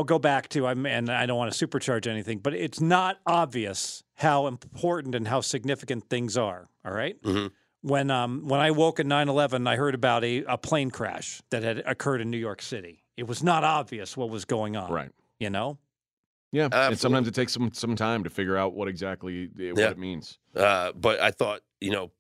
I'll 0.00 0.04
go 0.04 0.18
back 0.18 0.48
to 0.50 0.66
I'm 0.66 0.86
and 0.86 1.10
I 1.10 1.26
don't 1.26 1.36
want 1.36 1.52
to 1.52 1.66
supercharge 1.66 2.06
anything, 2.06 2.38
but 2.38 2.54
it's 2.54 2.80
not 2.80 3.18
obvious 3.26 4.02
how 4.14 4.46
important 4.46 5.14
and 5.14 5.28
how 5.28 5.42
significant 5.42 6.08
things 6.08 6.38
are. 6.38 6.68
All 6.86 6.92
right? 6.92 7.20
Mhm. 7.22 7.50
When 7.82 8.10
um 8.10 8.48
when 8.48 8.60
I 8.60 8.70
woke 8.70 8.98
at 8.98 9.04
9/11, 9.04 9.68
I 9.68 9.76
heard 9.76 9.94
about 9.94 10.24
a, 10.24 10.42
a 10.44 10.56
plane 10.56 10.90
crash 10.90 11.42
that 11.50 11.62
had 11.62 11.78
occurred 11.84 12.22
in 12.22 12.30
New 12.30 12.38
York 12.38 12.62
City. 12.62 13.04
It 13.18 13.26
was 13.28 13.42
not 13.42 13.62
obvious 13.62 14.16
what 14.16 14.30
was 14.30 14.46
going 14.46 14.74
on. 14.74 14.90
right. 14.90 15.12
You 15.38 15.50
know? 15.50 15.76
Yeah, 16.52 16.68
and 16.72 16.98
sometimes 16.98 17.28
it 17.28 17.34
takes 17.34 17.52
some 17.52 17.70
some 17.74 17.94
time 17.94 18.24
to 18.24 18.30
figure 18.30 18.56
out 18.56 18.72
what 18.72 18.88
exactly 18.88 19.48
what 19.54 19.76
Yeah. 19.78 19.90
it 19.90 19.98
means. 19.98 20.38
Uh, 20.56 20.92
but 20.92 21.20
I 21.20 21.30
thought, 21.30 21.60
you 21.78 21.90
know, 21.90 22.10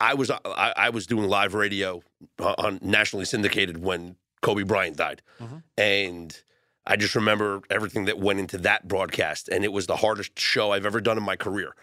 I 0.00 0.14
was 0.14 0.30
I, 0.30 0.72
I 0.76 0.88
was 0.88 1.06
doing 1.06 1.28
live 1.28 1.52
radio 1.52 2.00
on- 2.40 2.54
on 2.58 2.78
nationally 2.80 3.26
syndicated 3.26 3.76
when 3.84 4.16
Kobe 4.40 4.62
Bryant 4.62 4.96
died, 4.96 5.20
Mhm. 5.40 5.62
and 5.76 6.42
I 6.86 6.96
just 6.96 7.14
remember 7.14 7.62
everything 7.70 8.06
that 8.06 8.18
went 8.18 8.40
into 8.40 8.58
that 8.58 8.88
broadcast, 8.88 9.48
and 9.48 9.64
it 9.64 9.72
was 9.72 9.86
the 9.86 9.96
hardest 9.96 10.38
show 10.38 10.72
I've 10.72 10.86
ever 10.86 11.00
done 11.00 11.16
in 11.16 11.22
my 11.22 11.36
career, 11.36 11.74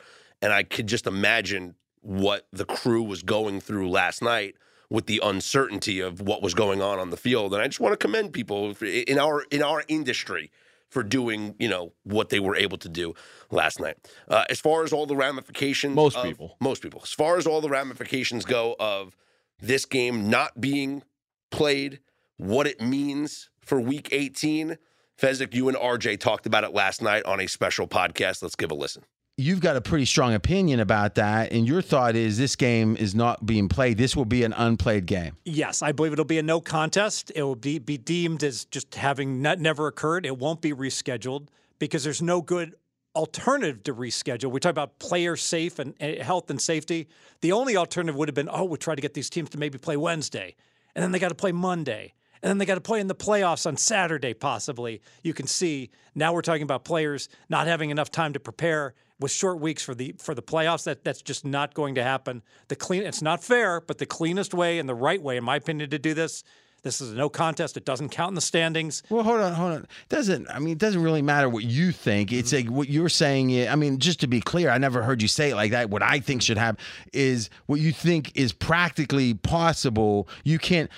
and 0.41 0.51
I 0.51 0.63
could 0.63 0.87
just 0.87 1.07
imagine 1.07 1.75
what 2.01 2.47
the 2.51 2.65
crew 2.65 3.03
was 3.03 3.23
going 3.23 3.59
through 3.61 3.89
last 3.89 4.21
night 4.21 4.55
with 4.89 5.05
the 5.05 5.21
uncertainty 5.23 5.99
of 5.99 6.19
what 6.21 6.41
was 6.41 6.53
going 6.53 6.81
on 6.81 6.99
on 6.99 7.11
the 7.11 7.17
field, 7.17 7.53
and 7.53 7.61
I 7.61 7.67
just 7.67 7.79
want 7.79 7.93
to 7.93 7.97
commend 7.97 8.33
people 8.33 8.75
in 8.81 9.17
our 9.19 9.43
in 9.51 9.61
our 9.61 9.83
industry 9.87 10.51
for 10.89 11.03
doing 11.03 11.55
you 11.59 11.69
know 11.69 11.93
what 12.03 12.29
they 12.29 12.39
were 12.39 12.55
able 12.55 12.77
to 12.79 12.89
do 12.89 13.13
last 13.51 13.79
night. 13.79 13.95
Uh, 14.27 14.43
as 14.49 14.59
far 14.59 14.83
as 14.83 14.91
all 14.91 15.05
the 15.05 15.15
ramifications, 15.15 15.95
Most 15.95 16.17
of- 16.17 16.23
people. 16.25 16.57
most 16.59 16.81
people, 16.81 17.01
as 17.03 17.11
far 17.13 17.37
as 17.37 17.45
all 17.47 17.61
the 17.61 17.69
ramifications 17.69 18.43
go 18.43 18.75
of 18.79 19.15
this 19.61 19.85
game 19.85 20.29
not 20.29 20.59
being 20.59 21.03
played, 21.51 21.99
what 22.37 22.65
it 22.67 22.81
means 22.81 23.49
for 23.61 23.79
Week 23.79 24.09
18. 24.11 24.77
Fezzik, 25.19 25.53
you 25.53 25.67
and 25.67 25.77
RJ 25.77 26.19
talked 26.19 26.45
about 26.45 26.63
it 26.63 26.73
last 26.73 27.01
night 27.01 27.25
on 27.25 27.41
a 27.41 27.47
special 27.47 27.87
podcast. 27.87 28.41
Let's 28.41 28.55
give 28.55 28.71
a 28.71 28.73
listen. 28.73 29.03
You've 29.37 29.59
got 29.59 29.75
a 29.75 29.81
pretty 29.81 30.05
strong 30.05 30.33
opinion 30.33 30.79
about 30.79 31.15
that, 31.15 31.51
and 31.51 31.67
your 31.67 31.81
thought 31.81 32.15
is 32.15 32.37
this 32.37 32.55
game 32.55 32.95
is 32.95 33.15
not 33.15 33.45
being 33.45 33.67
played. 33.67 33.97
This 33.97 34.15
will 34.15 34.25
be 34.25 34.43
an 34.43 34.53
unplayed 34.53 35.05
game. 35.05 35.35
Yes, 35.43 35.81
I 35.81 35.91
believe 35.91 36.13
it'll 36.13 36.25
be 36.25 36.39
a 36.39 36.43
no 36.43 36.61
contest. 36.61 37.31
It 37.35 37.43
will 37.43 37.55
be, 37.55 37.79
be 37.79 37.97
deemed 37.97 38.43
as 38.43 38.65
just 38.65 38.95
having 38.95 39.41
not, 39.41 39.59
never 39.59 39.87
occurred. 39.87 40.25
It 40.25 40.37
won't 40.37 40.61
be 40.61 40.71
rescheduled 40.71 41.47
because 41.79 42.03
there's 42.03 42.21
no 42.21 42.41
good 42.41 42.75
alternative 43.15 43.83
to 43.83 43.93
reschedule. 43.93 44.51
We 44.51 44.59
talk 44.61 44.71
about 44.71 44.99
player 44.99 45.35
safe 45.35 45.79
and, 45.79 45.95
and 45.99 46.17
health 46.21 46.49
and 46.49 46.61
safety. 46.61 47.07
The 47.41 47.51
only 47.51 47.75
alternative 47.75 48.15
would 48.15 48.29
have 48.29 48.35
been, 48.35 48.49
oh, 48.49 48.65
we'll 48.65 48.77
try 48.77 48.95
to 48.95 49.01
get 49.01 49.13
these 49.13 49.29
teams 49.29 49.49
to 49.49 49.57
maybe 49.57 49.77
play 49.77 49.97
Wednesday, 49.97 50.55
and 50.95 51.03
then 51.03 51.11
they 51.11 51.19
got 51.19 51.29
to 51.29 51.35
play 51.35 51.51
Monday, 51.51 52.13
and 52.41 52.49
then 52.49 52.57
they 52.57 52.65
got 52.65 52.75
to 52.75 52.81
play 52.81 52.99
in 52.99 53.07
the 53.07 53.15
playoffs 53.15 53.65
on 53.65 53.77
Saturday, 53.77 54.33
possibly. 54.33 55.01
You 55.23 55.33
can 55.33 55.47
see 55.47 55.89
now 56.15 56.33
we're 56.33 56.41
talking 56.41 56.63
about 56.63 56.83
players 56.83 57.29
not 57.49 57.67
having 57.67 57.89
enough 57.89 58.11
time 58.11 58.33
to 58.33 58.39
prepare 58.39 58.93
with 59.19 59.31
short 59.31 59.59
weeks 59.59 59.83
for 59.83 59.93
the 59.93 60.15
for 60.17 60.33
the 60.33 60.41
playoffs. 60.41 60.83
That 60.85 61.03
that's 61.03 61.21
just 61.21 61.45
not 61.45 61.73
going 61.73 61.95
to 61.95 62.03
happen. 62.03 62.41
The 62.69 62.75
clean 62.75 63.03
it's 63.03 63.21
not 63.21 63.43
fair, 63.43 63.81
but 63.81 63.97
the 63.97 64.05
cleanest 64.05 64.53
way 64.53 64.79
and 64.79 64.87
the 64.87 64.95
right 64.95 65.21
way, 65.21 65.37
in 65.37 65.43
my 65.43 65.57
opinion, 65.57 65.89
to 65.89 65.99
do 65.99 66.13
this. 66.13 66.43
This 66.81 67.01
is 67.01 67.11
a 67.11 67.15
no 67.15 67.29
contest. 67.29 67.77
It 67.77 67.85
doesn't 67.85 68.09
count 68.09 68.29
in 68.29 68.35
the 68.35 68.41
standings. 68.41 69.03
Well, 69.09 69.23
hold 69.23 69.39
on, 69.41 69.53
hold 69.53 69.73
on. 69.73 69.87
Doesn't 70.09 70.49
I 70.49 70.59
mean? 70.59 70.73
It 70.73 70.77
doesn't 70.77 71.01
really 71.01 71.21
matter 71.21 71.49
what 71.49 71.63
you 71.63 71.91
think. 71.91 72.31
It's 72.31 72.51
mm-hmm. 72.51 72.69
like 72.69 72.77
what 72.77 72.89
you're 72.89 73.09
saying. 73.09 73.51
i- 73.51 73.67
I 73.67 73.75
mean, 73.75 73.99
just 73.99 74.19
to 74.21 74.27
be 74.27 74.41
clear, 74.41 74.69
I 74.69 74.77
never 74.77 75.03
heard 75.03 75.21
you 75.21 75.27
say 75.27 75.51
it 75.51 75.55
like 75.55 75.71
that. 75.71 75.89
What 75.89 76.01
I 76.03 76.19
think 76.19 76.41
should 76.41 76.57
happen 76.57 76.83
is 77.13 77.49
what 77.65 77.79
you 77.79 77.91
think 77.91 78.31
is 78.35 78.53
practically 78.53 79.33
possible. 79.33 80.27
You 80.43 80.59
can't. 80.59 80.89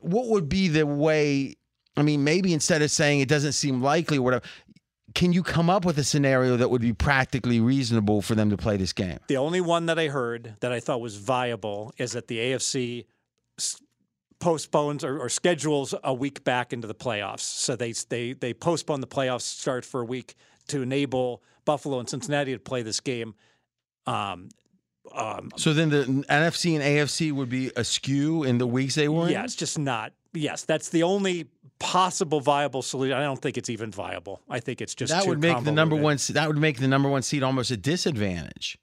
What 0.00 0.28
would 0.28 0.48
be 0.48 0.68
the 0.68 0.86
way? 0.86 1.56
I 1.96 2.02
mean, 2.02 2.24
maybe 2.24 2.52
instead 2.52 2.82
of 2.82 2.90
saying 2.90 3.20
it 3.20 3.28
doesn't 3.28 3.52
seem 3.52 3.82
likely, 3.82 4.18
or 4.18 4.22
whatever. 4.22 4.44
Can 5.14 5.32
you 5.32 5.42
come 5.42 5.70
up 5.70 5.86
with 5.86 5.96
a 5.98 6.04
scenario 6.04 6.58
that 6.58 6.68
would 6.68 6.82
be 6.82 6.92
practically 6.92 7.58
reasonable 7.58 8.20
for 8.20 8.34
them 8.34 8.50
to 8.50 8.58
play 8.58 8.76
this 8.76 8.92
game? 8.92 9.18
The 9.28 9.38
only 9.38 9.62
one 9.62 9.86
that 9.86 9.98
I 9.98 10.08
heard 10.08 10.56
that 10.60 10.72
I 10.72 10.80
thought 10.80 11.00
was 11.00 11.16
viable 11.16 11.94
is 11.96 12.12
that 12.12 12.28
the 12.28 12.36
AFC 12.36 13.06
postpones 14.38 15.02
or, 15.04 15.18
or 15.18 15.28
schedules 15.28 15.94
a 16.04 16.12
week 16.14 16.44
back 16.44 16.72
into 16.72 16.86
the 16.86 16.94
playoffs. 16.94 17.40
So 17.40 17.76
they 17.76 17.92
they 18.08 18.32
they 18.32 18.54
postpone 18.54 19.00
the 19.00 19.06
playoffs 19.06 19.42
start 19.42 19.84
for 19.84 20.00
a 20.00 20.04
week 20.04 20.34
to 20.68 20.82
enable 20.82 21.42
Buffalo 21.64 21.98
and 21.98 22.08
Cincinnati 22.08 22.52
to 22.52 22.58
play 22.58 22.82
this 22.82 23.00
game. 23.00 23.34
Um, 24.06 24.48
um, 25.14 25.50
So 25.56 25.72
then 25.72 25.90
the 25.90 26.04
NFC 26.28 26.74
and 26.74 26.82
AFC 26.82 27.32
would 27.32 27.48
be 27.48 27.70
askew 27.76 28.44
in 28.44 28.58
the 28.58 28.66
weeks 28.66 28.94
they 28.94 29.08
were 29.08 29.26
in? 29.26 29.32
yeah, 29.32 29.44
it's 29.44 29.54
just 29.54 29.78
not. 29.78 30.12
Yes, 30.32 30.64
that's 30.64 30.90
the 30.90 31.02
only 31.02 31.46
possible 31.78 32.40
viable 32.40 32.82
solution. 32.82 33.16
I 33.16 33.22
don't 33.22 33.40
think 33.40 33.56
it's 33.56 33.70
even 33.70 33.90
viable. 33.90 34.42
I 34.48 34.60
think 34.60 34.80
it's 34.80 34.94
just 34.94 35.12
that 35.12 35.22
too 35.22 35.30
would 35.30 35.40
make 35.40 35.64
the 35.64 35.72
number 35.72 35.96
one. 35.96 36.18
That 36.30 36.48
would 36.48 36.58
make 36.58 36.78
the 36.78 36.88
number 36.88 37.08
one 37.08 37.22
seed 37.22 37.42
almost 37.42 37.70
a 37.70 37.76
disadvantage. 37.76 38.78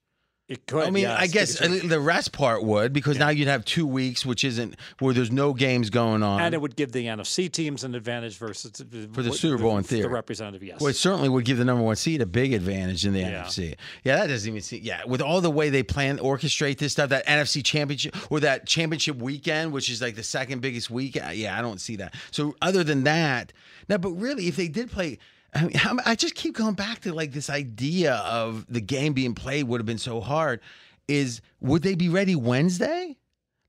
It 0.49 0.67
could. 0.67 0.83
I 0.83 0.89
mean, 0.89 1.03
yes, 1.03 1.19
I 1.21 1.27
guess 1.27 1.57
the 1.59 2.01
rest 2.01 2.33
part 2.33 2.65
would 2.65 2.91
because 2.91 3.17
now 3.17 3.29
you'd 3.29 3.47
have 3.47 3.63
two 3.63 3.87
weeks, 3.87 4.25
which 4.25 4.43
isn't 4.43 4.75
where 4.99 5.13
there's 5.13 5.31
no 5.31 5.53
games 5.53 5.89
going 5.89 6.21
on. 6.21 6.41
and 6.41 6.53
it 6.53 6.59
would 6.59 6.75
give 6.75 6.91
the 6.91 7.05
NFC 7.05 7.49
teams 7.49 7.85
an 7.85 7.95
advantage 7.95 8.37
versus 8.37 8.71
For 9.13 9.21
the 9.23 9.31
Super 9.31 9.57
Bowl, 9.63 9.77
in 9.77 9.83
the 9.83 9.87
theory. 9.87 10.07
representative. 10.09 10.61
Yes. 10.61 10.81
well, 10.81 10.89
it 10.89 10.97
certainly 10.97 11.29
would 11.29 11.45
give 11.45 11.57
the 11.57 11.63
number 11.65 11.81
one 11.81 11.95
seed 11.95 12.21
a 12.21 12.25
big 12.25 12.51
advantage 12.51 13.05
in 13.05 13.13
the 13.13 13.21
Yeah. 13.21 13.43
NFC. 13.45 13.75
Yeah, 14.03 14.17
that 14.17 14.27
doesn't 14.27 14.49
even 14.49 14.61
see. 14.61 14.79
Yeah, 14.79 15.01
with 15.07 15.21
all 15.21 15.39
the 15.39 15.49
way 15.49 15.69
they 15.69 15.81
plan 15.81 16.17
orchestrate 16.19 16.77
this 16.77 16.91
stuff, 16.91 17.09
that 17.09 17.25
NFC 17.25 17.63
championship 17.63 18.13
or 18.29 18.41
that 18.41 18.67
championship 18.67 19.15
weekend, 19.17 19.71
which 19.71 19.89
is 19.89 20.01
like 20.01 20.15
the 20.15 20.23
second 20.23 20.59
biggest 20.59 20.89
week. 20.91 21.15
Yeah, 21.15 21.57
I 21.57 21.61
don't 21.61 21.79
see 21.79 21.95
that. 21.95 22.13
So 22.31 22.55
other 22.61 22.83
than 22.83 23.05
that, 23.05 23.53
now, 23.87 23.97
but 23.97 24.11
really, 24.11 24.47
if 24.49 24.57
they 24.57 24.67
did 24.67 24.91
play. 24.91 25.19
I, 25.55 25.63
mean, 25.65 25.99
I 26.05 26.15
just 26.15 26.35
keep 26.35 26.55
going 26.55 26.73
back 26.73 27.01
to 27.01 27.13
like 27.13 27.31
this 27.31 27.49
idea 27.49 28.15
of 28.15 28.65
the 28.67 28.81
game 28.81 29.13
being 29.13 29.35
played 29.35 29.63
would 29.63 29.79
have 29.79 29.85
been 29.85 29.97
so 29.97 30.21
hard. 30.21 30.59
Is 31.07 31.41
would 31.59 31.83
they 31.83 31.95
be 31.95 32.09
ready 32.09 32.35
Wednesday? 32.35 33.17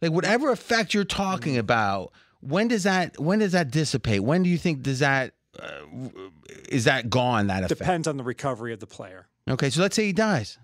Like 0.01 0.13
whatever 0.13 0.51
effect 0.51 0.95
you're 0.95 1.05
talking 1.05 1.57
about, 1.59 2.13
when 2.41 2.69
does 2.69 2.85
that 2.85 3.19
when 3.19 3.41
does 3.41 3.53
that 3.53 3.71
dissipate? 3.71 4.23
When 4.23 4.43
do 4.43 4.51
you 4.51 4.59
think 4.59 4.83
does 4.83 5.01
that 5.01 5.35
uh, 5.59 5.81
is 6.69 6.85
that 6.85 7.11
gone? 7.11 7.49
That 7.49 7.65
effect. 7.65 7.81
Depends 7.81 8.09
on 8.09 8.17
the 8.17 8.25
recovery 8.25 8.73
of 8.73 8.81
the 8.81 8.87
player. 8.87 9.29
Okay, 9.49 9.71
so 9.71 9.83
let's 9.83 9.97
say 9.97 10.07
he 10.07 10.13
dies. 10.13 10.59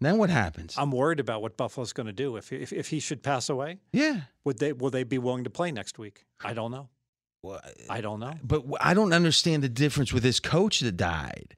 Then 0.00 0.18
what 0.18 0.30
happens? 0.30 0.74
I'm 0.76 0.90
worried 0.90 1.20
about 1.20 1.42
what 1.42 1.56
Buffalo's 1.56 1.92
going 1.92 2.08
to 2.08 2.12
do 2.12 2.36
if, 2.36 2.52
if 2.52 2.72
if 2.72 2.88
he 2.88 2.98
should 2.98 3.22
pass 3.22 3.48
away. 3.48 3.78
yeah, 3.92 4.22
Would 4.44 4.58
they 4.58 4.72
will 4.72 4.90
they 4.90 5.04
be 5.04 5.18
willing 5.18 5.44
to 5.44 5.50
play 5.50 5.70
next 5.70 5.98
week? 5.98 6.24
I 6.44 6.54
don't 6.54 6.72
know. 6.72 6.88
Well, 7.42 7.60
I 7.90 8.00
don't 8.00 8.20
know. 8.20 8.34
but 8.44 8.62
I 8.80 8.94
don't 8.94 9.12
understand 9.12 9.62
the 9.62 9.68
difference 9.68 10.12
with 10.12 10.22
this 10.22 10.38
coach 10.40 10.80
that 10.80 10.96
died. 10.96 11.56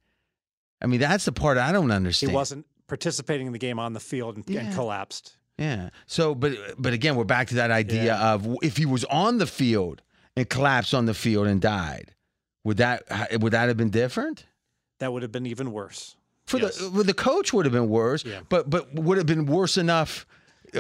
I 0.81 0.87
mean, 0.87 1.01
that's 1.01 1.25
the 1.27 1.33
part 1.33 1.59
I 1.59 1.73
don't 1.73 1.91
understand. 1.91 2.31
He 2.31 2.35
wasn't 2.35 2.67
participating 2.89 3.47
in 3.47 3.53
the 3.53 3.59
game 3.59 3.79
on 3.79 3.93
the 3.93 4.01
field 4.01 4.37
and, 4.37 4.49
and 4.51 4.75
collapsed. 4.75 5.37
Yeah. 5.59 5.91
So, 6.07 6.35
but 6.35 6.53
but 6.79 6.93
again, 6.95 7.17
we're 7.17 7.25
back 7.25 7.49
to 7.49 7.55
that 7.57 7.71
idea 7.71 8.05
Yeah. 8.05 8.33
of 8.35 8.57
if 8.63 8.77
he 8.77 8.87
was 8.87 9.05
on 9.05 9.39
the 9.39 9.47
field 9.47 10.03
and 10.37 10.49
collapsed 10.49 10.95
on 10.95 11.05
the 11.07 11.15
field 11.15 11.47
and 11.47 11.61
died, 11.61 12.15
would 12.65 12.79
that 12.79 13.05
would 13.41 13.53
that 13.53 13.69
have 13.69 13.77
been 13.77 13.91
different? 13.91 14.47
That 15.01 15.13
would 15.13 15.23
have 15.23 15.33
been 15.33 15.47
even 15.47 15.71
worse. 15.71 16.17
For 16.47 16.59
Yes. 16.59 16.79
the 16.79 16.91
well, 16.91 17.05
the 17.05 17.15
coach 17.15 17.53
would 17.53 17.67
have 17.67 17.73
been 17.73 17.89
worse, 17.89 18.25
Yeah. 18.25 18.41
but 18.49 18.69
but 18.69 18.93
would 18.95 19.17
have 19.19 19.27
been 19.27 19.47
worse 19.47 19.77
enough. 19.77 20.27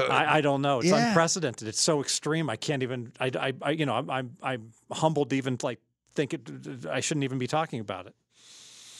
I, 0.02 0.38
I 0.38 0.40
don't 0.40 0.62
know. 0.62 0.80
It's 0.80 0.88
yeah. 0.88 1.08
unprecedented. 1.08 1.68
It's 1.68 1.80
so 1.80 2.00
extreme. 2.00 2.50
I 2.50 2.56
can't 2.56 2.82
even. 2.82 3.12
I, 3.20 3.30
I, 3.38 3.52
I 3.62 3.70
you 3.70 3.86
know, 3.86 3.94
I'm, 3.94 4.10
I'm, 4.10 4.36
I'm 4.42 4.70
humbled 4.90 5.30
to 5.30 5.36
even 5.36 5.58
like 5.62 5.80
think 6.14 6.34
it. 6.34 6.86
I 6.90 7.00
shouldn't 7.00 7.24
even 7.24 7.38
be 7.38 7.46
talking 7.46 7.80
about 7.80 8.06
it. 8.06 8.14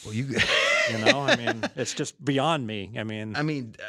well, 0.05 0.15
you, 0.15 0.29
You 0.91 0.99
know, 0.99 1.21
I 1.23 1.37
mean, 1.37 1.65
it's 1.77 1.95
just 1.95 2.23
beyond 2.23 2.67
me. 2.67 2.93
I 2.99 3.05
mean, 3.05 3.37
I 3.37 3.43
mean, 3.43 3.75
uh, 3.79 3.85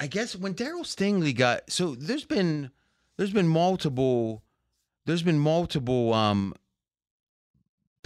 I 0.00 0.06
guess 0.06 0.34
when 0.36 0.54
Darryl 0.54 0.82
Stingley 0.82 1.36
got 1.36 1.70
so 1.70 1.94
there's 1.94 2.24
been 2.24 2.70
there's 3.16 3.32
been 3.32 3.48
multiple 3.48 4.42
there's 5.04 5.22
been 5.22 5.38
multiple 5.38 6.12
um 6.12 6.54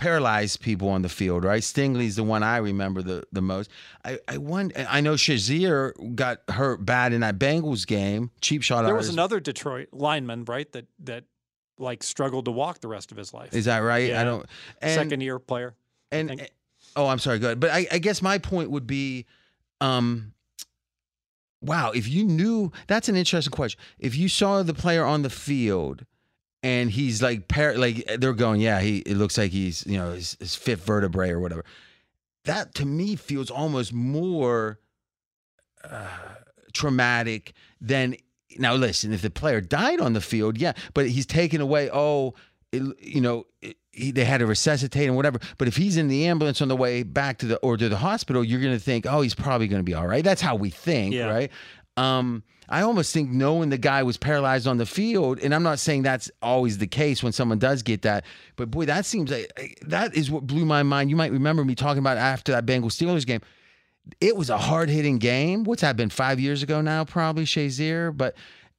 paralyzed 0.01 0.61
people 0.61 0.89
on 0.89 1.03
the 1.03 1.09
field, 1.09 1.45
right? 1.45 1.63
Stingley's 1.63 2.17
the 2.17 2.25
one 2.25 2.43
I 2.43 2.57
remember 2.57 3.03
the 3.03 3.23
the 3.31 3.43
most. 3.43 3.71
I 4.05 4.19
I 4.27 4.39
won 4.39 4.73
I 4.77 5.01
know 5.01 5.15
Shazier 5.15 5.93
got 6.17 6.39
hurt 6.49 6.85
bad 6.85 7.13
in 7.13 7.21
that 7.21 7.39
Bengals 7.39 7.87
game. 7.87 8.31
Cheap 8.41 8.63
shot. 8.63 8.83
there 8.87 8.95
was 8.95 9.07
his- 9.07 9.15
another 9.15 9.39
Detroit 9.41 9.89
lineman, 9.93 10.45
right? 10.47 10.71
That 10.73 10.87
that 11.01 11.25
like 11.79 12.03
struggled 12.03 12.47
to 12.47 12.51
walk 12.51 12.81
the 12.81 12.89
rest 12.89 13.13
of 13.13 13.19
his 13.19 13.33
life. 13.33 13.55
Is 13.55 13.67
that 13.67 13.79
right? 13.79 14.09
Yeah. 14.09 14.21
I 14.21 14.25
don't. 14.25 14.47
And, 14.83 14.95
Second 14.95 15.21
year 15.21 15.39
player. 15.39 15.75
and 16.11 16.29
think. 16.29 16.51
oh, 16.97 17.07
I'm 17.07 17.19
sorry. 17.19 17.39
Go 17.39 17.49
ahead. 17.49 17.61
But 17.61 17.71
I, 17.71 17.87
I 17.93 17.99
guess 17.99 18.21
my 18.21 18.39
point 18.39 18.71
would 18.71 18.87
be, 18.87 19.27
um, 19.81 20.33
wow, 21.63 21.91
if 21.93 22.09
you 22.09 22.25
knew 22.25 22.73
that's 22.87 23.09
an 23.09 23.17
interesting 23.17 23.51
question. 23.53 23.81
If 23.99 24.17
you 24.17 24.29
saw 24.29 24.63
the 24.63 24.75
player 24.75 25.05
on 25.05 25.23
the 25.23 25.31
field 25.31 26.05
and 26.63 26.91
he's 26.91 27.23
like 27.23 27.49
par- 27.49 27.77
like 27.79 28.05
they're 28.19 28.33
going, 28.33 28.61
yeah, 28.61 28.81
he 28.81 28.99
it 28.99 29.17
looks 29.17 29.39
like 29.39 29.51
he's 29.53 29.87
you 29.87 29.99
know 29.99 30.13
his, 30.13 30.37
his 30.41 30.55
fifth 30.55 30.85
vertebrae 30.85 31.31
or 31.31 31.41
whatever. 31.41 31.65
That 32.45 32.75
to 32.77 32.87
me 32.87 33.17
feels 33.17 33.51
almost 33.51 33.93
more 33.93 34.79
uh, 35.85 36.07
traumatic 36.73 37.53
than 37.81 38.17
now. 38.59 38.75
Listen, 38.75 39.13
if 39.13 39.23
the 39.23 39.31
player 39.31 39.61
died 39.61 40.01
on 40.01 40.13
the 40.13 40.21
field, 40.21 40.59
yeah, 40.59 40.73
but 40.95 41.09
he's 41.09 41.27
taken 41.27 41.61
away. 41.61 41.91
Oh, 41.93 42.35
it, 42.73 42.83
you 43.01 43.21
know. 43.21 43.45
It, 43.63 43.77
he, 43.93 44.13
they 44.13 44.25
had 44.25 44.39
to 44.39 44.47
resuscitate 44.47 45.09
and 45.09 45.17
whatever. 45.17 45.41
But 45.59 45.67
if 45.67 45.77
he's 45.77 45.97
in 45.97 46.07
the 46.07 46.27
ambulance 46.29 46.63
on 46.63 46.69
the 46.69 46.77
way 46.77 47.03
back 47.03 47.39
to 47.39 47.47
the 47.47 47.57
or 47.57 47.77
to 47.77 47.89
the 47.89 47.97
hospital, 47.97 48.45
you're 48.45 48.61
going 48.61 48.73
to 48.73 48.79
think, 48.79 49.05
oh, 49.05 49.21
he's 49.21 49.35
probably 49.35 49.67
going 49.67 49.81
to 49.81 49.85
be 49.85 49.95
all 49.95 50.07
right. 50.07 50.23
That's 50.23 50.41
how 50.41 50.55
we 50.55 50.71
think, 50.71 51.13
Yeah. 51.13 51.27
right? 51.27 51.51
Um, 51.97 52.45
I 52.71 52.83
almost 52.83 53.13
think 53.13 53.31
knowing 53.31 53.69
the 53.71 53.79
guy 53.79 54.05
was 54.05 54.17
paralyzed 54.17 54.67
on 54.69 54.79
the 54.79 54.87
field, 54.87 55.41
and 55.41 55.53
I'm 55.53 55.65
not 55.65 55.81
saying 55.81 56.03
that's 56.03 56.31
always 56.41 56.79
the 56.79 56.87
case 56.87 57.23
when 57.23 57.33
someone 57.33 57.59
does 57.59 57.83
get 57.83 58.03
that, 58.03 58.25
but 58.55 58.71
boy, 58.71 58.87
that 58.87 59.05
seems 59.05 59.31
like 59.31 59.79
that 59.83 60.15
is 60.15 60.31
what 60.31 60.47
blew 60.47 60.65
my 60.65 60.85
mind. 60.85 61.11
You 61.11 61.17
might 61.17 61.33
remember 61.33 61.65
me 61.65 61.75
talking 61.75 61.99
about 61.99 62.17
after 62.17 62.53
that 62.53 62.67
Bengals 62.67 62.93
Steelers 62.93 63.27
game. 63.27 63.41
It 64.21 64.37
was 64.37 64.51
a 64.51 64.57
hard 64.57 64.89
hitting 64.89 65.19
game. 65.19 65.65
What's 65.65 65.83
that 65.83 65.97
been 65.97 66.11
five 66.11 66.39
years 66.39 66.63
ago 66.63 66.81
now? 66.81 67.05
Probably 67.05 67.45
Shazier, 67.45 68.17
but 68.17 68.37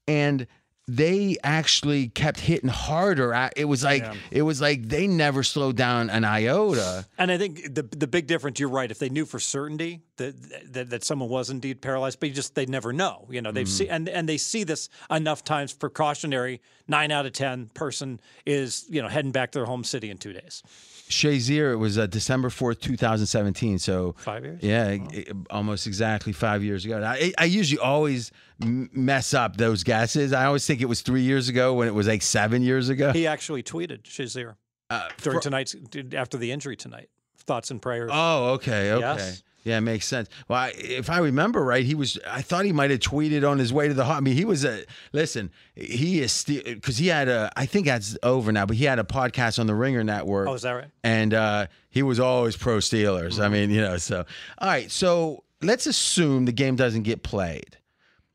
and 0.08 0.47
they 0.88 1.38
actually 1.44 2.08
kept 2.10 2.39
hitting 2.39 2.70
harder. 2.70 3.34
I- 3.34 3.52
It 3.56 3.65
was 3.65 3.84
like 3.84 4.02
Yeah. 4.04 4.15
it 4.32 4.41
was 4.41 4.60
like 4.60 4.88
they 4.89 5.08
never 5.08 5.44
slowed 5.44 5.78
down 5.78 6.10
an 6.10 6.26
iota. 6.26 7.06
And 7.17 7.32
I 7.32 7.38
think 7.38 7.74
the 7.76 7.84
the 7.84 8.08
big 8.08 8.28
difference, 8.28 8.60
you're 8.60 8.70
right. 8.70 8.89
If 8.91 9.00
they 9.00 9.10
knew 9.10 9.26
for 9.26 9.39
certainty 9.39 10.02
that 10.17 10.34
that, 10.74 10.89
that 10.89 11.04
someone 11.04 11.30
was 11.30 11.50
indeed 11.50 11.82
paralyzed, 11.82 12.20
but 12.20 12.30
you 12.30 12.36
just 12.36 12.56
they 12.56 12.65
never 12.65 12.91
know. 12.91 13.28
You 13.30 13.41
know, 13.41 13.52
they've 13.52 13.67
Mm-hmm. 13.67 13.78
seen 13.78 13.89
and 13.89 14.10
and 14.10 14.28
they 14.28 14.38
see 14.38 14.63
this 14.63 14.89
enough 15.10 15.44
times. 15.44 15.72
Precautionary, 15.74 16.62
nine 16.88 17.12
out 17.12 17.26
of 17.26 17.34
ten 17.34 17.67
person 17.74 18.20
is 18.46 18.86
you 18.89 19.02
know 19.02 19.08
heading 19.08 19.32
back 19.32 19.52
to 19.52 19.60
their 19.60 19.65
home 19.67 19.84
city 19.84 20.10
in 20.10 20.17
two 20.17 20.34
days. 20.34 20.63
Shazier, 21.12 21.71
it 21.74 21.76
was 21.76 21.97
uh, 21.97 22.08
December 22.08 22.50
4th, 22.50 22.80
2017. 22.80 23.78
So 23.80 24.15
Five 24.17 24.43
years? 24.43 24.63
Yeah, 24.63 24.88
it- 25.12 25.36
almost 25.50 25.86
exactly 25.88 26.34
five 26.34 26.63
years 26.63 26.86
ago. 26.86 27.04
I, 27.04 27.32
I 27.38 27.45
usually 27.45 27.80
always 27.80 28.32
m- 28.62 28.89
mess 28.93 29.34
up 29.34 29.58
those 29.58 29.84
guesses. 29.84 30.34
I 30.34 30.45
always 30.45 30.65
think 30.65 30.82
it 30.82 30.86
was 30.88 31.02
three 31.02 31.21
years 31.21 31.50
ago 31.50 31.74
when 31.74 31.88
it 31.88 31.93
was 31.93 32.08
like 32.08 32.21
seven 32.21 32.62
years 32.63 32.89
ago. 32.89 33.12
He 33.12 33.28
actually 33.28 33.62
tweeted 33.63 34.04
Shazier 34.04 34.56
Uh, 34.89 35.08
during 35.21 35.39
fr- 35.39 35.43
tonight's 35.43 35.76
after 36.15 36.38
the 36.38 36.52
injury 36.52 36.76
tonight. 36.76 37.10
Thoughts 37.38 37.71
and 37.71 37.82
prayers. 37.82 38.12
Oh, 38.13 38.50
okay, 38.54 38.91
okay. 38.93 39.00
Yes. 39.02 39.43
Yeah, 39.63 39.78
it 39.78 39.82
makes 39.82 40.08
sense. 40.08 40.28
Well, 40.47 40.60
I, 40.60 40.74
if 40.76 41.10
I 41.10 41.19
remember 41.19 41.63
right, 41.63 41.86
he 41.86 41.93
was. 41.93 42.17
I 42.28 42.41
thought 42.41 42.65
he 42.65 42.74
might 42.74 42.89
have 42.89 43.00
tweeted 43.00 43.47
on 43.47 43.60
his 43.60 43.71
way 43.71 43.88
to 43.88 43.93
the. 43.93 44.04
I 44.04 44.19
mean, 44.19 44.36
he 44.36 44.45
was 44.45 44.65
a. 44.65 44.84
Listen, 45.13 45.52
he 45.76 46.21
is 46.21 46.32
still 46.32 46.62
because 46.63 46.97
he 46.97 47.08
had 47.08 47.28
a. 47.28 47.52
I 47.56 47.67
think 47.67 47.86
that's 47.86 48.17
over 48.24 48.52
now, 48.52 48.65
but 48.65 48.76
he 48.76 48.86
had 48.86 48.97
a 48.97 49.04
podcast 49.04 49.60
on 49.60 49.67
the 49.67 49.76
Ringer 49.76 50.04
Network. 50.04 50.47
oh, 50.47 50.54
is 50.54 50.63
that 50.63 50.71
right? 50.71 50.88
and 51.04 51.34
uh, 51.34 51.67
he 51.89 52.02
was 52.02 52.19
always 52.19 52.58
pro 52.58 52.78
Steelers. 52.78 53.34
Mm-hmm. 53.34 53.41
I 53.41 53.50
mean, 53.50 53.69
you 53.69 53.82
know, 53.82 53.97
so 53.97 54.26
all 54.58 54.67
right. 54.67 54.89
So 54.89 55.43
let's 55.62 55.86
assume 55.86 56.45
the 56.45 56.52
game 56.52 56.76
doesn't 56.76 57.04
get 57.04 57.21
played. 57.21 57.78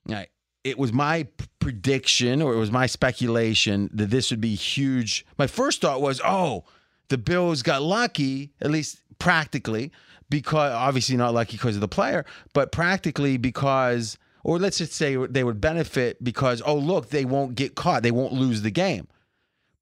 All 0.09 0.15
right. 0.15 0.29
It 0.63 0.79
was 0.79 0.93
my 0.93 1.27
prediction, 1.61 2.43
or 2.43 2.53
it 2.53 2.59
was 2.59 2.71
my 2.71 2.87
speculation 2.87 3.89
that 3.93 4.11
this 4.11 4.31
would 4.31 4.41
be 4.41 4.55
huge. 4.55 5.25
My 5.39 5.47
first 5.47 5.81
thought 5.81 6.01
was, 6.01 6.21
oh, 6.25 6.65
the 7.09 7.19
Bills 7.19 7.63
got 7.63 7.83
lucky, 7.83 8.53
at 8.61 8.71
least 8.71 9.01
practically, 9.19 9.93
because 10.29 10.73
obviously 10.73 11.17
not 11.17 11.35
lucky 11.35 11.57
because 11.57 11.77
of 11.77 11.81
the 11.81 11.89
player, 11.89 12.25
but 12.53 12.73
practically 12.73 13.37
because, 13.37 14.19
or 14.45 14.59
let's 14.59 14.79
just 14.79 14.93
say 14.93 15.17
they 15.27 15.45
would 15.45 15.61
benefit 15.61 16.23
because, 16.23 16.63
oh, 16.65 16.77
look, 16.77 17.11
they 17.11 17.25
won't 17.25 17.55
get 17.55 17.75
caught, 17.75 18.03
they 18.03 18.11
won't 18.11 18.33
lose 18.33 18.63
the 18.63 18.71
game. 18.71 19.07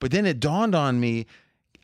But 0.01 0.11
then 0.11 0.27
it 0.27 0.41
dawned 0.41 0.75
on 0.75 1.01
me. 1.01 1.27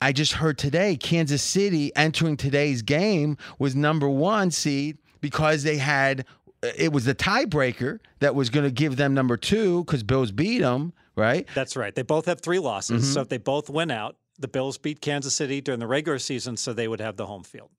I 0.03 0.13
just 0.13 0.33
heard 0.33 0.59
today 0.59 0.97
Kansas 0.97 1.43
City 1.43 1.95
entering 1.95 2.37
today's 2.37 2.83
game 2.83 3.37
was 3.59 3.77
number 3.77 4.09
one 4.09 4.51
seed 4.51 4.99
because 5.21 5.63
they 5.63 5.77
had 5.77 6.25
it 6.63 6.93
was 6.93 7.05
the 7.05 7.15
tiebreaker 7.15 8.01
that 8.21 8.35
was 8.35 8.51
going 8.51 8.65
to 8.65 8.71
give 8.71 8.97
them 8.97 9.15
number 9.15 9.37
two 9.37 9.85
because 9.85 10.03
Bills 10.03 10.31
beat 10.31 10.59
them, 10.59 10.93
right? 11.17 11.49
That's 11.55 11.77
right. 11.77 11.95
They 11.95 12.03
both 12.03 12.27
have 12.27 12.41
three 12.41 12.59
losses. 12.59 13.05
Mm-hmm. 13.05 13.13
So 13.13 13.21
if 13.23 13.29
they 13.29 13.39
both 13.39 13.71
win 13.71 13.91
out, 13.91 14.17
the 14.41 14.49
Bills 14.49 14.79
beat 14.79 15.01
Kansas 15.01 15.35
City 15.35 15.61
during 15.61 15.81
the 15.81 15.87
regular 15.87 16.19
season, 16.19 16.57
so 16.57 16.73
they 16.73 16.89
would 16.89 17.01
have 17.01 17.17
the 17.17 17.27
home 17.27 17.45
field. 17.45 17.71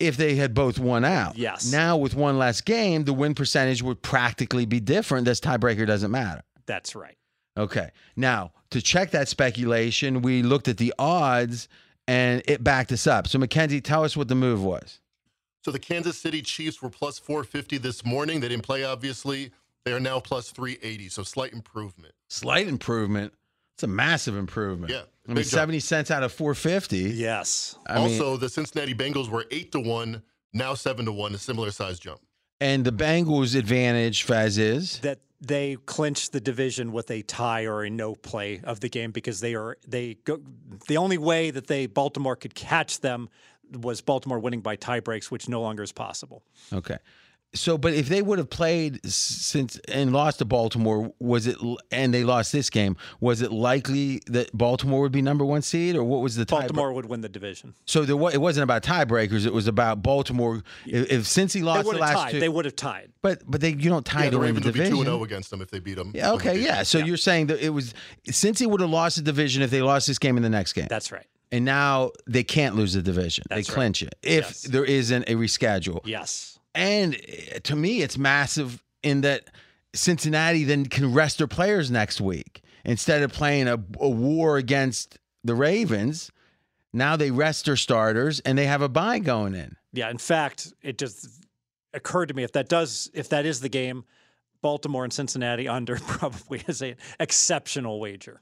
If 0.00 0.16
they 0.16 0.34
had 0.34 0.54
both 0.54 0.78
won 0.78 1.04
out. 1.04 1.36
Yes. 1.36 1.70
Now 1.70 1.96
with 1.96 2.14
one 2.14 2.38
less 2.38 2.60
game, 2.60 3.04
the 3.04 3.12
win 3.12 3.34
percentage 3.34 3.82
would 3.82 4.02
practically 4.02 4.66
be 4.66 4.80
different. 4.80 5.24
This 5.24 5.40
tiebreaker 5.40 5.86
doesn't 5.86 6.10
matter. 6.10 6.42
That's 6.66 6.96
right. 6.96 7.16
Okay. 7.56 7.90
Now, 8.16 8.52
to 8.70 8.82
check 8.82 9.12
that 9.12 9.28
speculation, 9.28 10.22
we 10.22 10.42
looked 10.42 10.66
at 10.66 10.78
the 10.78 10.92
odds 10.98 11.68
and 12.08 12.42
it 12.46 12.64
backed 12.64 12.90
us 12.90 13.06
up. 13.06 13.28
So, 13.28 13.38
Mackenzie, 13.38 13.80
tell 13.80 14.02
us 14.02 14.16
what 14.16 14.26
the 14.26 14.34
move 14.34 14.64
was. 14.64 14.98
So 15.64 15.70
the 15.70 15.78
Kansas 15.78 16.18
City 16.18 16.42
Chiefs 16.42 16.82
were 16.82 16.90
plus 16.90 17.18
450 17.18 17.78
this 17.78 18.04
morning. 18.04 18.40
They 18.40 18.48
didn't 18.48 18.64
play, 18.64 18.84
obviously. 18.84 19.50
They 19.84 19.92
are 19.92 20.00
now 20.00 20.20
plus 20.20 20.50
380, 20.50 21.08
so 21.08 21.22
slight 21.22 21.54
improvement. 21.54 22.14
Slight 22.28 22.68
improvement. 22.68 23.32
It's 23.74 23.82
a 23.82 23.88
massive 23.88 24.36
improvement. 24.36 24.92
Yeah, 24.92 25.02
I 25.28 25.32
mean, 25.32 25.36
jump. 25.36 25.46
70 25.46 25.80
cents 25.80 26.10
out 26.10 26.22
of 26.22 26.32
450. 26.32 26.96
Yes. 27.10 27.76
I 27.86 27.94
mean, 27.96 28.12
also, 28.12 28.36
the 28.36 28.48
Cincinnati 28.48 28.94
Bengals 28.94 29.28
were 29.28 29.46
8 29.50 29.72
to 29.72 29.80
1, 29.80 30.22
now 30.52 30.74
7 30.74 31.04
to 31.06 31.12
1, 31.12 31.34
a 31.34 31.38
similar 31.38 31.70
size 31.70 31.98
jump. 31.98 32.20
and 32.60 32.84
the 32.84 32.92
Bengals' 32.92 33.56
advantage, 33.58 34.26
Faz, 34.26 34.58
is 34.58 35.00
That 35.00 35.18
they 35.40 35.76
clinch 35.86 36.30
the 36.30 36.40
division 36.40 36.92
with 36.92 37.10
a 37.10 37.22
tie 37.22 37.64
or 37.66 37.82
a 37.82 37.90
no 37.90 38.14
play 38.14 38.60
of 38.64 38.80
the 38.80 38.88
game 38.88 39.10
because 39.10 39.40
they 39.40 39.54
are 39.54 39.76
they 39.86 40.14
go 40.24 40.40
the 40.88 40.96
only 40.96 41.18
way 41.18 41.50
that 41.50 41.66
they 41.66 41.86
Baltimore 41.86 42.36
could 42.36 42.54
catch 42.54 43.00
them 43.00 43.28
was 43.72 44.00
Baltimore 44.00 44.38
winning 44.38 44.60
by 44.60 44.76
tie 44.76 45.00
breaks, 45.00 45.30
which 45.30 45.48
no 45.48 45.60
longer 45.60 45.82
is 45.82 45.92
possible. 45.92 46.44
okay. 46.72 46.96
So, 47.54 47.78
but 47.78 47.94
if 47.94 48.08
they 48.08 48.20
would 48.20 48.38
have 48.38 48.50
played 48.50 49.00
since 49.08 49.78
and 49.88 50.12
lost 50.12 50.38
to 50.40 50.44
Baltimore, 50.44 51.12
was 51.20 51.46
it 51.46 51.56
and 51.92 52.12
they 52.12 52.24
lost 52.24 52.52
this 52.52 52.68
game? 52.68 52.96
Was 53.20 53.42
it 53.42 53.52
likely 53.52 54.20
that 54.26 54.50
Baltimore 54.56 55.00
would 55.02 55.12
be 55.12 55.22
number 55.22 55.44
one 55.44 55.62
seed, 55.62 55.94
or 55.94 56.02
what 56.02 56.20
was 56.20 56.34
the 56.34 56.44
tie? 56.44 56.58
Baltimore 56.60 56.92
would 56.92 57.06
win 57.06 57.20
the 57.20 57.28
division. 57.28 57.74
So 57.86 58.04
there, 58.04 58.16
wa- 58.16 58.30
it 58.30 58.40
wasn't 58.40 58.64
about 58.64 58.82
tiebreakers. 58.82 59.46
It 59.46 59.52
was 59.52 59.68
about 59.68 60.02
Baltimore. 60.02 60.62
If, 60.84 61.12
if 61.12 61.20
Cincy 61.22 61.54
They 61.54 61.62
lost 61.62 61.86
would 61.86 61.96
the 61.96 62.04
have 62.04 62.14
last 62.16 62.22
tied. 62.24 62.30
two, 62.32 62.40
They 62.40 62.48
would 62.48 62.64
have 62.64 62.76
tied. 62.76 63.12
but 63.22 63.42
but 63.48 63.60
they 63.60 63.70
you 63.70 63.88
don't 63.88 64.04
tie 64.04 64.24
Yeah, 64.24 64.30
to 64.30 64.30
the 64.32 64.38
win 64.40 64.54
the 64.54 64.60
Ravens 64.60 64.66
would 64.66 64.74
be 64.74 64.78
2 64.80 64.84
division. 64.86 65.04
0 65.04 65.22
against 65.24 65.50
them 65.50 65.62
if 65.62 65.70
they 65.70 65.78
beat 65.78 65.94
them. 65.94 66.10
Yeah, 66.14 66.32
okay, 66.32 66.58
yeah. 66.58 66.82
So 66.82 66.98
you're 66.98 67.16
saying 67.16 67.46
that 67.46 67.64
it 67.64 67.70
was 67.70 67.94
Cincy 68.28 68.66
would 68.66 68.80
have 68.80 68.90
lost 68.90 69.16
the 69.16 69.22
division 69.22 69.62
if 69.62 69.70
they 69.70 69.80
lost 69.82 70.06
this 70.06 70.18
game 70.18 70.36
in 70.36 70.42
the 70.42 70.50
next 70.50 70.72
game, 70.72 70.86
That's 70.90 71.12
right. 71.12 71.26
and 71.52 71.64
now 71.64 72.10
they 72.26 72.42
can't 72.42 72.74
lose 72.74 72.94
the 72.94 73.02
division. 73.02 73.44
That's 73.48 73.68
they 73.68 73.70
right. 73.70 73.74
clinch 73.74 74.02
it 74.02 74.14
if 74.22 74.44
Yes. 74.46 74.62
there 74.62 74.84
isn't 74.84 75.22
a 75.28 75.34
reschedule. 75.34 76.00
Yes. 76.04 76.53
And 76.74 77.14
eh, 77.14 77.58
to 77.64 77.76
me, 77.76 78.02
it's 78.02 78.18
massive 78.18 78.82
in 79.02 79.20
that 79.22 79.50
Cincinnati 79.94 80.64
then 80.64 80.86
can 80.86 81.12
rest 81.12 81.38
their 81.38 81.46
players 81.46 81.90
next 81.90 82.20
week 82.20 82.62
instead 82.84 83.22
of 83.22 83.32
playing 83.32 83.68
a, 83.68 83.78
a 84.00 84.08
war 84.08 84.56
against 84.56 85.18
the 85.44 85.54
Ravens. 85.54 86.30
Now 86.92 87.16
they 87.16 87.30
rest 87.30 87.66
their 87.66 87.76
starters 87.76 88.40
and 88.40 88.56
they 88.58 88.66
have 88.66 88.82
a 88.82 88.88
bye 88.88 89.18
going 89.18 89.54
in. 89.54 89.76
Yeah, 89.92 90.10
in 90.10 90.18
fact, 90.18 90.72
it 90.82 90.98
just 90.98 91.28
occurred 91.92 92.26
to 92.26 92.34
me 92.34 92.42
if 92.42 92.52
that 92.52 92.68
does 92.68 93.10
if 93.14 93.28
that 93.28 93.46
is 93.46 93.60
the 93.60 93.68
game, 93.68 94.04
Baltimore 94.62 95.04
and 95.04 95.12
Cincinnati 95.12 95.68
under 95.68 95.96
probably 96.06 96.62
is 96.66 96.82
an 96.82 96.96
exceptional 97.20 98.00
wager. 98.00 98.40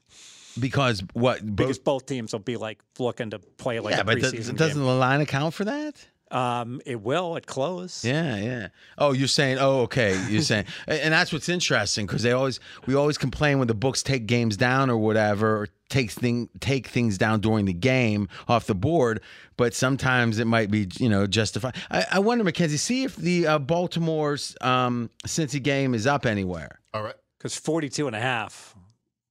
because 0.59 1.03
what? 1.13 1.55
because 1.55 1.77
Both, 1.77 1.83
both 1.83 2.05
teams 2.07 2.31
will 2.33 2.39
be 2.39 2.57
like 2.57 2.79
looking 2.97 3.29
to 3.31 3.39
play 3.39 3.79
like 3.79 3.95
yeah, 3.95 4.01
a 4.01 4.03
but 4.03 4.19
does, 4.19 4.31
doesn't 4.31 4.55
game. 4.57 4.77
the 4.77 4.83
line 4.95 5.21
account 5.21 5.53
for 5.53 5.65
that? 5.65 5.95
Um, 6.33 6.81
it 6.85 6.99
will 6.99 7.37
at 7.37 7.45
close. 7.45 8.03
Yeah, 8.03 8.35
yeah. 8.37 8.67
Oh, 8.97 9.11
you're 9.11 9.27
saying, 9.27 9.59
oh, 9.59 9.81
okay. 9.81 10.19
You're 10.29 10.41
saying, 10.51 10.65
and 10.87 10.99
and 10.99 11.13
that's 11.13 11.31
what's 11.31 11.47
interesting 11.47 12.07
because 12.07 12.23
they 12.23 12.31
always, 12.31 12.59
we 12.87 12.95
always 12.95 13.17
complain 13.19 13.59
when 13.59 13.67
the 13.67 13.75
books 13.75 14.01
take 14.01 14.25
games 14.25 14.57
down 14.57 14.89
or 14.89 14.97
whatever, 14.97 15.57
or 15.57 15.67
takes 15.89 16.15
thing 16.15 16.49
take 16.59 16.87
things 16.87 17.19
down 17.19 17.39
during 17.39 17.65
the 17.65 17.73
game 17.73 18.27
off 18.47 18.65
the 18.65 18.73
board. 18.75 19.21
But 19.57 19.75
sometimes 19.75 20.39
it 20.39 20.45
might 20.45 20.71
be, 20.71 20.89
you 20.97 21.07
know, 21.07 21.27
justified. 21.27 21.75
I, 21.91 22.05
I 22.13 22.19
wonder, 22.19 22.43
Mackenzie, 22.43 22.77
see 22.77 23.03
if 23.03 23.15
the 23.15 23.45
uh, 23.45 23.59
Baltimore's 23.59 24.55
um, 24.61 25.11
Cincy 25.27 25.61
game 25.61 25.93
is 25.93 26.07
up 26.07 26.25
anywhere. 26.25 26.79
All 26.95 27.03
right. 27.03 27.15
because 27.37 27.55
42 27.55 28.07
and 28.07 28.15
a 28.15 28.19
half 28.19 28.75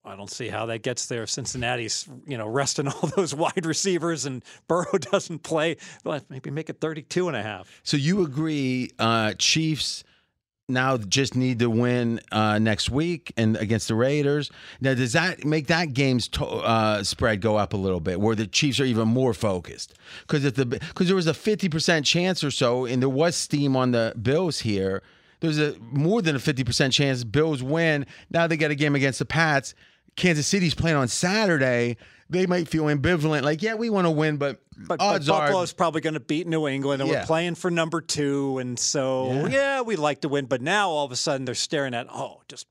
i 0.05 0.17
don't 0.17 0.31
see 0.31 0.49
how 0.49 0.67
that 0.67 0.83
gets 0.83 1.07
there 1.07 1.27
cincinnati's 1.27 2.09
you 2.27 2.37
know 2.39 2.47
resting 2.47 2.89
all 2.93 3.09
those 3.17 3.35
wide 3.35 3.65
receivers 3.67 4.25
and 4.27 4.45
burrow 4.69 4.99
doesn't 5.13 5.41
play 5.41 5.77
well 6.05 6.21
maybe 6.29 6.51
make 6.51 6.69
it 6.71 6.81
32 6.81 7.29
and 7.29 7.37
a 7.37 7.43
half 7.43 7.81
So 7.85 7.97
you 7.97 8.23
agree, 8.25 8.91
uh, 8.99 9.35
Chiefs 9.39 10.05
now 10.69 10.97
just 10.97 11.35
need 11.35 11.59
to 11.59 11.69
win 11.69 12.21
uh, 12.31 12.59
next 12.59 12.89
week 12.89 13.33
and 13.37 13.57
against 13.57 13.89
the 13.89 13.95
Raiders. 13.95 14.51
Now, 14.81 14.95
does 14.95 15.13
that 15.13 15.45
make 15.45 15.67
that 15.67 15.93
game's 15.93 16.29
to- 16.29 16.45
uh, 16.47 17.03
spread 17.05 17.41
go 17.41 17.57
up 17.57 17.73
a 17.75 17.77
little 17.77 18.01
bit, 18.01 18.21
where 18.21 18.35
the 18.37 18.47
Chiefs 18.47 18.81
are 18.81 18.85
even 18.85 19.09
more 19.09 19.35
focused? 19.35 19.95
Because 20.23 20.45
if 20.45 20.55
the 20.55 20.65
because 20.65 21.09
there 21.09 21.17
was 21.17 21.27
a 21.27 21.35
fifty 21.35 21.69
percent 21.69 22.07
chance 22.07 22.43
or 22.43 22.51
so, 22.51 22.87
and 22.87 23.03
there 23.03 23.09
was 23.09 23.37
steam 23.37 23.77
on 23.77 23.91
the 23.91 24.15
Bills 24.23 24.61
here. 24.61 25.03
There's 25.41 25.59
a 25.59 25.75
more 25.81 26.23
than 26.23 26.37
a 26.37 26.39
fifty 26.39 26.65
percent 26.65 26.93
chance 26.95 27.25
Bills 27.25 27.63
win. 27.63 28.07
Now 28.31 28.47
they 28.47 28.57
get 28.57 28.71
a 28.71 28.77
game 28.77 28.95
against 28.95 29.19
the 29.19 29.27
Pats. 29.27 29.75
Kansas 30.17 30.47
City's 30.47 30.75
playing 30.75 30.97
on 30.97 31.09
Saturday. 31.09 31.97
They 32.31 32.47
might 32.47 32.67
feel 32.69 32.85
ambivalent, 32.85 33.43
like 33.43 33.63
yeah, 33.63 33.75
we 33.75 33.91
want 33.91 34.07
to 34.07 34.11
win, 34.11 34.39
but, 34.39 34.63
but, 34.77 34.99
but 34.99 35.01
odds 35.01 35.29
are 35.29 35.41
buffalo's 35.41 35.73
probably 35.75 36.01
going 36.01 36.15
to 36.15 36.21
beat 36.21 36.47
new 36.47 36.67
england 36.67 37.03
and 37.03 37.11
Yeah. 37.11 37.21
we're 37.21 37.27
playing 37.27 37.57
for 37.57 37.71
number 37.71 38.01
two 38.01 38.57
and 38.59 38.79
so 38.79 39.33
Yeah. 39.33 39.49
yeah. 39.49 39.81
we'd 39.83 39.99
like 39.99 40.23
to 40.23 40.29
win 40.31 40.47
but 40.47 40.63
now 40.63 40.89
all 40.89 41.05
of 41.05 41.13
a 41.13 41.17
sudden 41.17 41.45
they're 41.45 41.55
staring 41.55 41.93
at 41.93 42.07
oh 42.11 42.41
just 42.49 42.67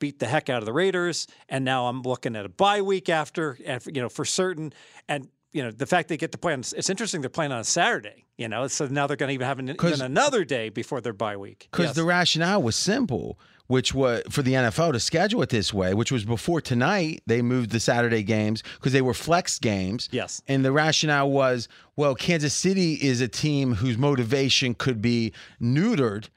beat 0.00 0.18
the 0.18 0.26
heck 0.26 0.48
out 0.48 0.58
of 0.58 0.66
the 0.66 0.72
raiders 0.72 1.28
and 1.48 1.64
now 1.64 1.86
i'm 1.86 2.02
looking 2.02 2.34
at 2.34 2.44
a 2.44 2.48
bye 2.48 2.82
week 2.82 3.08
after 3.08 3.56
and 3.64 3.80
you 3.86 4.02
know 4.02 4.08
for 4.08 4.24
certain 4.24 4.72
and 5.08 5.28
you 5.52 5.62
know 5.62 5.70
the 5.70 5.86
fact 5.86 6.08
they 6.08 6.16
get 6.16 6.32
to 6.32 6.38
play 6.38 6.52
on 6.52 6.60
it's 6.60 6.90
interesting 6.90 7.20
they're 7.20 7.30
playing 7.30 7.52
on 7.52 7.60
a 7.60 7.64
saturday 7.64 8.24
you 8.36 8.48
know 8.48 8.66
so 8.66 8.86
now 8.86 9.06
they're 9.06 9.16
going 9.16 9.28
to 9.28 9.34
even 9.34 9.46
have 9.46 9.58
an, 9.60 9.68
even 9.70 10.00
another 10.02 10.44
day 10.44 10.68
before 10.68 11.00
their 11.00 11.12
bye 11.12 11.36
week 11.36 11.68
Because 11.70 11.86
Yes. 11.86 11.94
the 11.96 12.04
rationale 12.04 12.60
was 12.62 12.74
simple, 12.74 13.38
which 13.70 13.94
was 13.94 14.22
for 14.28 14.42
the 14.42 14.52
NFL 14.54 14.94
to 14.94 14.98
schedule 14.98 15.42
it 15.42 15.48
this 15.48 15.72
way, 15.72 15.94
which 15.94 16.10
was 16.10 16.24
before 16.24 16.60
tonight, 16.60 17.22
they 17.26 17.40
moved 17.40 17.70
the 17.70 17.78
Saturday 17.78 18.24
games 18.24 18.64
because 18.74 18.92
they 18.92 19.00
were 19.00 19.14
flex 19.14 19.60
games. 19.60 20.08
Yes. 20.10 20.42
And 20.48 20.64
the 20.64 20.72
rationale 20.72 21.30
was, 21.30 21.68
well, 21.94 22.16
Kansas 22.16 22.52
City 22.52 22.94
is 22.94 23.20
a 23.20 23.28
team 23.28 23.74
whose 23.76 23.96
motivation 23.96 24.74
could 24.74 25.00
be 25.00 25.32
neutered 25.62 26.30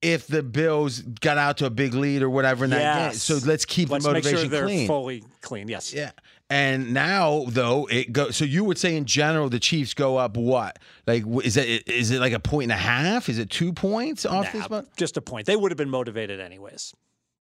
if 0.00 0.26
the 0.26 0.42
Bills 0.42 1.02
got 1.02 1.38
out 1.38 1.56
to 1.58 1.66
a 1.66 1.70
big 1.70 1.94
lead 1.94 2.20
or 2.20 2.28
whatever 2.30 2.64
in 2.64 2.70
that 2.70 3.10
game. 3.10 3.16
So 3.16 3.38
let's 3.46 3.64
keep 3.64 3.88
Let's 3.88 4.04
the 4.04 4.12
make 4.12 4.24
motivation 4.24 4.50
sure 4.50 4.58
they're 4.58 4.66
clean. 4.66 4.86
fully 4.88 5.22
clean. 5.40 5.68
Yes. 5.68 5.94
Yeah. 5.94 6.10
And 6.52 6.92
now 6.92 7.46
though 7.48 7.86
it 7.90 8.12
goes. 8.12 8.36
so 8.36 8.44
you 8.44 8.62
would 8.64 8.76
say 8.76 8.94
in 8.94 9.06
general 9.06 9.48
the 9.48 9.58
Chiefs 9.58 9.94
go 9.94 10.18
up 10.18 10.36
what? 10.36 10.78
Like 11.06 11.24
is 11.44 11.56
it 11.56 11.88
is 11.88 12.10
it 12.10 12.20
like 12.20 12.34
a 12.34 12.38
point 12.40 12.64
and 12.64 12.72
a 12.72 12.76
half? 12.76 13.30
Is 13.30 13.38
it 13.38 13.48
2 13.48 13.72
points 13.72 14.26
off 14.26 14.52
Nah, 14.52 14.60
this 14.60 14.68
one? 14.70 14.86
just 14.98 15.16
a 15.16 15.22
point. 15.22 15.46
They 15.46 15.56
would 15.56 15.70
have 15.70 15.78
been 15.78 15.88
motivated 15.88 16.40
anyways 16.40 16.92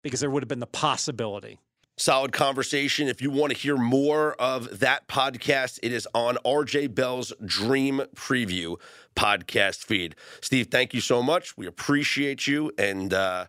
because 0.02 0.22
there 0.22 0.30
would 0.30 0.42
have 0.44 0.48
been 0.48 0.62
the 0.62 0.66
possibility. 0.66 1.60
Solid 1.98 2.32
conversation. 2.32 3.10
If 3.10 3.22
you 3.22 3.30
want 3.32 3.52
to 3.52 3.58
hear 3.60 3.76
more 3.76 4.34
of 4.42 4.80
that 4.80 5.10
podcast, 5.10 5.78
it 5.84 5.92
is 5.92 6.08
on 6.16 6.38
RJ 6.46 6.96
Bell's 6.96 7.34
Dream 7.46 8.02
Preview 8.16 8.78
podcast 9.16 9.84
feed. 9.84 10.16
Steve, 10.40 10.68
thank 10.72 10.94
you 10.94 11.02
so 11.02 11.22
much. 11.22 11.58
We 11.58 11.68
appreciate 11.68 12.48
you 12.48 12.72
and 12.78 13.14
uh, 13.14 13.48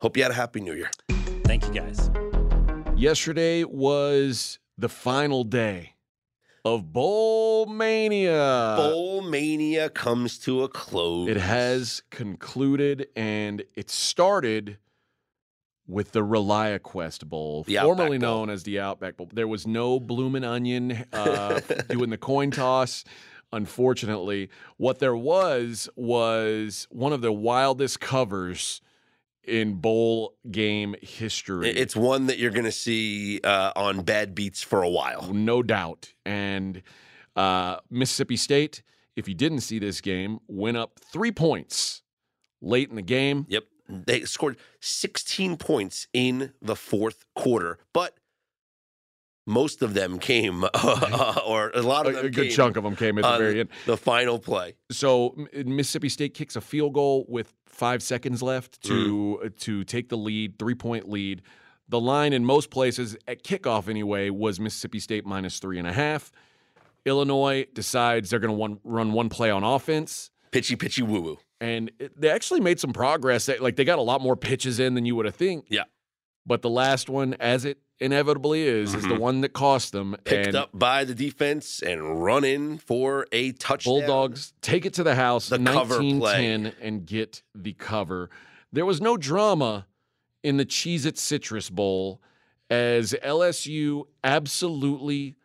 hope 0.00 0.16
you 0.16 0.22
had 0.22 0.32
a 0.32 0.36
happy 0.36 0.60
new 0.62 0.72
year. 0.74 0.90
Thank 1.44 1.66
you 1.66 1.72
guys. 1.74 2.10
Yesterday 2.96 3.62
was 3.64 4.58
the 4.82 4.88
final 4.88 5.44
day 5.44 5.94
of 6.64 6.92
Bowl 6.92 7.66
Mania. 7.66 8.74
Bowl 8.76 9.22
Mania 9.22 9.88
comes 9.88 10.40
to 10.40 10.64
a 10.64 10.68
close. 10.68 11.28
It 11.28 11.36
has 11.36 12.02
concluded 12.10 13.06
and 13.14 13.62
it 13.76 13.90
started 13.90 14.78
with 15.86 16.10
the 16.10 16.22
ReliaQuest 16.22 17.26
Bowl, 17.26 17.62
The 17.62 17.76
formerly 17.76 18.18
Bowl. 18.18 18.28
known 18.46 18.50
as 18.50 18.64
the 18.64 18.80
Outback 18.80 19.16
Bowl. 19.16 19.28
There 19.32 19.46
was 19.46 19.68
no 19.68 20.00
bloomin' 20.00 20.42
onion 20.42 21.04
uh, 21.12 21.60
doing 21.88 22.10
the 22.10 22.18
coin 22.18 22.50
toss. 22.50 23.04
Unfortunately, 23.52 24.50
what 24.78 24.98
there 24.98 25.16
was 25.16 25.88
was 25.94 26.88
one 26.90 27.12
of 27.12 27.20
the 27.20 27.32
wildest 27.32 28.00
covers 28.00 28.80
in 29.44 29.74
bowl 29.74 30.34
game 30.50 30.94
history. 31.02 31.70
It's 31.70 31.96
one 31.96 32.26
that 32.26 32.38
you're 32.38 32.50
going 32.50 32.64
to 32.64 32.72
see 32.72 33.40
uh, 33.42 33.72
on 33.74 34.02
bad 34.02 34.34
beats 34.34 34.62
for 34.62 34.82
a 34.82 34.88
while. 34.88 35.32
no 35.32 35.62
doubt. 35.62 36.12
And 36.24 36.82
uh, 37.36 37.76
Mississippi 37.90 38.36
State, 38.36 38.82
if 39.16 39.28
you 39.28 39.34
didn't 39.34 39.60
see 39.60 39.78
this 39.78 40.00
game, 40.00 40.38
went 40.48 40.76
up 40.76 41.00
three 41.00 41.32
points 41.32 42.02
late 42.60 42.88
in 42.88 42.96
the 42.96 43.02
game. 43.02 43.46
Yep. 43.48 43.64
They 43.88 44.20
scored 44.22 44.56
16 44.80 45.56
points 45.56 46.06
in 46.12 46.52
the 46.62 46.76
fourth 46.76 47.24
quarter, 47.34 47.78
but 47.92 48.16
most 49.46 49.82
of 49.82 49.94
them 49.94 50.18
came, 50.18 50.64
or 51.46 51.70
a 51.74 51.82
lot 51.82 52.06
A, 52.06 52.10
of 52.10 52.14
them 52.16 52.26
a 52.26 52.30
good 52.30 52.46
came 52.48 52.50
chunk 52.52 52.76
of 52.76 52.84
them 52.84 52.94
came 52.96 53.18
at 53.18 53.22
the 53.22 53.38
very 53.38 53.60
end. 53.60 53.68
The 53.86 53.96
final 53.96 54.38
play. 54.38 54.74
So 54.90 55.34
Mississippi 55.52 56.08
State 56.08 56.34
kicks 56.34 56.54
a 56.56 56.60
field 56.60 56.94
goal 56.94 57.24
with 57.28 57.52
five 57.66 58.02
seconds 58.02 58.42
left 58.42 58.82
to 58.84 59.40
Mm. 59.44 59.56
to 59.60 59.84
take 59.84 60.08
the 60.10 60.16
lead, 60.16 60.58
three 60.58 60.74
point 60.74 61.08
lead. 61.08 61.42
The 61.88 62.00
line 62.00 62.32
in 62.32 62.44
most 62.44 62.70
places 62.70 63.16
at 63.28 63.42
kickoff 63.42 63.88
anyway 63.88 64.30
was 64.30 64.60
Mississippi 64.60 65.00
State 65.00 65.26
minus 65.26 65.58
three 65.58 65.78
and 65.78 65.86
a 65.88 65.92
half. 65.92 66.30
Illinois 67.04 67.66
decides 67.72 68.30
they're 68.30 68.38
going 68.38 68.56
to 68.74 68.80
run 68.84 69.12
one 69.12 69.28
play 69.28 69.50
on 69.50 69.64
offense. 69.64 70.30
Pitchy, 70.52 70.76
pitchy, 70.76 71.02
woo 71.02 71.20
woo. 71.20 71.38
and 71.60 71.90
it- 71.98 72.18
they 72.20 72.28
actually 72.30 72.60
made 72.60 72.78
some 72.80 72.92
progress. 72.92 73.46
They- 73.46 73.58
Like 73.58 73.76
they 73.76 73.84
got 73.84 73.98
a 73.98 74.02
lot 74.02 74.20
more 74.20 74.36
pitches 74.36 74.78
in 74.78 74.94
than 74.94 75.04
you 75.06 75.16
would 75.16 75.26
have 75.26 75.34
think. 75.34 75.66
Yeah. 75.68 75.84
But 76.44 76.62
the 76.62 76.70
last 76.70 77.08
one, 77.08 77.34
as 77.34 77.64
it 77.64 77.78
inevitably 78.00 78.62
is, 78.62 78.94
is 78.94 79.04
the 79.06 79.14
one 79.14 79.42
that 79.42 79.50
cost 79.52 79.92
them. 79.92 80.12
Mm-hmm. 80.12 80.22
Picked 80.24 80.46
and 80.48 80.56
up 80.56 80.70
by 80.74 81.04
the 81.04 81.14
defense 81.14 81.80
and 81.82 82.22
run 82.24 82.42
in 82.44 82.78
for 82.78 83.26
a 83.30 83.52
touchdown. 83.52 83.92
Bulldogs 84.00 84.52
take 84.60 84.84
it 84.84 84.94
to 84.94 85.04
the 85.04 85.14
house, 85.14 85.48
The 85.48 85.58
cover 85.60 85.94
19 85.94 86.18
play. 86.20 86.32
10, 86.34 86.72
and 86.80 87.06
get 87.06 87.42
the 87.54 87.74
cover. 87.74 88.28
There 88.72 88.84
was 88.86 89.00
no 89.00 89.16
drama 89.16 89.86
in 90.42 90.56
the 90.56 90.66
Cheez 90.66 91.06
It 91.06 91.16
Citrus 91.16 91.70
Bowl 91.70 92.20
as 92.68 93.12
LSU 93.22 94.06
absolutely 94.24 95.36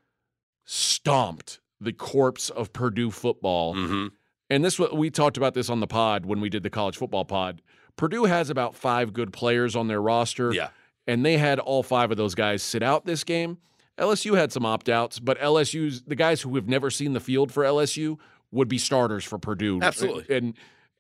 stomped 0.66 1.60
the 1.80 1.94
corpse 1.94 2.50
of 2.50 2.74
Purdue 2.74 3.12
football. 3.12 3.74
hmm 3.74 4.08
and 4.50 4.64
this 4.64 4.80
we 4.80 5.10
talked 5.10 5.36
about 5.36 5.54
this 5.54 5.70
on 5.70 5.82
the 5.82 5.88
pod 5.88 6.26
when 6.26 6.40
we 6.40 6.48
did 6.50 6.64
the 6.64 6.70
college 6.70 6.96
football 6.96 7.26
pod. 7.26 7.62
Purdue 7.98 8.24
has 8.24 8.50
about 8.50 8.76
five 8.76 9.12
good 9.12 9.34
players 9.34 9.76
on 9.76 9.88
their 9.90 10.02
roster, 10.02 10.54
Yeah. 10.54 10.70
And 11.08 11.26
they 11.26 11.38
had 11.38 11.60
all 11.60 11.82
five 11.82 12.12
of 12.12 12.18
those 12.18 12.36
guys 12.36 12.62
sit 12.62 12.84
out 12.84 13.06
this 13.06 13.24
game. 13.24 13.58
LSU 13.98 14.38
had 14.38 14.52
some 14.52 14.66
opt 14.66 14.90
outs, 14.90 15.20
but 15.20 15.40
LSU's 15.40 16.04
the 16.04 16.16
guys 16.16 16.42
who 16.42 16.56
have 16.56 16.68
never 16.68 16.92
seen 16.92 17.14
the 17.14 17.20
field 17.20 17.52
for 17.52 17.64
LSU 17.64 18.20
would 18.52 18.68
be 18.68 18.78
starters 18.78 19.24
for 19.24 19.40
Purdue. 19.40 19.82
Absolutely. 19.82 20.36
and 20.36 20.54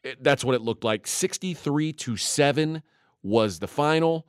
it, 0.03 0.23
that's 0.23 0.43
what 0.43 0.55
it 0.55 0.61
looked 0.61 0.83
like. 0.83 1.05
Sixty-three 1.05 1.93
to 1.93 2.17
seven 2.17 2.81
was 3.21 3.59
the 3.59 3.67
final. 3.67 4.25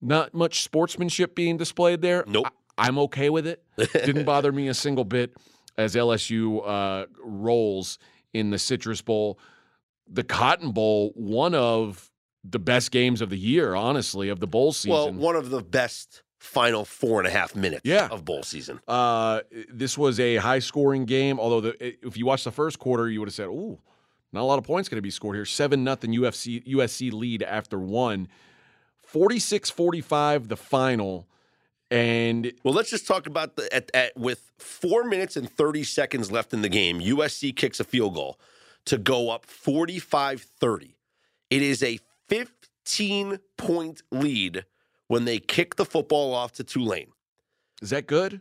Not 0.00 0.32
much 0.32 0.62
sportsmanship 0.62 1.34
being 1.34 1.56
displayed 1.56 2.02
there. 2.02 2.24
Nope. 2.26 2.46
I, 2.76 2.86
am 2.86 2.98
okay 3.00 3.30
with 3.30 3.46
it. 3.46 3.64
Didn't 3.76 4.24
bother 4.26 4.52
me 4.52 4.68
a 4.68 4.74
single 4.74 5.04
bit 5.04 5.36
as 5.76 5.96
LSU 5.96 6.62
uh, 6.64 7.06
rolls 7.20 7.98
in 8.32 8.50
the 8.50 8.58
Citrus 8.58 9.02
Bowl. 9.02 9.40
The 10.08 10.22
Cotton 10.22 10.70
Bowl, 10.70 11.12
one 11.16 11.54
of 11.54 12.10
the 12.50 12.58
best 12.58 12.90
games 12.90 13.20
of 13.20 13.30
the 13.30 13.38
year, 13.38 13.74
honestly, 13.74 14.28
of 14.28 14.40
the 14.40 14.46
bowl 14.46 14.72
season. 14.72 14.90
Well, 14.92 15.12
one 15.12 15.36
of 15.36 15.50
the 15.50 15.62
best 15.62 16.22
final 16.38 16.84
four 16.84 17.18
and 17.20 17.26
a 17.26 17.30
half 17.30 17.54
minutes 17.56 17.82
Yeah. 17.84 18.08
of 18.10 18.24
bowl 18.24 18.42
season. 18.42 18.80
Uh, 18.86 19.40
this 19.72 19.98
was 19.98 20.20
a 20.20 20.36
high 20.36 20.60
scoring 20.60 21.04
game. 21.04 21.38
Although, 21.40 21.60
the, 21.62 22.06
if 22.06 22.16
you 22.16 22.26
watched 22.26 22.44
the 22.44 22.52
first 22.52 22.78
quarter, 22.78 23.08
you 23.08 23.18
would 23.20 23.28
have 23.28 23.34
said, 23.34 23.48
"Ooh, 23.48 23.78
not 24.32 24.42
a 24.42 24.44
lot 24.44 24.58
of 24.58 24.64
points 24.64 24.88
going 24.88 24.96
to 24.98 25.02
be 25.02 25.10
scored 25.10 25.34
here." 25.36 25.44
Seven 25.44 25.82
nothing 25.84 26.12
UFC 26.12 26.62
USC 26.66 27.10
lead 27.12 27.42
after 27.42 27.78
one. 27.78 28.28
46-45 29.12 30.48
the 30.48 30.56
final, 30.56 31.26
and 31.90 32.52
Well, 32.62 32.74
let's 32.74 32.90
just 32.90 33.06
talk 33.06 33.26
about 33.26 33.56
the 33.56 33.72
at, 33.74 33.90
at 33.94 34.16
with 34.16 34.52
four 34.58 35.04
minutes 35.04 35.36
and 35.36 35.50
30 35.50 35.82
seconds 35.84 36.30
left 36.30 36.52
in 36.52 36.62
the 36.62 36.68
game, 36.68 37.00
USC 37.00 37.54
kicks 37.56 37.80
a 37.80 37.84
field 37.84 38.14
goal 38.14 38.38
to 38.84 38.98
go 38.98 39.30
up 39.30 39.46
45 39.46 40.42
30. 40.42 40.96
It 41.50 41.62
is 41.62 41.82
a 41.82 41.98
15 42.28 43.38
point 43.56 44.02
lead 44.10 44.64
when 45.06 45.24
they 45.24 45.38
kick 45.38 45.76
the 45.76 45.84
football 45.84 46.34
off 46.34 46.52
to 46.52 46.64
Tulane. 46.64 47.12
Is 47.80 47.90
that 47.90 48.06
good? 48.06 48.40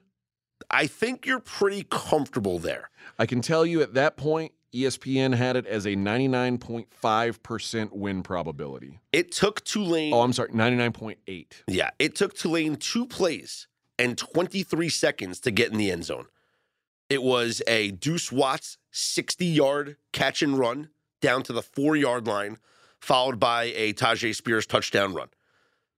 I 0.70 0.88
think 0.88 1.26
you're 1.26 1.40
pretty 1.40 1.86
comfortable 1.90 2.60
there. 2.60 2.90
I 3.18 3.26
can 3.26 3.42
tell 3.42 3.66
you 3.66 3.82
at 3.82 3.94
that 3.94 4.18
point, 4.18 4.52
ESPN 4.74 5.34
had 5.36 5.56
it 5.56 5.66
as 5.66 5.86
a 5.86 5.96
99.5% 5.96 7.92
win 7.94 8.22
probability. 8.22 9.00
It 9.14 9.32
took 9.32 9.64
Tulane. 9.64 10.14
Oh, 10.14 10.22
I'm 10.22 10.34
sorry, 10.34 10.50
99.8. 10.50 11.46
Yeah, 11.68 11.92
it 12.00 12.16
took 12.16 12.36
Tulane 12.36 12.76
two 12.76 13.06
plays 13.06 13.68
and 13.98 14.18
23 14.18 14.90
seconds 14.90 15.40
to 15.42 15.52
get 15.52 15.72
in 15.72 15.78
the 15.78 15.90
end 15.90 16.06
zone. 16.06 16.26
It 17.10 17.24
was 17.24 17.62
a 17.68 17.92
Deuce 17.92 18.32
Watts 18.32 18.78
60 18.92 19.46
yard 19.46 19.96
catch 20.12 20.42
and 20.42 20.58
run 20.60 20.90
down 21.22 21.44
to 21.44 21.54
the 21.54 21.62
four 21.62 21.96
yard 21.96 22.28
line, 22.28 22.58
followed 23.02 23.40
by 23.40 23.66
a 23.76 23.94
Tyjae 23.94 24.36
Spears 24.36 24.66
touchdown 24.66 25.14
run. 25.14 25.30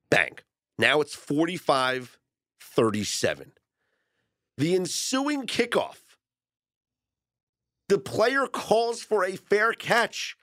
Bang. 0.10 0.38
Now 0.78 1.02
it's 1.02 1.16
45 1.16 2.18
37. 2.60 3.52
The 4.58 4.76
ensuing 4.76 5.48
kickoff, 5.48 6.00
the 7.88 7.98
player 7.98 8.46
calls 8.48 9.02
for 9.02 9.24
a 9.24 9.36
fair 9.36 9.74
catch 9.74 10.38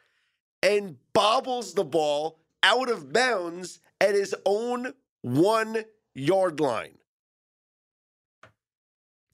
and 0.62 0.96
bobbles 1.12 1.74
the 1.74 1.84
ball 1.84 2.38
out 2.62 2.90
of 2.90 3.12
bounds 3.12 3.80
at 4.00 4.14
his 4.14 4.34
own 4.44 4.92
one 5.22 5.84
yard 6.14 6.60
line. 6.60 6.98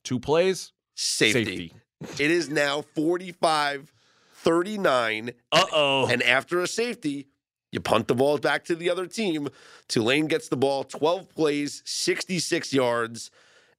Two 0.05 0.19
plays, 0.19 0.73
Safety. 0.95 1.73
It 2.19 2.31
is 2.31 2.49
now 2.49 2.83
45 2.83 3.93
39. 4.43 5.31
Uh 5.51 5.65
oh. 5.73 6.07
And 6.09 6.23
after 6.23 6.61
a 6.61 6.67
safety, 6.67 7.29
you 7.71 7.81
punt 7.81 8.09
the 8.09 8.15
ball 8.15 8.39
back 8.39 8.65
to 8.67 8.75
the 8.75 8.91
other 8.91 9.07
team. 9.07 9.49
Tulane 9.89 10.27
gets 10.27 10.49
the 10.49 10.57
ball, 10.57 10.85
12 10.85 11.29
plays, 11.31 11.83
66 11.87 12.73
yards, 12.73 13.31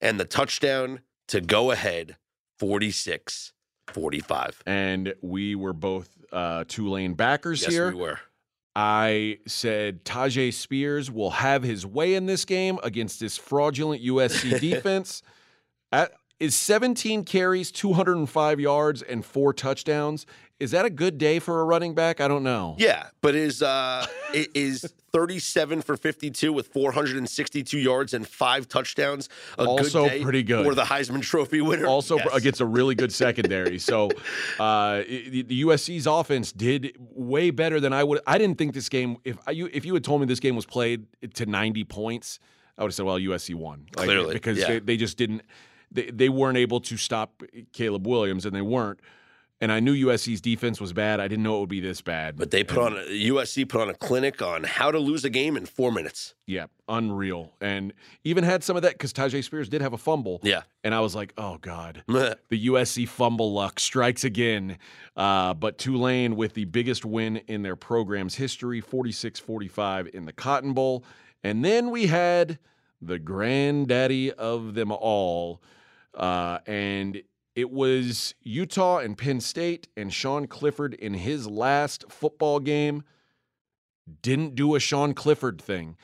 and 0.02 0.20
the 0.20 0.26
touchdown 0.26 1.02
to 1.28 1.42
go 1.42 1.72
ahead 1.72 2.18
46 2.60 3.54
45. 3.90 4.64
And 4.66 5.14
we 5.22 5.56
were 5.56 5.74
both 5.74 6.10
uh, 6.32 6.64
Tulane 6.68 7.14
backers 7.14 7.62
Yes, 7.62 7.72
here. 7.72 7.90
we 7.92 7.96
were. 8.00 8.20
I 8.76 9.38
said 9.46 10.04
Tyjae 10.04 10.52
Spears 10.52 11.12
will 11.12 11.30
have 11.30 11.62
his 11.62 11.86
way 11.86 12.16
in 12.16 12.26
this 12.26 12.44
game 12.46 12.80
against 12.82 13.20
this 13.20 13.38
fraudulent 13.38 14.02
USC 14.04 14.60
defense. 14.62 15.22
At, 15.92 16.12
is 16.44 16.56
17 16.56 17.24
carries, 17.24 17.72
205 17.72 18.60
yards, 18.60 19.02
and 19.02 19.24
four 19.24 19.54
touchdowns. 19.54 20.26
Is 20.60 20.72
that 20.72 20.86
a 20.86 20.90
good 20.90 21.18
day 21.18 21.40
for 21.40 21.62
a 21.62 21.64
running 21.66 21.96
back? 21.96 22.20
I 22.22 22.28
don't 22.28 22.44
know. 22.44 22.76
Yeah, 22.78 23.08
but 23.22 23.34
is 23.34 23.62
uh 23.64 24.06
it 24.34 24.50
is 24.54 24.94
37 25.14 25.82
for 25.82 25.96
52 25.98 26.52
with 26.52 26.68
462 26.68 27.78
yards 27.78 28.14
and 28.14 28.28
five 28.28 28.68
touchdowns. 28.68 29.30
A 29.58 29.64
Also 29.66 30.04
good 30.04 30.10
day 30.10 30.22
pretty 30.24 30.44
good. 30.44 30.66
for 30.66 30.76
the 30.76 30.84
Heisman 30.84 31.22
Trophy 31.22 31.62
winner. 31.62 31.86
Also 31.86 32.18
Yes. 32.18 32.28
against 32.34 32.62
a 32.62 32.66
really 32.66 32.96
good 32.96 33.12
secondary. 33.14 33.78
So 33.80 34.10
uh, 34.60 35.04
the, 35.08 35.44
the 35.48 35.64
USC's 35.64 36.08
offense 36.08 36.52
did 36.52 36.96
way 37.00 37.50
better 37.52 37.80
than 37.80 37.92
I 37.94 38.04
would. 38.04 38.20
I 38.28 38.38
didn't 38.38 38.58
think 38.58 38.74
this 38.74 38.90
game. 38.90 39.18
If 39.24 39.38
you 39.52 39.70
if 39.74 39.86
you 39.86 39.94
had 39.94 40.04
told 40.04 40.22
me 40.22 40.28
this 40.28 40.40
game 40.40 40.56
was 40.56 40.66
played 40.66 41.06
to 41.36 41.46
90 41.46 41.84
points, 41.86 42.40
I 42.78 42.84
would 42.84 42.90
have 42.90 42.96
said, 42.96 43.06
well, 43.06 43.20
USC 43.20 43.56
won. 43.56 43.86
Like, 43.98 44.06
Clearly, 44.08 44.34
because 44.34 44.58
yeah. 44.60 44.68
they, 44.68 44.80
they 44.80 44.98
just 44.98 45.18
didn't. 45.18 45.42
They, 45.94 46.12
they 46.12 46.30
weren't 46.30 46.58
able 46.58 46.80
to 46.82 46.98
stop 46.98 47.44
Caleb 47.72 48.08
Williams, 48.08 48.46
and 48.46 48.56
they 48.56 48.62
weren't. 48.62 49.00
And 49.64 49.72
I 49.72 49.80
knew 49.80 50.08
USC's 50.08 50.42
defense 50.42 50.82
was 50.82 50.92
bad. 50.92 51.22
I 51.22 51.30
didn't 51.30 51.44
know 51.44 51.56
it 51.56 51.60
would 51.62 51.70
be 51.70 51.80
this 51.80 52.02
bad. 52.02 52.36
But 52.36 52.52
they 52.52 52.66
put 52.66 52.80
on 52.80 52.98
a, 52.98 53.06
USC 53.06 53.70
put 53.70 53.80
on 53.80 53.90
a 53.90 53.94
clinic 53.94 54.42
on 54.42 54.66
how 54.66 54.92
to 54.92 55.00
lose 55.00 55.24
a 55.24 55.30
game 55.30 55.56
in 55.56 55.66
four 55.66 55.90
minutes. 55.90 56.34
Yeah, 56.46 56.66
unreal. 56.90 57.54
And 57.62 57.94
even 58.26 58.44
had 58.44 58.62
some 58.62 58.76
of 58.76 58.82
that 58.82 58.92
because 58.92 59.14
Tyjae 59.14 59.42
Spears 59.42 59.70
did 59.70 59.82
have 59.82 59.94
a 59.94 59.98
fumble. 59.98 60.42
Yeah. 60.44 60.64
And 60.84 60.94
I 60.94 61.00
was 61.00 61.16
like, 61.16 61.34
oh, 61.38 61.60
God. 61.60 62.04
The 62.50 62.68
USC 62.68 63.08
fumble 63.08 63.54
luck 63.54 63.80
strikes 63.80 64.26
again. 64.26 64.80
Uh, 65.16 65.54
but 65.54 65.78
Tulane 65.78 66.36
with 66.36 66.56
the 66.56 66.66
biggest 66.66 67.06
win 67.06 67.38
in 67.48 67.62
their 67.62 67.78
program's 67.78 68.36
history, 68.36 68.82
46 68.82 69.40
45 69.40 70.10
in 70.14 70.26
the 70.26 70.34
Cotton 70.34 70.74
Bowl. 70.74 71.06
And 71.42 71.64
then 71.64 71.90
we 71.90 72.08
had 72.08 72.60
the 73.02 73.18
granddaddy 73.18 74.34
of 74.34 74.74
them 74.74 74.92
all. 74.92 75.62
Uh, 76.14 76.60
and 76.66 77.22
it 77.56 77.72
was 77.72 78.34
Utah 78.42 79.00
and 79.00 79.18
Penn 79.18 79.40
State, 79.40 79.88
and 79.96 80.14
Sean 80.14 80.48
Clifford 80.48 80.94
in 80.94 81.14
his 81.14 81.48
last 81.48 82.06
football 82.10 82.60
game 82.60 83.04
didn't 84.22 84.56
do 84.56 84.76
a 84.76 84.80
Sean 84.80 85.14
Clifford 85.14 85.62
thing. 85.62 85.98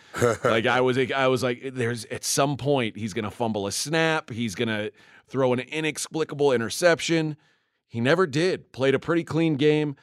like 0.43 0.65
I 0.65 0.81
was 0.81 0.97
I 1.11 1.27
was 1.27 1.43
like 1.43 1.71
there's 1.73 2.05
at 2.05 2.23
some 2.23 2.55
point 2.57 2.97
he's 2.97 3.13
to 3.25 3.31
fumble 3.31 3.67
a 3.67 3.71
snap, 3.71 4.29
he's 4.29 4.55
to 4.69 4.91
throw 5.27 5.53
an 5.53 5.59
inexplicable 5.59 6.51
interception. 6.51 7.35
He 7.87 7.99
never 7.99 8.27
did. 8.27 8.71
Played 8.71 8.95
a 8.95 8.99
pretty 8.99 9.23
clean 9.23 9.55
game. 9.55 9.95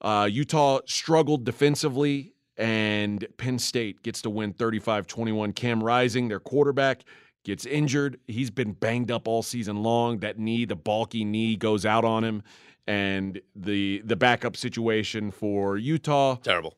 Uh, 0.00 0.28
Utah 0.30 0.80
struggled 0.86 1.44
defensively 1.44 2.34
and 2.56 3.26
Penn 3.38 3.58
State 3.58 4.02
gets 4.02 4.22
to 4.22 4.30
win 4.30 4.52
35-21. 4.52 5.54
Cam 5.54 5.82
Rising, 5.82 6.28
their 6.28 6.40
quarterback, 6.40 7.04
gets 7.44 7.66
injured. 7.66 8.18
He's 8.26 8.50
been 8.50 8.72
banged 8.72 9.10
up 9.10 9.26
all 9.28 9.42
season 9.42 9.82
long. 9.82 10.18
That 10.18 10.38
knee, 10.38 10.64
the 10.64 10.76
bulky 10.76 11.24
knee 11.24 11.56
goes 11.56 11.84
out 11.86 12.04
on 12.04 12.24
him 12.24 12.42
and 12.86 13.40
the 13.54 14.02
the 14.04 14.16
backup 14.16 14.56
situation 14.56 15.30
for 15.30 15.76
Utah 15.76 16.36
Terrible. 16.36 16.76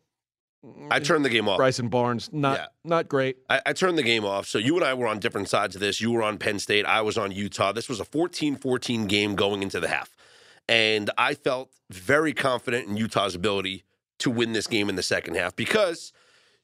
I 0.90 1.00
mm, 1.00 1.04
turned 1.04 1.24
the 1.24 1.28
game 1.30 1.48
off. 1.48 1.56
Bryson 1.56 1.88
Barnes, 1.88 2.30
not 2.32 2.58
Yeah. 2.58 2.66
not 2.84 3.08
great. 3.08 3.38
I, 3.50 3.60
I 3.66 3.72
turned 3.72 3.98
the 3.98 4.02
game 4.02 4.24
off. 4.24 4.46
So 4.46 4.58
you 4.58 4.76
and 4.76 4.84
I 4.84 4.94
were 4.94 5.08
on 5.08 5.18
different 5.18 5.48
sides 5.48 5.74
of 5.74 5.80
this. 5.80 6.00
You 6.00 6.12
were 6.12 6.22
on 6.22 6.38
Penn 6.38 6.58
State. 6.60 6.86
I 6.86 7.00
was 7.00 7.18
on 7.18 7.32
Utah. 7.32 7.72
This 7.72 7.88
was 7.88 7.98
a 7.98 8.04
14 8.04 8.56
14 8.56 9.06
game 9.06 9.34
going 9.34 9.62
into 9.62 9.80
the 9.80 9.88
half. 9.88 10.14
And 10.68 11.10
I 11.18 11.34
felt 11.34 11.70
very 11.90 12.32
confident 12.32 12.88
in 12.88 12.96
Utah's 12.96 13.34
ability 13.34 13.82
to 14.18 14.30
win 14.30 14.52
this 14.52 14.68
game 14.68 14.88
in 14.88 14.94
the 14.94 15.02
second 15.02 15.34
half 15.36 15.56
because 15.56 16.12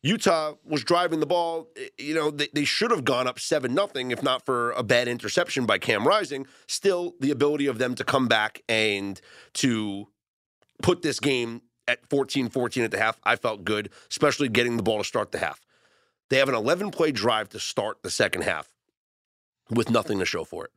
Utah 0.03 0.55
was 0.65 0.85
driving 0.85 1.21
the 1.21 1.27
ball. 1.27 1.69
Eh, 1.77 1.89
You 1.99 2.15
know, 2.15 2.31
they, 2.31 2.49
they 2.53 2.65
should 2.65 2.91
have 2.91 3.05
gone 3.05 3.27
up 3.27 3.39
7 3.39 3.73
nothing 3.75 4.11
if 4.11 4.23
not 4.23 4.45
for 4.45 4.71
a 4.73 4.83
bad 4.83 5.09
interception 5.09 5.67
by 5.67 5.79
Cam 5.79 6.07
Rising. 6.07 6.47
Still, 6.67 7.15
the 7.21 7.31
ability 7.31 7.67
of 7.67 7.79
them 7.79 7.95
to 7.97 8.05
come 8.05 8.29
back 8.29 8.63
and 8.69 9.21
to 9.55 10.07
put 10.83 11.03
this 11.03 11.19
game 11.21 11.63
at 11.89 12.07
14 12.09 12.49
14 12.49 12.85
at 12.85 12.91
the 12.91 12.99
half, 12.99 13.19
I 13.25 13.37
felt 13.37 13.65
good, 13.65 13.91
especially 14.11 14.49
getting 14.49 14.77
the 14.77 14.83
ball 14.83 14.99
to 14.99 15.05
start 15.05 15.33
the 15.33 15.39
half. 15.39 15.61
They 16.31 16.37
have 16.39 16.49
an 16.49 16.55
11 16.55 16.91
play 16.91 17.11
drive 17.11 17.49
to 17.51 17.59
start 17.61 18.03
the 18.03 18.11
second 18.11 18.43
half 18.43 18.73
with 19.71 19.91
nothing 19.91 20.19
to 20.19 20.27
show 20.27 20.45
for 20.45 20.67
it. 20.67 20.71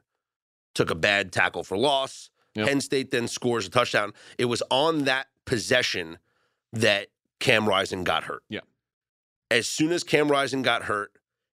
Took 0.73 0.89
a 0.89 0.95
bad 0.95 1.31
tackle 1.31 1.63
for 1.63 1.77
loss. 1.77 2.29
Yep. 2.55 2.67
Penn 2.67 2.81
State 2.81 3.11
then 3.11 3.27
scores 3.27 3.67
a 3.67 3.69
touchdown. 3.69 4.13
It 4.37 4.45
was 4.45 4.63
on 4.71 5.03
that 5.03 5.27
possession 5.45 6.17
that 6.73 7.07
Cam 7.39 7.67
Rising 7.67 8.03
got 8.03 8.23
hurt. 8.23 8.43
Yeah. 8.49 8.61
As 9.51 9.67
soon 9.67 9.91
as 9.91 10.05
Cam 10.05 10.31
Rising 10.31 10.61
got 10.61 10.83
hurt 10.83 11.11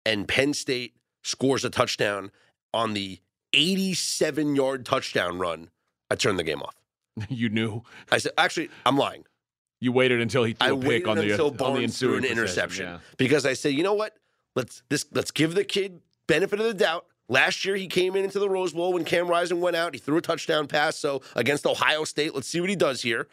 and 0.03 0.27
Penn 0.27 0.55
State 0.55 0.95
scores 1.21 1.63
a 1.63 1.69
touchdown 1.69 2.31
on 2.73 2.93
the 2.93 3.19
87 3.53 4.55
yard 4.55 4.83
touchdown 4.83 5.37
run, 5.37 5.69
I 6.09 6.15
turned 6.15 6.39
the 6.39 6.43
game 6.43 6.63
off. 6.63 6.73
you 7.29 7.49
knew. 7.49 7.83
I 8.11 8.17
said, 8.17 8.31
actually, 8.35 8.71
I'm 8.83 8.97
lying. 8.97 9.25
You 9.79 9.91
waited 9.91 10.21
until 10.21 10.43
he 10.43 10.53
threw 10.53 10.67
I 10.67 10.71
a 10.71 10.77
pick 10.77 11.07
on 11.07 11.17
the 11.17 11.39
on 11.39 11.75
the 11.75 11.83
ensuing 11.83 12.25
an 12.25 12.31
interception 12.31 12.85
yeah. 12.85 12.99
because 13.17 13.45
I 13.45 13.53
said, 13.53 13.73
you 13.73 13.83
know 13.83 13.93
what? 13.93 14.15
Let's 14.55 14.81
this 14.89 15.05
let's 15.11 15.29
give 15.29 15.53
the 15.53 15.63
kid 15.63 16.01
benefit 16.25 16.59
of 16.59 16.65
the 16.65 16.73
doubt. 16.73 17.05
Last 17.29 17.63
year 17.63 17.75
he 17.75 17.87
came 17.87 18.15
in 18.15 18.23
into 18.23 18.39
the 18.39 18.49
Rose 18.49 18.73
Bowl 18.73 18.93
when 18.93 19.03
Cam 19.03 19.27
Rising 19.27 19.61
went 19.61 19.75
out. 19.75 19.93
He 19.93 19.99
threw 19.99 20.17
a 20.17 20.21
touchdown 20.21 20.67
pass. 20.67 20.95
So 20.95 21.21
against 21.35 21.67
Ohio 21.67 22.05
State, 22.05 22.33
let's 22.33 22.47
see 22.47 22.59
what 22.59 22.69
he 22.69 22.75
does 22.75 23.01
here. 23.03 23.27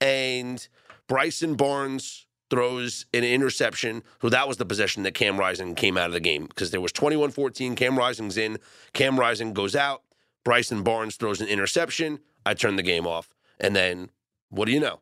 And 0.00 0.66
Bryson 1.06 1.54
Barnes 1.54 2.25
throws 2.50 3.06
an 3.12 3.24
interception. 3.24 4.02
So 4.22 4.28
that 4.28 4.46
was 4.48 4.56
the 4.56 4.64
possession 4.66 5.02
that 5.04 5.14
Cam 5.14 5.38
Rising 5.38 5.74
came 5.74 5.96
out 5.96 6.06
of 6.06 6.12
the 6.12 6.20
game 6.20 6.46
because 6.46 6.70
there 6.70 6.80
was 6.80 6.92
21-14. 6.92 7.76
Cam 7.76 7.98
Rising's 7.98 8.36
in. 8.36 8.58
Cam 8.92 9.18
Rising 9.18 9.52
goes 9.52 9.74
out. 9.74 10.02
Bryson 10.44 10.82
Barnes 10.82 11.16
throws 11.16 11.40
an 11.40 11.48
interception. 11.48 12.20
I 12.44 12.54
turn 12.54 12.76
the 12.76 12.82
game 12.82 13.06
off. 13.06 13.34
And 13.58 13.74
then 13.74 14.10
what 14.50 14.66
do 14.66 14.72
you 14.72 14.80
know? 14.80 15.00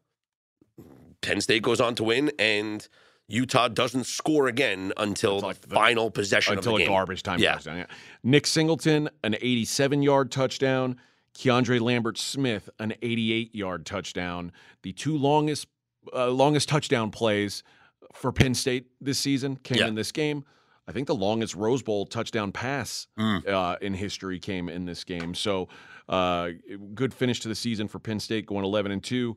Penn 1.21 1.41
State 1.41 1.63
goes 1.63 1.81
on 1.81 1.95
to 1.97 2.05
win, 2.05 2.31
and 2.39 2.87
Utah 3.29 3.69
doesn't 3.69 4.05
score 4.05 4.47
again 4.47 4.93
until 4.97 5.41
like 5.41 5.61
the 5.61 5.75
final 5.75 6.11
possession 6.11 6.59
until 6.59 6.73
of 6.75 6.79
the 6.79 6.85
a 6.85 6.87
game. 6.87 6.95
garbage 6.95 7.23
time 7.23 7.39
Yeah. 7.41 7.53
touchdown. 7.55 7.79
Yeah. 7.79 7.87
Nick 8.23 8.47
Singleton, 8.47 9.09
an 9.23 9.37
87 9.41 10.03
yard 10.03 10.31
touchdown. 10.31 10.97
Keandre 11.35 11.81
Lambert 11.81 12.17
Smith, 12.17 12.69
an 12.79 12.95
88 13.03 13.55
yard 13.55 13.85
touchdown. 13.87 14.53
The 14.83 14.93
two 14.93 15.17
longest 15.17 15.67
uh, 16.13 16.29
longest 16.31 16.69
touchdown 16.69 17.11
plays 17.11 17.63
for 18.13 18.33
Penn 18.33 18.55
State 18.55 18.87
this 19.01 19.19
season 19.19 19.57
came 19.57 19.79
Yeah. 19.79 19.89
in 19.89 19.95
this 19.95 20.13
game. 20.13 20.45
I 20.87 20.93
think 20.93 21.07
the 21.07 21.15
longest 21.15 21.55
Rose 21.55 21.83
Bowl 21.83 22.05
touchdown 22.07 22.53
pass 22.53 23.07
Mm. 23.19 23.49
uh, 23.49 23.77
in 23.81 23.95
history 23.95 24.39
came 24.39 24.69
in 24.69 24.85
this 24.85 25.03
game. 25.05 25.35
So, 25.35 25.69
uh, 26.09 26.51
good 26.95 27.15
finish 27.15 27.41
to 27.41 27.49
the 27.49 27.55
season 27.55 27.89
for 27.89 27.99
Penn 27.99 28.21
State, 28.21 28.45
going 28.47 28.65
11 28.65 28.93
and 28.93 29.03
two, 29.03 29.37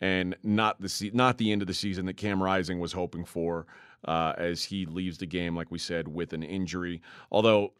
and 0.00 0.36
not 0.44 0.80
the 0.80 0.88
se- 0.88 1.10
not 1.12 1.38
the 1.38 1.50
end 1.50 1.62
of 1.62 1.68
the 1.68 1.74
season 1.74 2.06
that 2.06 2.16
Cam 2.16 2.40
Rising 2.42 2.78
was 2.78 2.92
hoping 2.92 3.24
for, 3.24 3.66
uh, 4.04 4.34
as 4.38 4.64
he 4.64 4.86
leaves 4.86 5.18
the 5.18 5.26
game, 5.26 5.56
like 5.56 5.70
we 5.72 5.78
said, 5.78 6.06
with 6.06 6.32
an 6.32 6.42
injury. 6.44 7.02
Although 7.32 7.72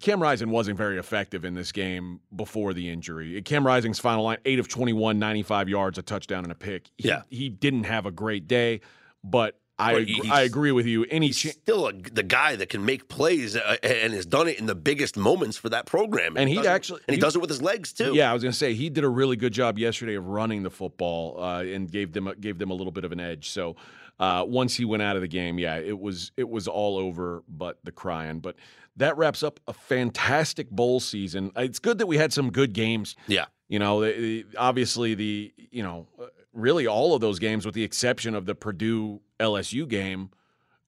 Cam 0.00 0.20
Rising 0.22 0.50
wasn't 0.50 0.76
very 0.76 0.98
effective 0.98 1.44
in 1.44 1.54
this 1.54 1.72
game 1.72 2.20
before 2.34 2.74
the 2.74 2.90
injury. 2.90 3.40
Cam 3.42 3.66
Rising's 3.66 3.98
final 3.98 4.24
line, 4.24 4.38
8 4.44 4.58
of 4.58 4.68
21, 4.68 5.18
95 5.18 5.68
yards, 5.68 5.98
a 5.98 6.02
touchdown, 6.02 6.44
and 6.44 6.52
a 6.52 6.54
pick. 6.56 6.90
He, 6.98 7.08
Yeah. 7.08 7.22
He 7.30 7.48
didn't 7.48 7.84
have 7.84 8.04
a 8.06 8.10
great 8.10 8.46
day, 8.46 8.80
but 9.22 9.58
I, 9.78 9.94
ag- 10.02 10.26
I 10.30 10.42
agree 10.42 10.70
with 10.72 10.86
you. 10.86 11.04
Any 11.10 11.28
He's 11.28 11.50
still 11.52 11.88
a, 11.88 11.92
the 11.92 12.22
guy 12.22 12.54
that 12.56 12.68
can 12.68 12.84
make 12.84 13.08
plays 13.08 13.56
uh, 13.56 13.76
and 13.82 14.12
has 14.12 14.24
done 14.26 14.46
it 14.46 14.58
in 14.60 14.66
the 14.66 14.74
biggest 14.76 15.16
moments 15.16 15.56
for 15.56 15.68
that 15.70 15.84
program. 15.86 16.36
And 16.36 16.48
he 16.48 16.56
does 16.56 16.66
it- 16.66 16.68
actually- 16.68 17.00
and 17.08 17.14
he 17.14 17.16
he- 17.16 17.20
does 17.20 17.34
it 17.34 17.40
with 17.40 17.50
his 17.50 17.60
legs 17.62 17.92
too. 17.92 18.14
Yeah, 18.14 18.30
I 18.30 18.34
was 18.34 18.42
going 18.42 18.52
to 18.52 18.58
say 18.58 18.74
he 18.74 18.88
did 18.90 19.02
a 19.04 19.08
really 19.08 19.36
good 19.36 19.52
job 19.52 19.78
yesterday 19.78 20.14
of 20.14 20.26
running 20.28 20.62
the 20.62 20.70
football 20.70 21.42
uh, 21.42 21.62
and 21.62 21.90
gave 21.90 22.12
them 22.12 22.28
a, 22.28 22.34
gave 22.36 22.58
them 22.58 22.70
a 22.70 22.74
little 22.74 22.92
bit 22.92 23.04
of 23.04 23.10
an 23.12 23.18
edge. 23.20 23.50
So 23.50 23.74
uh, 24.20 24.44
once 24.46 24.76
he 24.76 24.84
went 24.84 25.02
out 25.02 25.16
of 25.16 25.22
the 25.22 25.28
game, 25.28 25.58
yeah, 25.58 25.76
it 25.76 25.98
was 25.98 26.30
it 26.36 26.48
was 26.48 26.68
all 26.68 26.96
over, 26.96 27.42
but 27.48 27.78
the 27.82 27.90
crying. 27.90 28.38
But 28.38 28.54
that 28.96 29.16
wraps 29.16 29.42
up 29.42 29.60
a 29.66 29.72
fantastic 29.72 30.70
bowl 30.70 31.00
season. 31.00 31.50
It's 31.56 31.78
good 31.78 31.98
that 31.98 32.06
we 32.06 32.16
had 32.16 32.32
some 32.32 32.50
good 32.50 32.72
games. 32.72 33.16
Yeah. 33.26 33.46
You 33.68 33.78
know, 33.78 34.00
the, 34.02 34.12
the- 34.42 34.56
obviously 34.56 35.14
the 35.14 35.52
you 35.70 35.82
know 35.82 36.06
uh, 36.20 36.26
really 36.52 36.86
all 36.86 37.14
of 37.14 37.20
those 37.20 37.38
games, 37.38 37.64
with 37.66 37.74
the 37.74 37.82
exception 37.84 38.34
of 38.34 38.46
the 38.46 38.54
Purdue 38.54 39.20
LSU 39.40 39.88
game, 39.88 40.30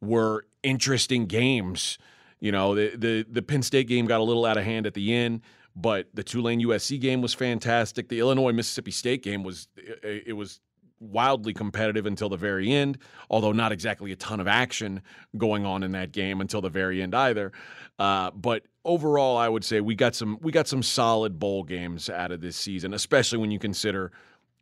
were 0.01 0.47
interesting 0.63 1.27
games. 1.27 1.99
You 2.41 2.53
know, 2.53 2.75
the 2.75 2.95
the 2.97 3.27
the 3.29 3.43
Penn 3.43 3.63
State 3.63 3.89
game 3.89 4.07
got 4.07 4.21
a 4.21 4.25
little 4.25 4.45
out 4.45 4.57
of 4.59 4.65
hand 4.65 4.87
at 4.87 4.95
the 4.95 5.15
end, 5.15 5.41
but 5.75 6.09
the 6.15 6.23
Tulane 6.23 6.61
USC 6.61 7.01
game 7.01 7.23
was 7.23 7.33
fantastic. 7.35 8.09
The 8.09 8.21
Illinois 8.21 8.53
Mississippi 8.53 8.91
State 8.91 9.23
game 9.23 9.43
was 9.43 9.69
it, 9.77 10.25
it 10.29 10.33
was 10.35 10.61
wildly 11.01 11.53
competitive 11.53 12.07
until 12.07 12.29
the 12.31 12.37
very 12.39 12.73
end, 12.73 12.97
although 13.31 13.53
not 13.53 13.71
exactly 13.73 14.13
a 14.13 14.17
ton 14.17 14.41
of 14.41 14.47
action 14.49 15.03
going 15.37 15.67
on 15.67 15.83
in 15.83 15.93
that 15.93 16.11
game 16.13 16.41
until 16.41 16.61
the 16.63 16.71
very 16.71 17.03
end 17.03 17.15
either. 17.15 17.53
Uh, 17.99 18.31
but 18.33 18.65
overall, 18.85 19.37
I 19.37 19.49
would 19.49 19.65
say 19.65 19.81
we 19.81 19.95
got 19.95 20.15
some 20.15 20.39
we 20.41 20.53
got 20.53 20.69
some 20.69 20.83
solid 20.83 21.39
bowl 21.39 21.63
games 21.63 22.11
out 22.11 22.31
of 22.31 22.41
this 22.41 22.57
season, 22.57 22.95
especially 22.95 23.39
when 23.39 23.51
you 23.51 23.59
consider 23.59 24.13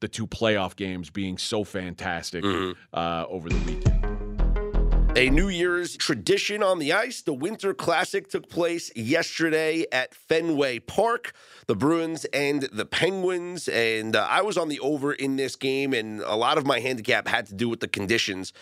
the 0.00 0.08
two 0.08 0.26
playoff 0.26 0.76
games 0.76 1.10
being 1.10 1.38
so 1.38 1.64
fantastic 1.64 2.44
uh, 2.92 3.24
over 3.28 3.48
the 3.48 3.56
weekend. 3.66 4.04
A 5.16 5.30
New 5.30 5.48
Year's 5.48 5.96
tradition 5.96 6.60
on 6.60 6.80
the 6.80 6.92
ice. 6.92 7.22
The 7.22 7.32
Winter 7.32 7.72
Classic 7.72 8.28
took 8.28 8.48
place 8.48 8.90
yesterday 8.96 9.86
at 9.92 10.12
Fenway 10.12 10.80
Park. 10.80 11.32
The 11.68 11.76
Bruins 11.76 12.24
and 12.26 12.62
the 12.72 12.84
Penguins. 12.84 13.68
And 13.68 14.16
uh, 14.16 14.26
I 14.28 14.42
was 14.42 14.58
on 14.58 14.68
the 14.68 14.80
over 14.80 15.12
in 15.12 15.36
this 15.36 15.54
game, 15.54 15.94
and 15.94 16.20
a 16.22 16.34
lot 16.34 16.58
of 16.58 16.66
my 16.66 16.80
handicap 16.80 17.28
had 17.28 17.46
to 17.46 17.54
do 17.54 17.68
with 17.68 17.78
the 17.78 17.86
conditions 17.86 18.52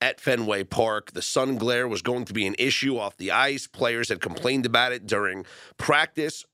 at 0.00 0.20
Fenway 0.20 0.64
Park. 0.64 1.12
The 1.12 1.22
sun 1.22 1.56
glare 1.56 1.88
was 1.88 2.02
going 2.02 2.24
to 2.26 2.32
be 2.32 2.46
an 2.46 2.54
issue 2.58 2.98
off 2.98 3.16
the 3.16 3.30
ice. 3.30 3.66
Players 3.66 4.08
had 4.08 4.20
complained 4.20 4.66
about 4.66 4.92
it 4.92 5.06
during 5.06 5.44
practice 5.76 6.44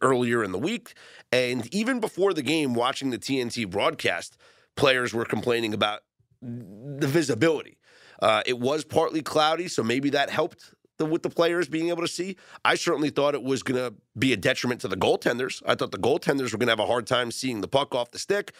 earlier 0.00 0.44
in 0.44 0.52
the 0.52 0.58
week. 0.58 0.94
And 1.30 1.72
even 1.74 2.00
before 2.00 2.34
the 2.34 2.42
game, 2.42 2.74
watching 2.74 3.10
the 3.10 3.18
TNT 3.18 3.68
broadcast, 3.68 4.36
players 4.76 5.14
were 5.14 5.24
complaining 5.24 5.72
about 5.74 6.00
the 6.40 7.06
visibility. 7.06 7.78
Uh, 8.20 8.42
it 8.46 8.58
was 8.58 8.84
partly 8.84 9.22
cloudy, 9.22 9.68
so 9.68 9.82
maybe 9.82 10.10
that 10.10 10.30
helped 10.30 10.74
with 10.98 11.22
the 11.22 11.30
players 11.30 11.68
being 11.68 11.88
able 11.88 12.02
to 12.02 12.08
see. 12.08 12.36
I 12.64 12.76
certainly 12.76 13.10
thought 13.10 13.34
it 13.34 13.42
was 13.42 13.62
going 13.62 13.80
to 13.80 13.94
be 14.16 14.32
a 14.32 14.36
detriment 14.36 14.80
to 14.82 14.88
the 14.88 14.96
goaltenders. 14.96 15.62
I 15.66 15.74
thought 15.74 15.90
the 15.90 15.98
goaltenders 15.98 16.52
were 16.52 16.58
going 16.58 16.68
to 16.68 16.72
have 16.72 16.78
a 16.78 16.86
hard 16.86 17.06
time 17.06 17.32
seeing 17.32 17.60
the 17.60 17.68
puck 17.68 17.94
off 17.94 18.12
the 18.12 18.18
stick. 18.18 18.52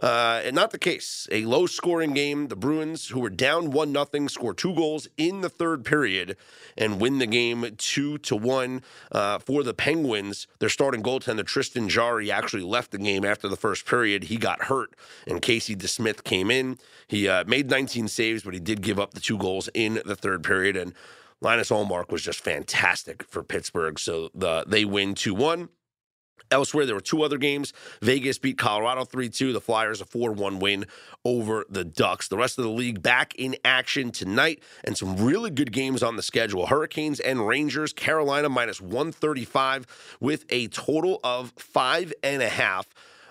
Uh, 0.00 0.40
and 0.44 0.54
not 0.54 0.70
the 0.70 0.78
case. 0.78 1.26
A 1.30 1.44
low 1.44 1.66
scoring 1.66 2.14
game. 2.14 2.48
The 2.48 2.56
Bruins, 2.56 3.08
who 3.08 3.20
were 3.20 3.30
down 3.30 3.70
1 3.70 3.92
nothing, 3.92 4.28
score 4.28 4.54
two 4.54 4.74
goals 4.74 5.08
in 5.16 5.40
the 5.40 5.48
third 5.48 5.84
period 5.84 6.36
and 6.76 7.00
win 7.00 7.18
the 7.18 7.26
game 7.26 7.66
2 7.76 8.18
to 8.18 8.36
1. 8.36 8.82
Uh, 9.12 9.38
for 9.38 9.62
the 9.62 9.74
Penguins, 9.74 10.46
their 10.58 10.68
starting 10.68 11.02
goaltender, 11.02 11.44
Tristan 11.44 11.88
Jarry, 11.88 12.30
actually 12.30 12.62
left 12.62 12.90
the 12.90 12.98
game 12.98 13.24
after 13.24 13.48
the 13.48 13.56
first 13.56 13.86
period. 13.86 14.24
He 14.24 14.36
got 14.36 14.64
hurt, 14.64 14.94
and 15.26 15.40
Casey 15.40 15.74
DeSmith 15.74 16.24
came 16.24 16.50
in. 16.50 16.78
He 17.08 17.28
uh, 17.28 17.44
made 17.46 17.70
19 17.70 18.08
saves, 18.08 18.42
but 18.42 18.54
he 18.54 18.60
did 18.60 18.82
give 18.82 18.98
up 18.98 19.14
the 19.14 19.20
two 19.20 19.38
goals 19.38 19.68
in 19.74 20.00
the 20.04 20.16
third 20.16 20.42
period. 20.42 20.76
And 20.76 20.92
Linus 21.40 21.70
Ullmark 21.70 22.10
was 22.10 22.22
just 22.22 22.40
fantastic 22.40 23.22
for 23.24 23.42
Pittsburgh. 23.42 23.98
So 23.98 24.30
the, 24.34 24.64
they 24.66 24.84
win 24.84 25.14
2 25.14 25.34
1. 25.34 25.68
Elsewhere, 26.50 26.86
there 26.86 26.94
were 26.94 27.00
two 27.00 27.22
other 27.22 27.38
games. 27.38 27.72
Vegas 28.02 28.38
beat 28.38 28.58
Colorado 28.58 29.04
3 29.04 29.28
2. 29.28 29.52
The 29.52 29.60
Flyers, 29.60 30.00
a 30.00 30.04
4 30.04 30.32
1 30.32 30.58
win 30.58 30.86
over 31.24 31.64
the 31.68 31.84
Ducks. 31.84 32.28
The 32.28 32.36
rest 32.36 32.58
of 32.58 32.64
the 32.64 32.70
league 32.70 33.02
back 33.02 33.34
in 33.34 33.56
action 33.64 34.12
tonight, 34.12 34.62
and 34.84 34.96
some 34.96 35.16
really 35.16 35.50
good 35.50 35.72
games 35.72 36.02
on 36.02 36.16
the 36.16 36.22
schedule. 36.22 36.66
Hurricanes 36.66 37.20
and 37.20 37.46
Rangers, 37.46 37.92
Carolina 37.92 38.48
minus 38.48 38.80
135 38.80 39.86
with 40.20 40.44
a 40.50 40.68
total 40.68 41.20
of 41.24 41.52
five 41.56 42.12
and 42.22 42.42
a 42.42 42.48
half. 42.48 42.86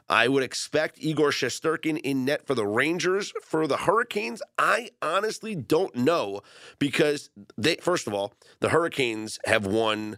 I 0.07 0.27
would 0.27 0.43
expect 0.43 0.99
Igor 0.99 1.31
Shesterkin 1.31 1.99
in 2.03 2.25
net 2.25 2.45
for 2.45 2.53
the 2.53 2.67
Rangers. 2.67 3.33
For 3.41 3.65
the 3.65 3.77
Hurricanes, 3.77 4.41
I 4.57 4.89
honestly 5.01 5.55
don't 5.55 5.95
know 5.95 6.41
because 6.77 7.29
they, 7.57 7.77
first 7.77 8.05
of 8.05 8.13
all, 8.13 8.33
the 8.59 8.69
Hurricanes 8.69 9.39
have 9.45 9.65
won 9.65 10.17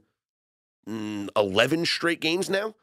mm, 0.87 1.29
11 1.35 1.85
straight 1.85 2.21
games 2.21 2.49
now. 2.49 2.75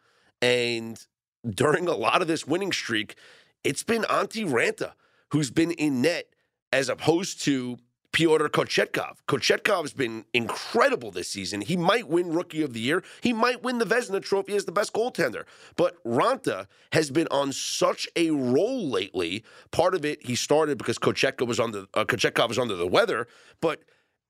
And 0.43 1.05
during 1.49 1.89
a 1.89 1.95
lot 1.95 2.23
of 2.23 2.29
this 2.29 2.47
winning 2.47 2.73
streak, 2.73 3.17
it's 3.63 3.83
been 3.83 4.03
Antti 4.03 4.47
Raanta 4.47 4.93
who's 5.31 5.51
been 5.51 5.73
in 5.73 6.01
net 6.01 6.27
as 6.73 6.89
opposed 6.89 7.43
to 7.43 7.77
Pyotr 8.13 8.49
Kochetkov. 8.49 9.17
Kochetkov 9.27 9.83
has 9.83 9.93
been 9.93 10.25
incredible 10.33 11.11
this 11.11 11.29
season. 11.29 11.61
He 11.61 11.77
might 11.77 12.07
win 12.07 12.33
Rookie 12.33 12.63
of 12.63 12.73
the 12.73 12.79
Year. 12.79 13.03
He 13.21 13.33
might 13.33 13.65
win 13.65 13.79
the 13.79 13.85
Vezina 13.85 14.23
Trophy 14.23 14.55
as 14.55 14.65
the 14.65 14.71
best 14.71 14.93
goaltender. 14.93 15.43
But 15.75 15.97
Raanta 16.05 16.69
has 16.93 17.11
been 17.11 17.27
on 17.33 17.53
such 17.53 18.09
a 18.15 18.31
roll 18.31 18.89
lately. 18.89 19.43
Part 19.73 19.97
of 19.97 20.05
it, 20.05 20.25
he 20.25 20.37
started 20.37 20.79
because 20.79 20.99
Kochetkov 20.99 21.49
was 21.49 21.59
under 21.59 21.87
uh, 21.95 22.05
Kochetkov 22.05 22.49
was 22.49 22.59
under 22.59 22.77
the 22.77 22.87
weather. 22.87 23.27
But 23.61 23.83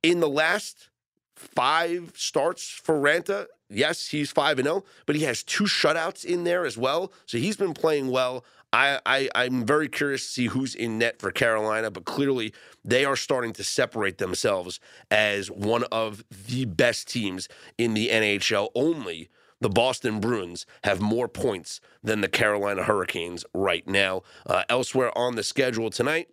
in 0.03 0.21
the 0.21 0.29
last 0.29 0.89
five 1.37 2.13
starts 2.17 2.67
for 2.67 2.99
Raanta. 2.99 3.47
Yes, 3.71 4.09
he's 4.09 4.31
5 4.31 4.59
and 4.59 4.67
0, 4.67 4.85
but 5.07 5.17
he 5.17 5.23
has 5.23 5.43
two 5.43 5.65
shutouts 5.65 6.25
in 6.25 6.45
there 6.45 6.65
as 6.65 6.77
well. 6.77 7.13
So 7.27 7.39
he's 7.39 7.57
been 7.57 7.75
playing 7.75 8.11
well. 8.11 8.45
I, 8.73 8.99
I 9.07 9.29
I'm 9.37 9.65
very 9.65 9.89
curious 9.89 10.25
to 10.27 10.29
see 10.33 10.47
who's 10.47 10.75
in 10.75 10.99
net 10.99 11.21
for 11.21 11.31
Carolina, 11.31 11.91
but 11.91 12.05
clearly 12.05 12.53
they 12.85 13.05
are 13.05 13.17
starting 13.17 13.53
to 13.55 13.65
separate 13.65 14.19
themselves 14.19 14.81
as 15.11 15.51
one 15.51 15.85
of 15.93 16.25
the 16.49 16.65
best 16.65 17.09
teams 17.09 17.49
in 17.79 17.95
the 17.95 18.09
NHL. 18.09 18.71
Only 18.75 19.31
the 19.61 19.69
Boston 19.69 20.19
Bruins 20.19 20.67
have 20.83 21.01
more 21.01 21.29
points 21.29 21.81
than 22.03 22.21
the 22.21 22.29
Carolina 22.29 22.83
Hurricanes 22.83 23.45
right 23.55 23.87
now. 23.87 24.23
Uh, 24.45 24.65
elsewhere 24.69 25.17
on 25.17 25.37
the 25.37 25.45
schedule 25.45 25.89
tonight, 25.89 26.29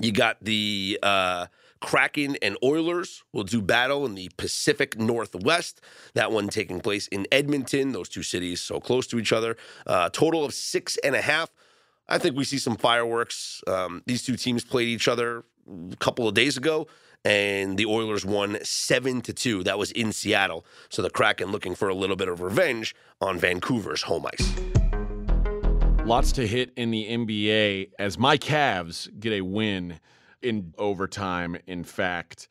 you 0.00 0.12
got 0.12 0.38
the 0.42 0.98
uh, 1.02 1.46
Kraken 1.80 2.36
and 2.42 2.56
Oilers 2.62 3.24
will 3.32 3.44
do 3.44 3.62
battle 3.62 4.04
in 4.06 4.14
the 4.14 4.30
Pacific 4.36 4.98
Northwest. 4.98 5.80
That 6.14 6.30
one 6.30 6.48
taking 6.48 6.80
place 6.80 7.08
in 7.08 7.26
Edmonton. 7.32 7.92
Those 7.92 8.08
two 8.08 8.22
cities 8.22 8.60
so 8.60 8.80
close 8.80 9.06
to 9.08 9.18
each 9.18 9.32
other. 9.32 9.56
Uh, 9.86 10.10
total 10.10 10.44
of 10.44 10.54
six 10.54 10.98
and 10.98 11.14
a 11.14 11.22
half. 11.22 11.50
I 12.08 12.18
think 12.18 12.36
we 12.36 12.44
see 12.44 12.58
some 12.58 12.76
fireworks. 12.76 13.62
Um, 13.66 14.02
these 14.06 14.24
two 14.24 14.36
teams 14.36 14.64
played 14.64 14.88
each 14.88 15.08
other 15.08 15.44
a 15.92 15.96
couple 15.96 16.26
of 16.26 16.34
days 16.34 16.56
ago, 16.56 16.88
and 17.24 17.78
the 17.78 17.86
Oilers 17.86 18.24
won 18.24 18.58
seven 18.62 19.20
to 19.22 19.32
two. 19.32 19.62
That 19.62 19.78
was 19.78 19.92
in 19.92 20.12
Seattle. 20.12 20.66
So 20.88 21.02
the 21.02 21.10
Kraken 21.10 21.52
looking 21.52 21.74
for 21.74 21.88
a 21.88 21.94
little 21.94 22.16
bit 22.16 22.28
of 22.28 22.40
revenge 22.40 22.94
on 23.20 23.38
Vancouver's 23.38 24.02
home 24.02 24.26
ice. 24.26 24.52
Lots 26.04 26.32
to 26.32 26.46
hit 26.46 26.72
in 26.76 26.90
the 26.90 27.06
NBA 27.06 27.90
as 27.98 28.18
my 28.18 28.36
Cavs 28.36 29.08
get 29.20 29.32
a 29.32 29.42
win 29.42 30.00
in 30.42 30.74
overtime. 30.78 31.56
In 31.66 31.84
fact, 31.84 32.48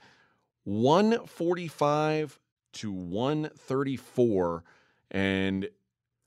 145 0.64 2.40
to 2.74 2.92
134. 2.92 4.64
And 5.12 5.70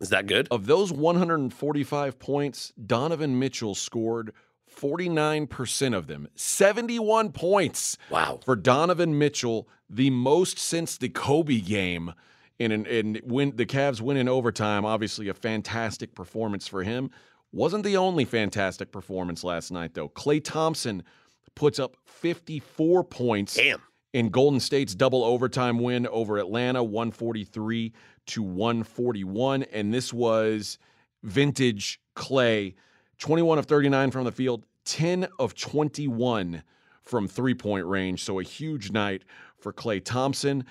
Is 0.00 0.08
that 0.10 0.26
good? 0.26 0.48
of 0.50 0.66
those 0.66 0.92
145 0.92 2.18
points, 2.18 2.72
Donovan 2.84 3.38
Mitchell 3.38 3.74
scored 3.74 4.32
49% 4.80 5.94
of 5.94 6.06
them, 6.06 6.28
71 6.34 7.30
points 7.32 7.98
Wow. 8.10 8.40
for 8.44 8.56
Donovan 8.56 9.18
Mitchell, 9.18 9.68
the 9.88 10.08
most 10.10 10.58
since 10.58 10.96
the 10.96 11.08
Kobe 11.10 11.60
game. 11.60 12.14
In 12.58 12.70
an, 12.72 12.86
in 12.86 13.20
win 13.24 13.56
the 13.56 13.66
Cavs 13.66 14.00
win 14.00 14.16
in 14.16 14.28
overtime, 14.28 14.84
obviously 14.84 15.28
a 15.28 15.34
fantastic 15.34 16.14
performance 16.14 16.68
for 16.68 16.82
him. 16.84 17.10
Wasn't 17.50 17.82
the 17.84 17.96
only 17.96 18.24
fantastic 18.24 18.92
performance 18.92 19.42
last 19.44 19.70
night 19.72 19.94
though. 19.94 20.08
Klay 20.08 20.42
Thompson 20.42 21.02
puts 21.54 21.78
up 21.78 21.96
54 22.04 23.04
points 23.04 23.54
Damn. 23.54 23.80
in 24.12 24.30
Golden 24.30 24.60
State's 24.60 24.94
double 24.94 25.24
overtime 25.24 25.78
win 25.78 26.06
over 26.06 26.38
Atlanta, 26.38 26.82
143 26.82 27.92
to 28.26 28.42
141. 28.42 29.64
And 29.64 29.92
this 29.92 30.12
was 30.12 30.78
vintage 31.22 32.00
Klay, 32.16 32.74
21 33.18 33.58
of 33.58 33.66
39 33.66 34.10
from 34.10 34.24
the 34.24 34.32
field, 34.32 34.64
10 34.84 35.28
of 35.38 35.54
21 35.54 36.62
from 37.02 37.28
three 37.28 37.54
point 37.54 37.86
range. 37.86 38.24
So 38.24 38.38
a 38.40 38.42
huge 38.42 38.90
night 38.92 39.24
for 39.58 39.72
Klay 39.72 40.02
Thompson. 40.04 40.64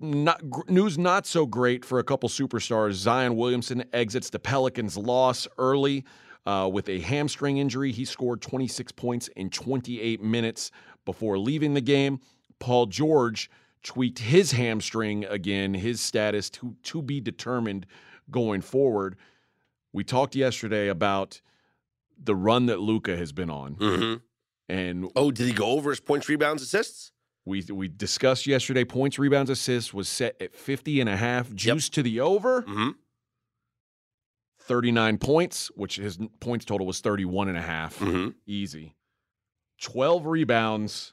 not 0.00 0.48
gr- 0.48 0.62
news 0.68 0.96
not 0.98 1.26
so 1.26 1.44
great 1.46 1.84
for 1.84 1.98
a 1.98 2.04
couple 2.04 2.28
superstars. 2.28 2.92
Zion 2.92 3.36
Williamson 3.36 3.84
exits 3.92 4.30
the 4.30 4.38
Pelicans' 4.38 4.96
loss 4.96 5.46
early 5.58 6.04
uh, 6.46 6.68
with 6.72 6.88
a 6.88 7.00
hamstring 7.00 7.58
injury. 7.58 7.92
He 7.92 8.04
scored 8.04 8.40
26 8.40 8.92
points 8.92 9.28
in 9.28 9.50
28 9.50 10.22
minutes 10.22 10.70
before 11.04 11.38
leaving 11.38 11.74
the 11.74 11.80
game. 11.80 12.20
Paul 12.58 12.86
George 12.86 13.50
tweaked 13.82 14.18
his 14.18 14.52
hamstring 14.52 15.24
again, 15.24 15.74
his 15.74 16.00
status 16.00 16.50
to 16.50 16.76
to 16.82 17.02
be 17.02 17.20
determined 17.20 17.86
going 18.30 18.60
forward. 18.60 19.16
We 19.92 20.04
talked 20.04 20.36
yesterday 20.36 20.88
about 20.88 21.40
the 22.22 22.34
run 22.36 22.66
that 22.66 22.80
Luka 22.80 23.16
has 23.16 23.32
been 23.32 23.50
on, 23.50 23.74
hmm 23.74 24.14
and 24.68 25.10
Oh, 25.16 25.30
did 25.30 25.46
he 25.46 25.52
go 25.52 25.66
over 25.70 25.90
his 25.90 26.00
points, 26.00 26.28
rebounds, 26.28 26.62
assists? 26.62 27.12
we 27.46 27.64
we 27.72 27.88
discussed 27.88 28.46
yesterday 28.46 28.84
points, 28.84 29.18
rebounds, 29.18 29.50
assists 29.50 29.94
was 29.94 30.08
set 30.08 30.36
at 30.40 30.54
50 30.54 31.00
and 31.00 31.08
a 31.08 31.16
half, 31.16 31.52
juice 31.54 31.88
to 31.88 32.02
the 32.02 32.20
over. 32.20 32.60
hmm 32.62 32.90
39 34.70 35.18
points, 35.18 35.68
which 35.74 35.96
his 35.96 36.16
points 36.38 36.64
total 36.64 36.86
was 36.86 37.00
31 37.00 37.48
and 37.48 37.58
a 37.58 37.60
half. 37.60 37.96
hmm 37.98 38.28
Easy. 38.46 38.94
12 39.82 40.26
rebounds, 40.26 41.12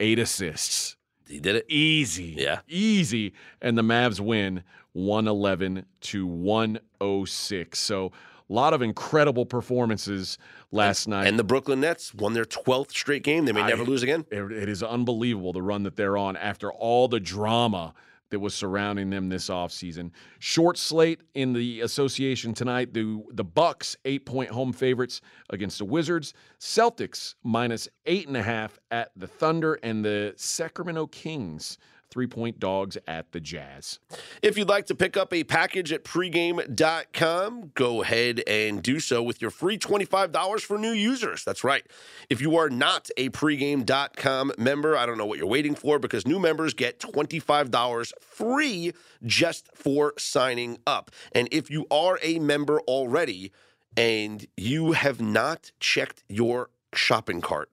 8 0.00 0.18
assists. 0.18 0.96
He 1.28 1.38
did 1.38 1.54
it. 1.56 1.66
Easy. 1.68 2.34
Yeah. 2.38 2.60
Easy. 2.66 3.34
And 3.60 3.76
the 3.76 3.82
Mavs 3.82 4.20
win 4.20 4.62
111 4.94 5.84
to 6.00 6.26
106. 6.26 7.78
So 7.78 8.06
a 8.48 8.52
lot 8.52 8.72
of 8.72 8.80
incredible 8.80 9.44
performances 9.44 10.38
last 10.70 11.06
night. 11.06 11.26
And 11.26 11.38
the 11.38 11.44
Brooklyn 11.44 11.80
Nets 11.80 12.14
won 12.14 12.32
their 12.32 12.44
12th 12.46 12.90
straight 12.92 13.22
game. 13.22 13.44
They 13.44 13.52
may 13.52 13.62
I- 13.62 13.68
never 13.68 13.84
lose 13.84 14.02
again. 14.02 14.24
it, 14.30 14.50
it 14.50 14.68
is 14.70 14.82
unbelievable 14.82 15.52
the 15.52 15.60
run 15.62 15.82
that 15.82 15.96
they're 15.96 16.16
on 16.16 16.36
after 16.38 16.72
all 16.72 17.08
the 17.08 17.20
drama 17.20 17.92
that 18.30 18.40
was 18.40 18.54
surrounding 18.54 19.10
them 19.10 19.28
this 19.28 19.48
offseason. 19.48 20.10
Short 20.38 20.76
slate 20.76 21.20
in 21.34 21.52
the 21.52 21.80
association 21.80 22.54
tonight. 22.54 22.92
The 22.92 23.22
the 23.30 23.44
Bucks 23.44 23.96
eight 24.04 24.26
point 24.26 24.50
home 24.50 24.72
favorites 24.72 25.20
against 25.50 25.78
the 25.78 25.84
Wizards. 25.84 26.34
Celtics 26.58 27.34
minus 27.42 27.88
eight 28.06 28.26
and 28.26 28.36
a 28.36 28.42
half 28.42 28.78
at 28.90 29.10
the 29.16 29.26
Thunder, 29.26 29.78
and 29.82 30.04
the 30.04 30.34
Sacramento 30.36 31.06
Kings 31.08 31.78
three 32.14 32.26
point 32.28 32.60
dogs 32.60 32.96
at 33.08 33.32
the 33.32 33.40
Jazz. 33.40 33.98
If 34.40 34.56
you'd 34.56 34.68
like 34.68 34.86
to 34.86 34.94
pick 34.94 35.16
up 35.16 35.34
a 35.34 35.42
package 35.42 35.92
at 35.92 36.04
pregame.com, 36.04 37.72
go 37.74 38.02
ahead 38.02 38.40
and 38.46 38.80
do 38.80 39.00
so 39.00 39.20
with 39.20 39.42
your 39.42 39.50
free 39.50 39.76
$25 39.76 40.60
for 40.60 40.78
new 40.78 40.92
users. 40.92 41.42
That's 41.42 41.64
right. 41.64 41.84
If 42.30 42.40
you 42.40 42.56
are 42.56 42.70
not 42.70 43.10
a 43.16 43.30
pregame.com 43.30 44.52
member, 44.56 44.96
I 44.96 45.06
don't 45.06 45.18
know 45.18 45.26
what 45.26 45.38
you're 45.38 45.48
waiting 45.48 45.74
for 45.74 45.98
because 45.98 46.24
new 46.24 46.38
members 46.38 46.72
get 46.72 47.00
$25 47.00 48.12
free 48.20 48.92
just 49.24 49.68
for 49.74 50.14
signing 50.16 50.78
up. 50.86 51.10
And 51.32 51.48
if 51.50 51.68
you 51.68 51.84
are 51.90 52.20
a 52.22 52.38
member 52.38 52.80
already 52.82 53.50
and 53.96 54.46
you 54.56 54.92
have 54.92 55.20
not 55.20 55.72
checked 55.80 56.22
your 56.28 56.70
shopping 56.94 57.40
cart, 57.40 57.70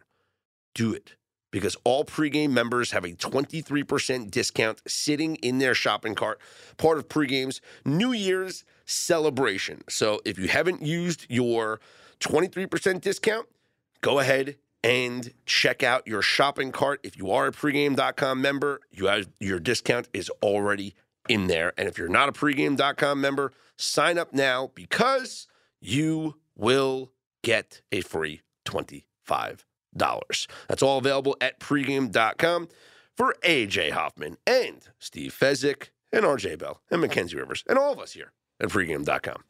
do 0.74 0.96
it 0.96 1.14
because 1.52 1.76
all 1.84 2.04
pregame 2.04 2.52
members 2.52 2.92
have 2.92 3.04
a 3.04 3.10
23% 3.10 4.32
discount 4.32 4.82
sitting 4.88 5.36
in 5.38 5.60
their 5.60 5.76
shopping 5.76 6.16
cart, 6.16 6.40
part 6.78 6.98
of 6.98 7.08
pregame's 7.08 7.62
New 7.86 8.14
Year's 8.14 8.64
celebration. 8.86 9.84
So 9.90 10.22
if 10.26 10.40
you 10.40 10.48
haven't 10.48 10.82
used 10.82 11.26
your 11.30 11.80
23% 12.22 13.02
discount, 13.02 13.48
go 14.02 14.20
ahead 14.20 14.56
and 14.84 15.34
check 15.46 15.84
out 15.84 16.08
your 16.08 16.22
shopping 16.22 16.72
cart. 16.72 17.00
If 17.04 17.18
you 17.18 17.32
are 17.32 17.48
a 17.48 17.52
pregame.com 17.52 18.42
member, 18.42 18.82
you 18.90 19.06
have 19.06 19.30
your 19.40 19.60
discount 19.60 20.08
is 20.14 20.30
already 20.42 20.96
in 21.30 21.48
there. 21.48 21.74
And 21.78 21.88
if 21.88 21.98
you're 21.98 22.08
not 22.08 22.30
a 22.30 22.32
pregame.com 22.32 23.22
member, 23.22 23.52
sign 23.78 24.18
up 24.18 24.34
now 24.34 24.72
because 24.74 25.48
you 25.80 26.36
will 26.56 27.12
get 27.44 27.82
a 27.92 28.02
free 28.02 28.42
25 28.66 29.06
dollars. 29.28 29.71
That's 29.96 30.84
all 30.84 30.98
available 30.98 31.36
at 31.42 31.60
pregame.com 31.60 32.70
for 33.16 33.36
AJ 33.44 33.92
Hoffman 33.92 34.38
and 34.48 34.88
Steve 35.00 35.36
Fezzik 35.38 35.90
and 36.12 36.26
RJ 36.26 36.60
Bell 36.60 36.82
and 36.90 37.02
Mackenzie 37.02 37.38
Rivers 37.38 37.64
and 37.68 37.78
all 37.78 37.94
of 37.94 38.00
us 38.00 38.14
here 38.14 38.32
at 38.60 38.70
pregame.com. 38.70 39.44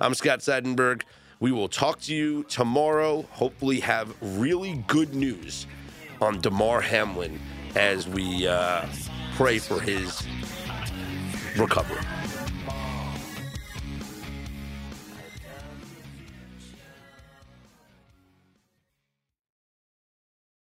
I'm 0.00 0.14
Scott 0.14 0.40
Seidenberg. 0.40 1.02
We 1.40 1.52
will 1.52 1.68
talk 1.68 2.00
to 2.02 2.14
you 2.14 2.44
tomorrow. 2.44 3.22
Hopefully, 3.30 3.80
have 3.80 4.14
really 4.20 4.84
good 4.86 5.14
news 5.14 5.66
on 6.20 6.40
Damar 6.40 6.80
Hamlin 6.80 7.40
as 7.76 8.08
we 8.08 8.46
uh, 8.46 8.86
pray 9.36 9.58
for 9.58 9.80
his 9.80 10.26
recovery. 11.56 12.00